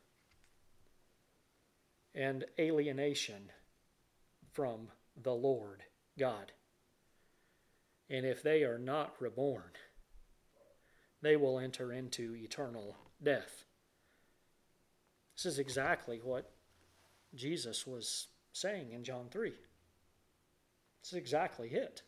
and 2.16 2.46
alienation 2.58 3.52
from 4.54 4.88
the 5.22 5.34
Lord 5.34 5.84
God. 6.18 6.54
And 8.10 8.26
if 8.26 8.42
they 8.42 8.64
are 8.64 8.80
not 8.80 9.16
reborn, 9.20 9.72
they 11.22 11.36
will 11.36 11.60
enter 11.60 11.92
into 11.92 12.36
eternal 12.36 12.96
death. 13.22 13.66
This 15.36 15.46
is 15.46 15.60
exactly 15.60 16.22
what 16.24 16.52
Jesus 17.34 17.86
was 17.86 18.28
saying 18.54 18.94
in 18.94 19.04
John 19.04 19.26
3. 19.30 19.50
This 21.02 21.12
is 21.12 21.18
exactly 21.18 21.70
it. 21.70 22.04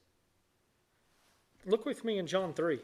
Look 1.66 1.86
with 1.86 2.06
me 2.06 2.18
in 2.18 2.28
John 2.28 2.54
3. 2.54 2.80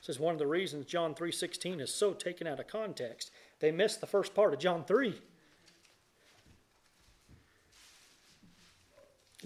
This 0.00 0.16
is 0.16 0.20
one 0.20 0.32
of 0.32 0.38
the 0.38 0.46
reasons 0.46 0.86
John 0.86 1.14
3:16 1.14 1.80
is 1.80 1.94
so 1.94 2.14
taken 2.14 2.46
out 2.46 2.60
of 2.60 2.66
context. 2.66 3.30
They 3.58 3.70
missed 3.70 4.00
the 4.00 4.06
first 4.06 4.34
part 4.34 4.54
of 4.54 4.60
John 4.60 4.84
3. 4.84 5.20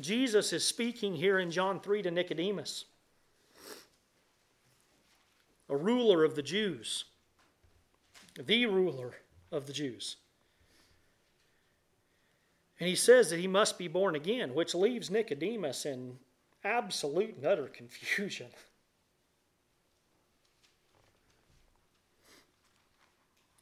Jesus 0.01 0.53
is 0.53 0.65
speaking 0.65 1.15
here 1.15 1.39
in 1.39 1.51
John 1.51 1.81
3 1.81 2.03
to 2.03 2.11
Nicodemus, 2.11 2.85
a 5.69 5.77
ruler 5.77 6.25
of 6.25 6.35
the 6.35 6.43
Jews, 6.43 7.05
the 8.35 8.67
ruler 8.67 9.15
of 9.53 9.67
the 9.67 9.73
Jews. 9.73 10.17
And 12.81 12.89
he 12.89 12.97
says 12.97 13.31
that 13.31 13.39
he 13.39 13.47
must 13.47 13.79
be 13.79 13.87
born 13.87 14.17
again, 14.17 14.53
which 14.53 14.75
leaves 14.75 15.11
Nicodemus 15.11 15.87
in 15.87 16.19
absolute 16.65 17.37
and 17.37 17.47
utter 17.47 17.67
confusion. 17.69 18.49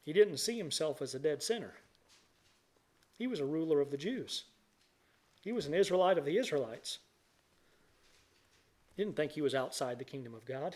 He 0.03 0.13
didn't 0.13 0.37
see 0.37 0.57
himself 0.57 1.01
as 1.01 1.15
a 1.15 1.19
dead 1.19 1.41
sinner. 1.41 1.73
He 3.17 3.27
was 3.27 3.39
a 3.39 3.45
ruler 3.45 3.79
of 3.79 3.89
the 3.89 3.97
Jews. 3.97 4.45
He 5.41 5.51
was 5.51 5.65
an 5.65 5.73
Israelite 5.73 6.17
of 6.17 6.25
the 6.25 6.37
Israelites. 6.37 6.99
He 8.95 9.03
didn't 9.03 9.15
think 9.15 9.31
he 9.31 9.41
was 9.41 9.55
outside 9.55 9.97
the 9.97 10.05
kingdom 10.05 10.33
of 10.33 10.45
God. 10.45 10.75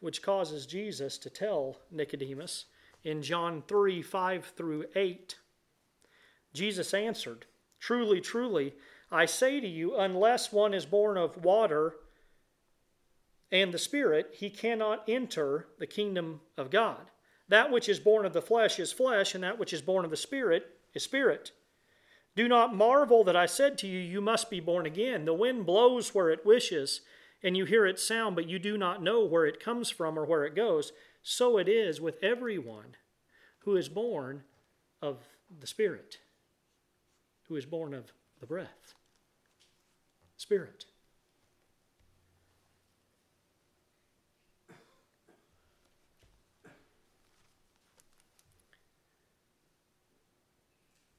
Which 0.00 0.22
causes 0.22 0.66
Jesus 0.66 1.18
to 1.18 1.30
tell 1.30 1.78
Nicodemus 1.90 2.66
in 3.04 3.22
John 3.22 3.62
3 3.66 4.02
5 4.02 4.52
through 4.56 4.86
8. 4.94 5.36
Jesus 6.54 6.94
answered, 6.94 7.46
Truly, 7.80 8.20
truly, 8.20 8.74
I 9.10 9.26
say 9.26 9.60
to 9.60 9.66
you, 9.66 9.96
unless 9.96 10.52
one 10.52 10.74
is 10.74 10.86
born 10.86 11.16
of 11.16 11.44
water 11.44 11.94
and 13.50 13.72
the 13.72 13.78
Spirit, 13.78 14.34
he 14.38 14.50
cannot 14.50 15.04
enter 15.08 15.68
the 15.78 15.86
kingdom 15.86 16.40
of 16.56 16.70
God. 16.70 17.10
That 17.48 17.70
which 17.70 17.88
is 17.88 17.98
born 17.98 18.26
of 18.26 18.32
the 18.32 18.42
flesh 18.42 18.78
is 18.78 18.92
flesh, 18.92 19.34
and 19.34 19.42
that 19.42 19.58
which 19.58 19.72
is 19.72 19.80
born 19.80 20.04
of 20.04 20.10
the 20.10 20.16
Spirit 20.16 20.66
is 20.94 21.02
spirit. 21.02 21.52
Do 22.36 22.46
not 22.46 22.74
marvel 22.74 23.24
that 23.24 23.36
I 23.36 23.46
said 23.46 23.78
to 23.78 23.86
you, 23.86 23.98
You 23.98 24.20
must 24.20 24.50
be 24.50 24.60
born 24.60 24.86
again. 24.86 25.24
The 25.24 25.34
wind 25.34 25.66
blows 25.66 26.14
where 26.14 26.30
it 26.30 26.46
wishes, 26.46 27.00
and 27.42 27.56
you 27.56 27.64
hear 27.64 27.86
its 27.86 28.06
sound, 28.06 28.36
but 28.36 28.48
you 28.48 28.58
do 28.58 28.76
not 28.76 29.02
know 29.02 29.24
where 29.24 29.46
it 29.46 29.60
comes 29.60 29.90
from 29.90 30.18
or 30.18 30.24
where 30.24 30.44
it 30.44 30.54
goes. 30.54 30.92
So 31.22 31.58
it 31.58 31.68
is 31.68 32.00
with 32.00 32.22
everyone 32.22 32.96
who 33.60 33.76
is 33.76 33.88
born 33.88 34.44
of 35.00 35.24
the 35.58 35.66
Spirit, 35.66 36.18
who 37.48 37.56
is 37.56 37.66
born 37.66 37.94
of 37.94 38.12
the 38.40 38.46
breath. 38.46 38.94
Spirit. 40.36 40.84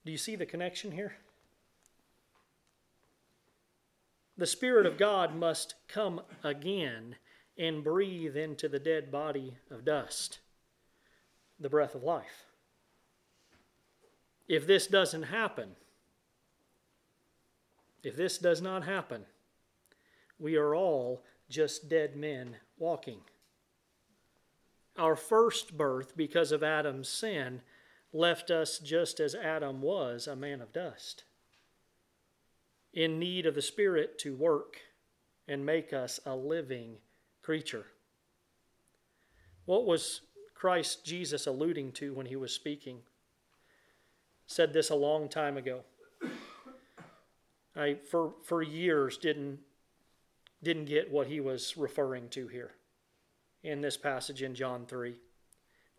Do 0.10 0.12
you 0.12 0.18
see 0.18 0.36
the 0.36 0.48
connection 0.48 0.92
here? 0.92 1.14
The 4.40 4.48
Spirit 4.48 4.88
of 4.88 4.98
God 4.98 5.36
must 5.36 5.76
come 5.88 6.22
again 6.44 7.18
and 7.60 7.84
breathe 7.84 8.36
into 8.36 8.68
the 8.68 8.80
dead 8.80 9.12
body 9.12 9.58
of 9.70 9.86
dust 9.86 10.40
the 11.60 11.70
breath 11.70 11.94
of 11.94 12.02
life. 12.02 12.48
If 14.48 14.66
this 14.66 14.88
doesn't 14.88 15.22
happen, 15.22 15.76
if 18.02 18.16
this 18.16 18.40
does 18.40 18.64
not 18.64 18.84
happen, 18.86 19.26
we 20.40 20.56
are 20.56 20.74
all 20.74 21.24
just 21.52 21.88
dead 21.88 22.16
men 22.16 22.56
walking. 22.80 23.20
Our 24.98 25.16
first 25.16 25.78
birth, 25.78 26.18
because 26.18 26.52
of 26.52 26.64
Adam's 26.64 27.10
sin, 27.10 27.62
left 28.12 28.50
us 28.52 28.80
just 28.80 29.20
as 29.20 29.36
Adam 29.36 29.82
was, 29.82 30.28
a 30.28 30.36
man 30.36 30.62
of 30.62 30.74
dust, 30.74 31.24
in 32.94 33.20
need 33.20 33.46
of 33.46 33.56
the 33.56 33.62
Spirit 33.62 34.18
to 34.20 34.36
work 34.36 34.78
and 35.48 35.66
make 35.66 35.94
us 35.94 36.20
a 36.26 36.36
living 36.36 36.98
creature. 37.42 37.86
What 39.66 39.86
was 39.86 40.22
Christ 40.56 41.06
Jesus 41.06 41.46
alluding 41.48 41.92
to 41.94 42.14
when 42.14 42.26
he 42.26 42.36
was 42.36 42.54
speaking? 42.54 43.00
Said 44.48 44.74
this 44.74 44.90
a 44.90 44.96
long 44.96 45.30
time 45.30 45.58
ago. 45.58 45.82
I 47.76 47.98
for 48.10 48.34
for 48.44 48.62
years 48.62 49.18
didn't 49.18 49.60
didn't 50.62 50.86
get 50.86 51.12
what 51.12 51.28
he 51.28 51.40
was 51.40 51.78
referring 51.78 52.30
to 52.30 52.48
here 52.48 52.72
in 53.64 53.82
this 53.82 53.96
passage 53.96 54.42
in 54.42 54.56
John 54.56 54.86
3. 54.86 55.16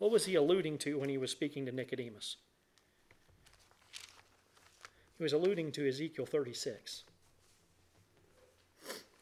What 0.01 0.11
was 0.11 0.25
he 0.25 0.35
alluding 0.35 0.79
to 0.79 0.99
when 0.99 1.11
he 1.11 1.19
was 1.19 1.31
speaking 1.31 1.67
to 1.67 1.73
Nicodemus? 1.73 2.37
He 5.19 5.23
was 5.23 5.35
alluding 5.35 5.73
to 5.73 5.87
Ezekiel 5.87 6.25
36. 6.25 7.05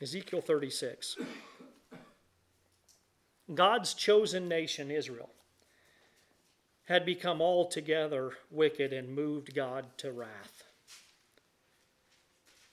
Ezekiel 0.00 0.40
36. 0.40 1.16
God's 3.52 3.92
chosen 3.92 4.46
nation, 4.46 4.92
Israel, 4.92 5.30
had 6.84 7.04
become 7.04 7.42
altogether 7.42 8.34
wicked 8.48 8.92
and 8.92 9.12
moved 9.12 9.56
God 9.56 9.86
to 9.96 10.12
wrath. 10.12 10.62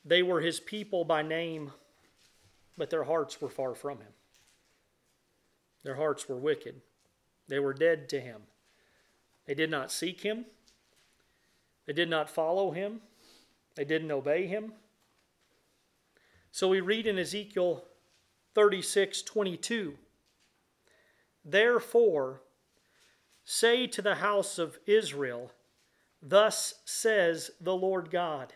They 0.06 0.22
were 0.22 0.42
his 0.42 0.60
people 0.60 1.06
by 1.06 1.24
name, 1.24 1.72
but 2.78 2.92
their 2.92 3.06
hearts 3.06 3.42
were 3.42 3.50
far 3.50 3.74
from 3.74 3.98
him. 3.98 4.14
Their 5.82 5.96
hearts 5.96 6.30
were 6.30 6.38
wicked. 6.38 6.82
They 7.48 7.60
were 7.60 7.74
dead 7.74 8.10
to 8.10 8.20
him. 8.20 8.42
They 9.46 9.54
did 9.54 9.70
not 9.70 9.92
seek 9.92 10.22
him. 10.22 10.46
They 11.86 11.94
did 11.94 12.10
not 12.10 12.30
follow 12.30 12.72
him. 12.72 13.02
They 13.76 13.86
didn't 13.86 14.12
obey 14.12 14.48
him. 14.48 14.74
So 16.52 16.70
we 16.70 16.80
read 16.80 17.06
in 17.06 17.20
Ezekiel 17.20 17.84
36 18.54 19.22
22, 19.22 19.96
Therefore, 21.44 22.42
say 23.44 23.86
to 23.88 24.02
the 24.02 24.16
house 24.16 24.58
of 24.58 24.80
Israel, 24.86 25.52
Thus 26.22 26.76
says 26.86 27.52
the 27.62 27.76
Lord 27.76 28.10
God. 28.10 28.54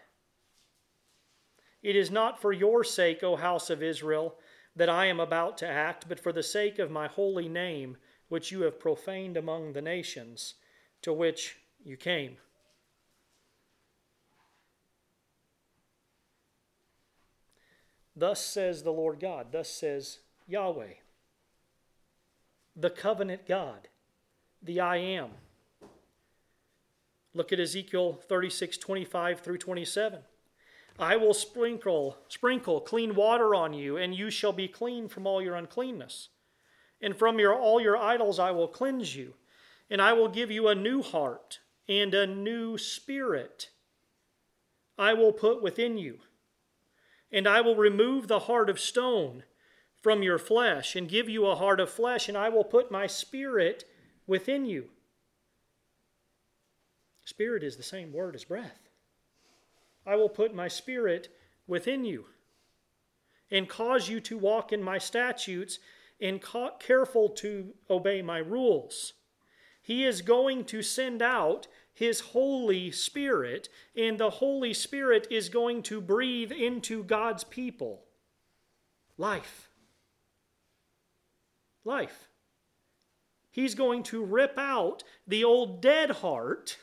It 1.84 1.96
is 1.96 2.10
not 2.10 2.42
for 2.42 2.52
your 2.52 2.84
sake, 2.84 3.24
O 3.24 3.36
house 3.36 3.70
of 3.70 3.84
Israel, 3.84 4.36
that 4.76 4.90
I 4.90 5.06
am 5.06 5.20
about 5.20 5.58
to 5.60 5.68
act, 5.68 6.10
but 6.10 6.20
for 6.20 6.32
the 6.32 6.44
sake 6.44 6.80
of 6.80 6.90
my 6.90 7.08
holy 7.08 7.48
name, 7.48 7.98
which 8.30 8.52
you 8.52 8.62
have 8.62 8.80
profaned 8.80 9.36
among 9.36 9.74
the 9.74 9.82
nations 9.82 10.54
to 11.02 11.12
which 11.12 11.58
you 11.84 11.98
came. 11.98 12.38
Thus 18.16 18.44
says 18.44 18.84
the 18.84 18.92
Lord 18.92 19.20
God, 19.20 19.48
thus 19.52 19.70
says 19.70 20.20
Yahweh, 20.48 20.94
the 22.76 22.90
covenant 22.90 23.48
God, 23.48 23.88
the 24.62 24.80
I 24.80 24.98
am. 24.98 25.30
Look 27.34 27.54
at 27.54 27.60
Ezekiel 27.60 28.20
36 28.28 28.78
25 28.78 29.40
through 29.40 29.58
27. 29.58 30.20
I 31.00 31.16
will 31.16 31.34
sprinkle, 31.34 32.18
sprinkle 32.28 32.82
clean 32.82 33.16
water 33.16 33.56
on 33.56 33.74
you, 33.74 33.96
and 33.96 34.14
you 34.14 34.30
shall 34.30 34.52
be 34.52 34.68
clean 34.68 35.08
from 35.08 35.26
all 35.26 35.42
your 35.42 35.56
uncleanness. 35.56 36.28
And 37.02 37.16
from 37.16 37.40
your, 37.40 37.54
all 37.54 37.80
your 37.80 37.98
idols 37.98 38.40
I 38.40 38.52
will 38.52 38.68
cleanse 38.68 39.16
you. 39.16 39.34
And 39.90 40.02
I 40.02 40.14
will 40.14 40.28
give 40.28 40.52
you 40.52 40.68
a 40.68 40.76
new 40.76 41.02
heart 41.02 41.60
and 41.88 42.14
a 42.14 42.28
new 42.28 42.78
spirit 42.78 43.70
I 44.98 45.14
will 45.14 45.32
put 45.32 45.62
within 45.62 45.98
you. 45.98 46.20
And 47.32 47.48
I 47.48 47.62
will 47.62 47.76
remove 47.76 48.28
the 48.28 48.40
heart 48.40 48.70
of 48.70 48.80
stone 48.80 49.44
from 50.02 50.24
your 50.24 50.38
flesh 50.38 50.96
and 50.96 51.08
give 51.08 51.30
you 51.30 51.46
a 51.46 51.56
heart 51.56 51.80
of 51.80 51.90
flesh, 51.90 52.28
and 52.28 52.38
I 52.38 52.50
will 52.50 52.64
put 52.64 52.92
my 52.92 53.08
spirit 53.08 53.86
within 54.28 54.66
you. 54.66 54.90
Spirit 57.26 57.64
is 57.64 57.78
the 57.78 57.84
same 57.84 58.12
word 58.12 58.36
as 58.36 58.44
breath. 58.44 58.90
I 60.06 60.16
will 60.16 60.30
put 60.30 60.54
my 60.54 60.68
spirit 60.68 61.30
within 61.68 62.04
you 62.04 62.26
and 63.52 63.70
cause 63.70 64.10
you 64.10 64.20
to 64.22 64.38
walk 64.38 64.74
in 64.74 64.82
my 64.82 64.98
statutes 64.98 65.80
and 66.22 66.44
careful 66.80 67.30
to 67.30 67.74
obey 67.90 68.22
my 68.22 68.40
rules. 68.40 69.14
He 69.82 70.06
is 70.06 70.22
going 70.22 70.66
to 70.66 70.82
send 70.82 71.22
out 71.22 71.68
his 71.94 72.20
Holy 72.20 72.92
Spirit, 72.92 73.70
and 73.96 74.18
the 74.18 74.30
Holy 74.30 74.74
Spirit 74.74 75.28
is 75.30 75.50
going 75.50 75.84
to 75.84 76.00
breathe 76.00 76.52
into 76.52 77.04
God's 77.04 77.44
people 77.44 78.04
life. 79.18 79.70
Life. 81.84 82.30
He's 83.52 83.76
going 83.76 84.04
to 84.04 84.24
rip 84.24 84.58
out 84.58 85.04
the 85.28 85.44
old 85.44 85.82
dead 85.82 86.12
heart 86.12 86.78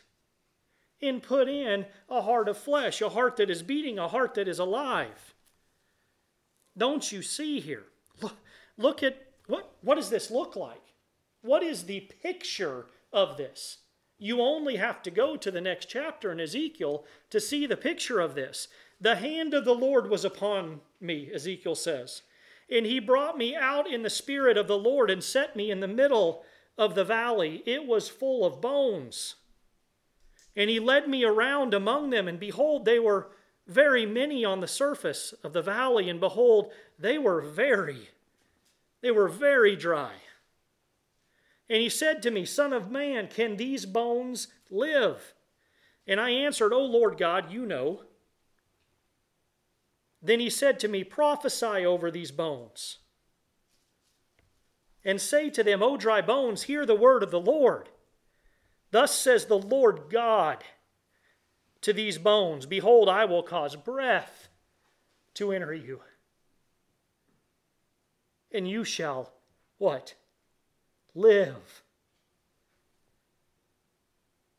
and 1.01 1.23
put 1.23 1.49
in 1.49 1.87
a 2.09 2.23
heart 2.23 2.49
of 2.49 2.59
flesh, 2.59 3.01
a 3.01 3.09
heart 3.09 3.37
that 3.37 3.51
is 3.51 3.63
beating, 3.63 3.99
a 3.99 4.09
heart 4.09 4.35
that 4.35 4.49
is 4.49 4.59
alive. 4.59 5.35
Don't 6.77 7.11
you 7.11 7.23
see 7.23 7.61
here? 7.61 7.85
Look, 8.21 8.37
look 8.77 9.03
at 9.03 9.26
what, 9.47 9.73
what 9.83 9.97
does 9.97 10.11
this 10.11 10.31
look 10.31 10.57
like? 10.57 10.83
What 11.43 11.63
is 11.63 11.85
the 11.85 12.11
picture 12.23 12.87
of 13.13 13.37
this? 13.37 13.79
You 14.19 14.41
only 14.41 14.77
have 14.77 15.03
to 15.03 15.11
go 15.11 15.37
to 15.37 15.51
the 15.51 15.61
next 15.61 15.87
chapter 15.87 16.33
in 16.33 16.41
Ezekiel 16.41 17.05
to 17.31 17.41
see 17.41 17.67
the 17.67 17.77
picture 17.77 18.21
of 18.21 18.35
this. 18.35 18.69
The 19.01 19.17
hand 19.17 19.53
of 19.53 19.65
the 19.65 19.75
Lord 19.75 20.09
was 20.09 20.25
upon 20.25 20.81
me, 21.01 21.31
Ezekiel 21.33 21.75
says. 21.75 22.23
And 22.71 22.87
he 22.87 22.99
brought 22.99 23.37
me 23.37 23.55
out 23.55 23.89
in 23.91 24.03
the 24.03 24.11
spirit 24.11 24.57
of 24.57 24.67
the 24.67 24.79
Lord 24.79 25.11
and 25.11 25.23
set 25.23 25.55
me 25.55 25.71
in 25.71 25.81
the 25.81 25.89
middle 25.89 26.43
of 26.79 26.95
the 26.95 27.05
valley. 27.05 27.63
It 27.67 27.87
was 27.87 28.09
full 28.09 28.45
of 28.45 28.61
bones. 28.61 29.37
And 30.57 30.71
he 30.71 30.81
led 30.81 31.09
me 31.09 31.23
around 31.25 31.75
among 31.75 32.11
them, 32.11 32.27
and 32.27 32.41
behold, 32.41 32.87
they 32.87 32.99
were 32.99 33.29
very 33.67 34.07
many 34.07 34.45
on 34.45 34.61
the 34.61 34.67
surface 34.67 35.35
of 35.45 35.53
the 35.53 35.63
valley, 35.63 36.09
and 36.09 36.19
behold, 36.19 36.73
they 36.99 37.19
were 37.19 37.43
very, 37.43 38.09
they 39.03 39.11
were 39.11 39.29
very 39.29 39.77
dry. 39.77 40.13
And 41.69 41.81
he 41.81 41.89
said 41.89 42.23
to 42.23 42.31
me, 42.31 42.45
Son 42.45 42.73
of 42.73 42.91
man, 42.91 43.29
can 43.29 43.57
these 43.57 43.87
bones 43.87 44.49
live? 44.71 45.35
And 46.07 46.21
I 46.21 46.31
answered, 46.31 46.73
O 46.73 46.81
Lord 46.81 47.19
God, 47.19 47.51
you 47.51 47.67
know. 47.67 48.03
Then 50.23 50.41
he 50.41 50.51
said 50.51 50.79
to 50.81 50.89
me, 50.89 51.05
Prophesy 51.05 51.85
over 51.85 52.11
these 52.11 52.31
bones, 52.31 52.99
and 55.05 55.21
say 55.21 55.51
to 55.51 55.63
them, 55.63 55.83
O 55.83 55.97
dry 55.97 56.21
bones, 56.21 56.65
hear 56.65 56.85
the 56.85 56.95
word 56.95 57.23
of 57.23 57.31
the 57.31 57.41
Lord. 57.41 57.89
Thus 58.91 59.15
says 59.15 59.47
the 59.47 59.59
Lord 59.59 60.05
God 60.11 60.65
to 61.81 61.93
these 61.93 62.19
bones 62.19 62.67
Behold, 62.67 63.09
I 63.09 63.25
will 63.25 63.43
cause 63.43 63.77
breath 63.77 64.49
to 65.35 65.53
enter 65.53 65.75
you. 65.75 66.01
And 68.53 68.69
you 68.69 68.85
shall 68.85 69.33
what? 69.79 70.15
Live. 71.15 71.83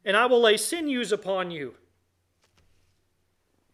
And 0.06 0.16
I 0.16 0.26
will 0.26 0.42
lay 0.42 0.58
sinews 0.58 1.12
upon 1.12 1.52
you. 1.52 1.76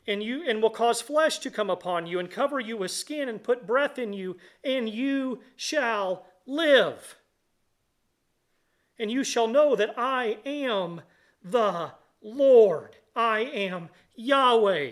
And 0.06 0.22
you 0.22 0.44
and 0.48 0.62
will 0.62 0.70
cause 0.70 1.02
flesh 1.02 1.40
to 1.40 1.52
come 1.52 1.70
upon 1.70 2.08
you 2.08 2.20
and 2.20 2.30
cover 2.30 2.60
you 2.60 2.76
with 2.78 2.92
skin 2.92 3.30
and 3.30 3.42
put 3.42 3.66
breath 3.66 3.98
in 3.98 4.12
you, 4.12 4.38
and 4.64 4.90
you 4.90 5.42
shall 5.56 6.26
live 6.46 7.16
and 9.00 9.12
you 9.12 9.24
shall 9.24 9.48
know 9.48 9.76
that 9.76 9.94
I 9.98 10.38
am 10.46 11.02
the 11.44 11.92
Lord. 12.22 12.96
I 13.16 13.42
am 13.42 13.90
Yahweh. 14.16 14.92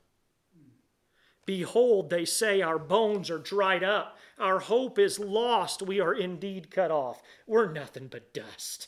Behold, 1.51 2.09
they 2.09 2.23
say, 2.23 2.61
Our 2.61 2.79
bones 2.79 3.29
are 3.29 3.37
dried 3.37 3.83
up. 3.83 4.17
Our 4.39 4.59
hope 4.59 4.97
is 4.97 5.19
lost. 5.19 5.81
We 5.81 5.99
are 5.99 6.13
indeed 6.13 6.71
cut 6.71 6.91
off. 6.91 7.21
We're 7.45 7.69
nothing 7.69 8.07
but 8.07 8.33
dust, 8.33 8.87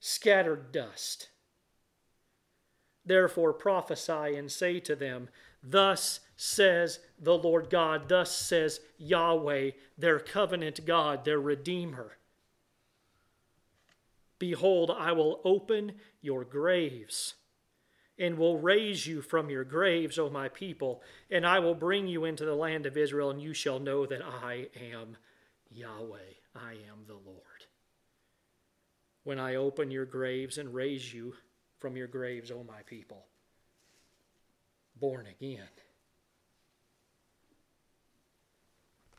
scattered 0.00 0.72
dust. 0.72 1.28
Therefore 3.06 3.52
prophesy 3.52 4.34
and 4.34 4.50
say 4.50 4.80
to 4.80 4.96
them, 4.96 5.28
Thus 5.62 6.18
says 6.34 6.98
the 7.20 7.38
Lord 7.38 7.70
God, 7.70 8.08
thus 8.08 8.36
says 8.36 8.80
Yahweh, 8.98 9.70
their 9.96 10.18
covenant 10.18 10.84
God, 10.84 11.24
their 11.24 11.40
Redeemer. 11.40 12.18
Behold, 14.40 14.90
I 14.90 15.12
will 15.12 15.40
open 15.44 15.92
your 16.20 16.44
graves 16.44 17.34
and 18.18 18.36
will 18.36 18.58
raise 18.58 19.06
you 19.06 19.22
from 19.22 19.48
your 19.48 19.64
graves, 19.64 20.18
O 20.18 20.28
my 20.28 20.48
people, 20.48 21.02
and 21.30 21.46
I 21.46 21.60
will 21.60 21.74
bring 21.74 22.08
you 22.08 22.24
into 22.24 22.44
the 22.44 22.54
land 22.54 22.86
of 22.86 22.96
Israel, 22.96 23.30
and 23.30 23.40
you 23.40 23.54
shall 23.54 23.78
know 23.78 24.06
that 24.06 24.22
I 24.22 24.68
am 24.92 25.16
Yahweh. 25.70 26.34
I 26.54 26.72
am 26.72 27.04
the 27.06 27.14
Lord. 27.14 27.38
When 29.24 29.38
I 29.38 29.54
open 29.54 29.90
your 29.90 30.06
graves 30.06 30.58
and 30.58 30.74
raise 30.74 31.12
you 31.12 31.34
from 31.78 31.96
your 31.96 32.08
graves, 32.08 32.50
O 32.50 32.64
my 32.64 32.82
people, 32.86 33.26
born 34.98 35.26
again, 35.26 35.68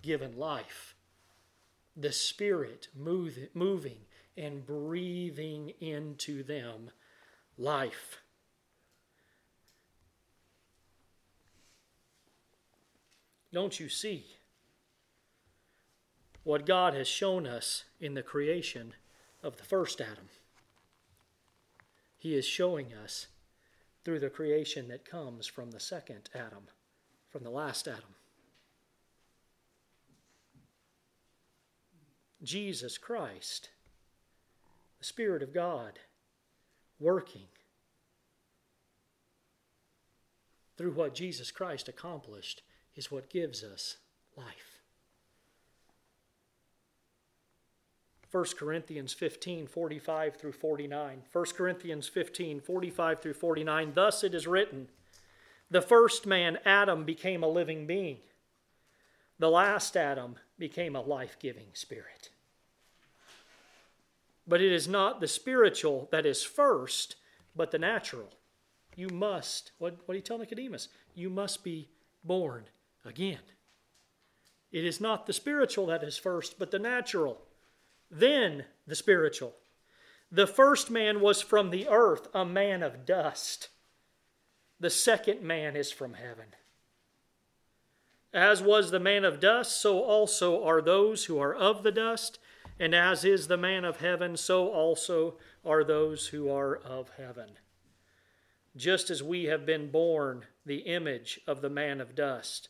given 0.01 0.37
life, 0.37 0.95
the 1.95 2.11
Spirit 2.11 2.89
moving 2.95 3.99
and 4.35 4.65
breathing 4.65 5.73
into 5.79 6.43
them 6.43 6.91
life 7.57 8.21
Don't 13.51 13.79
you 13.79 13.89
see 13.89 14.25
what 16.43 16.65
God 16.65 16.93
has 16.93 17.07
shown 17.07 17.47
us 17.47 17.83
in 17.99 18.13
the 18.13 18.23
creation 18.23 18.93
of 19.41 19.57
the 19.57 19.63
first 19.63 19.99
Adam? 19.99 20.29
He 22.17 22.35
is 22.35 22.45
showing 22.45 22.93
us 22.93 23.27
through 24.03 24.19
the 24.19 24.29
creation 24.29 24.87
that 24.89 25.09
comes 25.09 25.47
from 25.47 25.71
the 25.71 25.79
second 25.79 26.29
Adam, 26.35 26.67
from 27.29 27.43
the 27.43 27.49
last 27.49 27.87
Adam. 27.87 28.15
Jesus 32.43 32.97
Christ, 32.97 33.69
the 34.99 35.05
Spirit 35.05 35.43
of 35.43 35.53
God, 35.53 35.99
working 36.99 37.47
through 40.77 40.91
what 40.91 41.13
Jesus 41.13 41.51
Christ 41.51 41.89
accomplished 41.89 42.61
is 42.99 43.09
what 43.09 43.29
gives 43.29 43.63
us 43.63 43.95
life. 44.35 44.81
1 48.29 48.45
Corinthians 48.57 49.13
15, 49.13 49.67
45 49.67 50.35
through 50.35 50.51
49. 50.51 51.21
1 51.31 51.45
Corinthians 51.55 52.09
15, 52.09 52.59
45 52.59 53.21
through 53.21 53.33
49. 53.33 53.91
Thus 53.95 54.23
it 54.23 54.35
is 54.35 54.45
written 54.45 54.89
The 55.71 55.81
first 55.81 56.27
man, 56.27 56.59
Adam, 56.65 57.05
became 57.05 57.41
a 57.41 57.47
living 57.47 57.87
being. 57.87 58.17
The 59.39 59.49
last 59.49 59.95
Adam 59.95 60.35
became 60.59 60.93
a 60.93 61.01
life 61.01 61.37
giving 61.39 61.67
spirit. 61.71 62.29
But 64.45 64.61
it 64.61 64.73
is 64.73 64.89
not 64.89 65.21
the 65.21 65.27
spiritual 65.27 66.09
that 66.11 66.25
is 66.25 66.43
first, 66.43 67.15
but 67.55 67.71
the 67.71 67.79
natural. 67.79 68.33
You 68.97 69.07
must, 69.07 69.71
what, 69.79 69.95
what 70.05 70.13
do 70.13 70.17
you 70.17 70.23
tell 70.23 70.37
Nicodemus? 70.37 70.89
You 71.15 71.29
must 71.29 71.63
be 71.63 71.87
born 72.25 72.65
again. 73.05 73.39
It 74.71 74.85
is 74.85 75.01
not 75.01 75.25
the 75.25 75.33
spiritual 75.33 75.87
that 75.87 76.03
is 76.03 76.17
first, 76.17 76.59
but 76.59 76.71
the 76.71 76.79
natural, 76.79 77.41
then 78.11 78.65
the 78.85 78.95
spiritual. 78.95 79.55
The 80.31 80.47
first 80.47 80.91
man 80.91 81.21
was 81.21 81.41
from 81.41 81.71
the 81.71 81.87
earth, 81.87 82.27
a 82.33 82.45
man 82.45 82.83
of 82.83 83.05
dust. 83.05 83.69
The 84.79 84.91
second 84.91 85.41
man 85.41 85.75
is 85.75 85.91
from 85.91 86.13
heaven. 86.13 86.53
As 88.31 88.61
was 88.61 88.91
the 88.91 88.99
man 88.99 89.25
of 89.25 89.39
dust, 89.39 89.81
so 89.81 90.01
also 90.01 90.63
are 90.63 90.81
those 90.81 91.25
who 91.25 91.39
are 91.39 91.53
of 91.53 91.81
the 91.81 91.91
dust, 91.91 92.37
and 92.79 92.93
as 92.93 93.25
is 93.25 93.47
the 93.47 93.57
man 93.57 93.83
of 93.83 93.97
heaven, 93.97 94.37
so 94.37 94.67
also 94.67 95.37
are 95.65 95.83
those 95.83 96.27
who 96.27 96.49
are 96.49 96.75
of 96.75 97.09
heaven. 97.17 97.57
Just 98.75 99.09
as 99.09 99.23
we 99.23 99.45
have 99.45 99.65
been 99.65 99.89
borne 99.89 100.45
the 100.63 100.81
image 100.81 101.41
of 101.47 101.61
the 101.61 101.69
man 101.69 101.99
of 101.99 102.13
dust, 102.13 102.69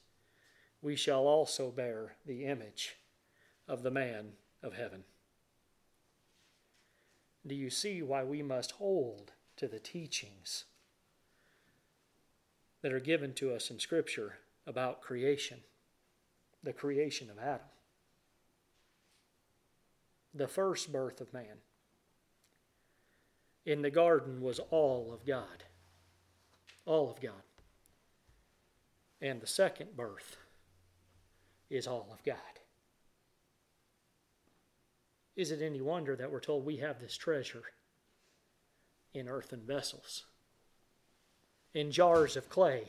we 0.81 0.95
shall 0.95 1.27
also 1.27 1.69
bear 1.69 2.15
the 2.25 2.45
image 2.45 2.95
of 3.67 3.83
the 3.83 3.91
man 3.91 4.33
of 4.63 4.73
heaven. 4.73 5.03
Do 7.45 7.55
you 7.55 7.69
see 7.69 8.01
why 8.01 8.23
we 8.23 8.41
must 8.41 8.71
hold 8.71 9.31
to 9.57 9.67
the 9.67 9.79
teachings 9.79 10.65
that 12.81 12.93
are 12.93 12.99
given 12.99 13.33
to 13.33 13.53
us 13.53 13.69
in 13.69 13.79
Scripture 13.79 14.39
about 14.65 15.01
creation, 15.01 15.59
the 16.63 16.73
creation 16.73 17.29
of 17.29 17.37
Adam, 17.39 17.67
the 20.33 20.47
first 20.47 20.91
birth 20.91 21.19
of 21.21 21.33
man? 21.33 21.57
In 23.65 23.81
the 23.81 23.91
garden 23.91 24.41
was 24.41 24.59
all 24.71 25.11
of 25.13 25.25
God, 25.25 25.63
all 26.85 27.11
of 27.11 27.21
God. 27.21 27.33
And 29.21 29.41
the 29.41 29.47
second 29.47 29.97
birth 29.97 30.37
is 31.69 31.87
all 31.87 32.07
of 32.11 32.23
God. 32.23 32.35
Is 35.35 35.51
it 35.51 35.61
any 35.61 35.81
wonder 35.81 36.15
that 36.15 36.31
we're 36.31 36.39
told 36.39 36.65
we 36.65 36.77
have 36.77 36.99
this 36.99 37.15
treasure 37.15 37.63
in 39.13 39.29
earthen 39.29 39.61
vessels, 39.65 40.25
in 41.73 41.91
jars 41.91 42.35
of 42.35 42.49
clay, 42.49 42.83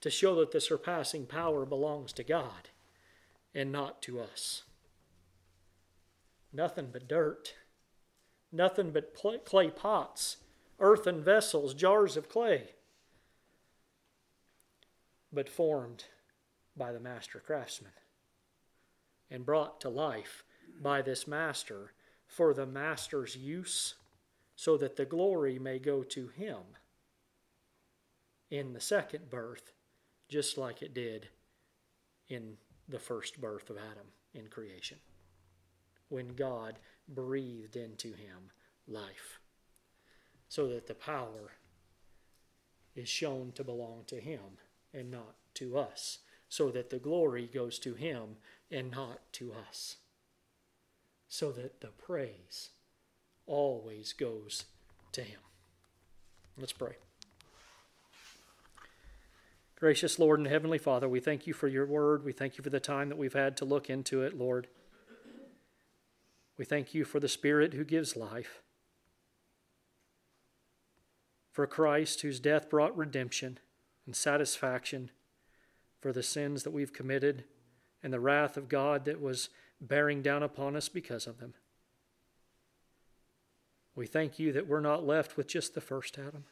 to 0.00 0.10
show 0.10 0.34
that 0.36 0.52
the 0.52 0.60
surpassing 0.60 1.26
power 1.26 1.64
belongs 1.64 2.12
to 2.12 2.22
God 2.22 2.68
and 3.54 3.72
not 3.72 4.02
to 4.02 4.20
us? 4.20 4.64
Nothing 6.52 6.88
but 6.92 7.08
dirt, 7.08 7.54
nothing 8.52 8.90
but 8.90 9.14
clay 9.44 9.70
pots, 9.70 10.38
earthen 10.80 11.22
vessels, 11.22 11.72
jars 11.72 12.16
of 12.16 12.28
clay, 12.28 12.70
but 15.32 15.48
formed 15.48 16.04
by 16.78 16.92
the 16.92 17.00
master 17.00 17.42
craftsman 17.44 17.92
and 19.30 19.44
brought 19.44 19.80
to 19.80 19.88
life 19.88 20.44
by 20.80 21.02
this 21.02 21.26
master 21.26 21.92
for 22.26 22.54
the 22.54 22.66
master's 22.66 23.36
use 23.36 23.94
so 24.54 24.76
that 24.76 24.96
the 24.96 25.04
glory 25.04 25.58
may 25.58 25.78
go 25.78 26.02
to 26.02 26.28
him 26.28 26.58
in 28.50 28.72
the 28.72 28.80
second 28.80 29.30
birth, 29.30 29.72
just 30.28 30.56
like 30.56 30.82
it 30.82 30.94
did 30.94 31.28
in 32.28 32.56
the 32.88 32.98
first 32.98 33.40
birth 33.40 33.70
of 33.70 33.76
Adam 33.76 34.06
in 34.34 34.48
creation, 34.48 34.98
when 36.08 36.34
God 36.34 36.78
breathed 37.08 37.76
into 37.76 38.08
him 38.08 38.50
life, 38.86 39.40
so 40.48 40.68
that 40.68 40.86
the 40.86 40.94
power 40.94 41.52
is 42.96 43.08
shown 43.08 43.52
to 43.52 43.64
belong 43.64 44.04
to 44.06 44.18
him 44.18 44.40
and 44.92 45.10
not 45.10 45.34
to 45.54 45.78
us 45.78 46.18
so 46.48 46.70
that 46.70 46.90
the 46.90 46.98
glory 46.98 47.48
goes 47.52 47.78
to 47.80 47.94
him 47.94 48.36
and 48.70 48.90
not 48.90 49.20
to 49.32 49.52
us, 49.52 49.96
so 51.28 51.50
that 51.52 51.80
the 51.80 51.88
praise 51.88 52.70
always 53.46 54.12
goes 54.12 54.64
to 55.12 55.22
Him. 55.22 55.40
Let's 56.58 56.72
pray. 56.72 56.96
Gracious 59.76 60.18
Lord 60.18 60.40
and 60.40 60.48
Heavenly 60.48 60.78
Father, 60.78 61.08
we 61.08 61.20
thank 61.20 61.46
you 61.46 61.54
for 61.54 61.68
your 61.68 61.86
word. 61.86 62.24
We 62.24 62.32
thank 62.32 62.58
you 62.58 62.64
for 62.64 62.70
the 62.70 62.80
time 62.80 63.08
that 63.08 63.18
we've 63.18 63.32
had 63.32 63.56
to 63.58 63.64
look 63.64 63.88
into 63.88 64.22
it, 64.22 64.36
Lord. 64.36 64.66
We 66.56 66.64
thank 66.64 66.94
you 66.94 67.04
for 67.04 67.20
the 67.20 67.28
Spirit 67.28 67.74
who 67.74 67.84
gives 67.84 68.16
life, 68.16 68.60
for 71.52 71.66
Christ 71.68 72.22
whose 72.22 72.40
death 72.40 72.68
brought 72.68 72.96
redemption 72.96 73.58
and 74.04 74.16
satisfaction 74.16 75.12
for 76.00 76.12
the 76.12 76.22
sins 76.22 76.62
that 76.62 76.70
we've 76.70 76.92
committed 76.92 77.44
and 78.02 78.12
the 78.12 78.20
wrath 78.20 78.56
of 78.56 78.68
God 78.68 79.04
that 79.04 79.20
was 79.20 79.48
bearing 79.80 80.22
down 80.22 80.42
upon 80.42 80.76
us 80.76 80.88
because 80.88 81.26
of 81.26 81.38
them. 81.38 81.54
We 83.94 84.06
thank 84.06 84.38
you 84.38 84.52
that 84.52 84.68
we're 84.68 84.80
not 84.80 85.04
left 85.04 85.36
with 85.36 85.48
just 85.48 85.74
the 85.74 85.80
first 85.80 86.18
Adam. 86.18 86.44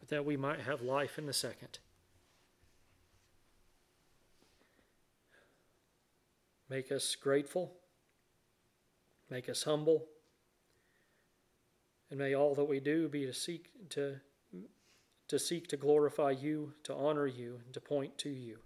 But 0.00 0.08
that 0.08 0.24
we 0.24 0.36
might 0.36 0.60
have 0.60 0.80
life 0.80 1.18
in 1.18 1.26
the 1.26 1.32
second. 1.34 1.78
Make 6.70 6.90
us 6.90 7.14
grateful. 7.14 7.72
Make 9.30 9.48
us 9.48 9.62
humble. 9.64 10.06
And 12.10 12.18
may 12.18 12.34
all 12.34 12.54
that 12.54 12.64
we 12.64 12.80
do 12.80 13.08
be 13.08 13.26
to 13.26 13.34
seek 13.34 13.70
to, 13.90 14.20
to 15.28 15.38
seek 15.38 15.68
to 15.68 15.76
glorify 15.76 16.30
you, 16.30 16.72
to 16.84 16.94
honor 16.94 17.26
you, 17.26 17.60
and 17.64 17.74
to 17.74 17.80
point 17.80 18.16
to 18.18 18.30
you. 18.30 18.58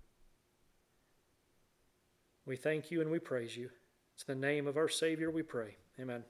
We 2.46 2.56
thank 2.56 2.90
you 2.90 3.00
and 3.00 3.10
we 3.10 3.18
praise 3.18 3.56
you. 3.56 3.70
It's 4.14 4.24
the 4.24 4.34
name 4.34 4.66
of 4.66 4.76
our 4.76 4.88
Savior 4.88 5.30
we 5.30 5.42
pray. 5.42 5.76
Amen. 6.00 6.24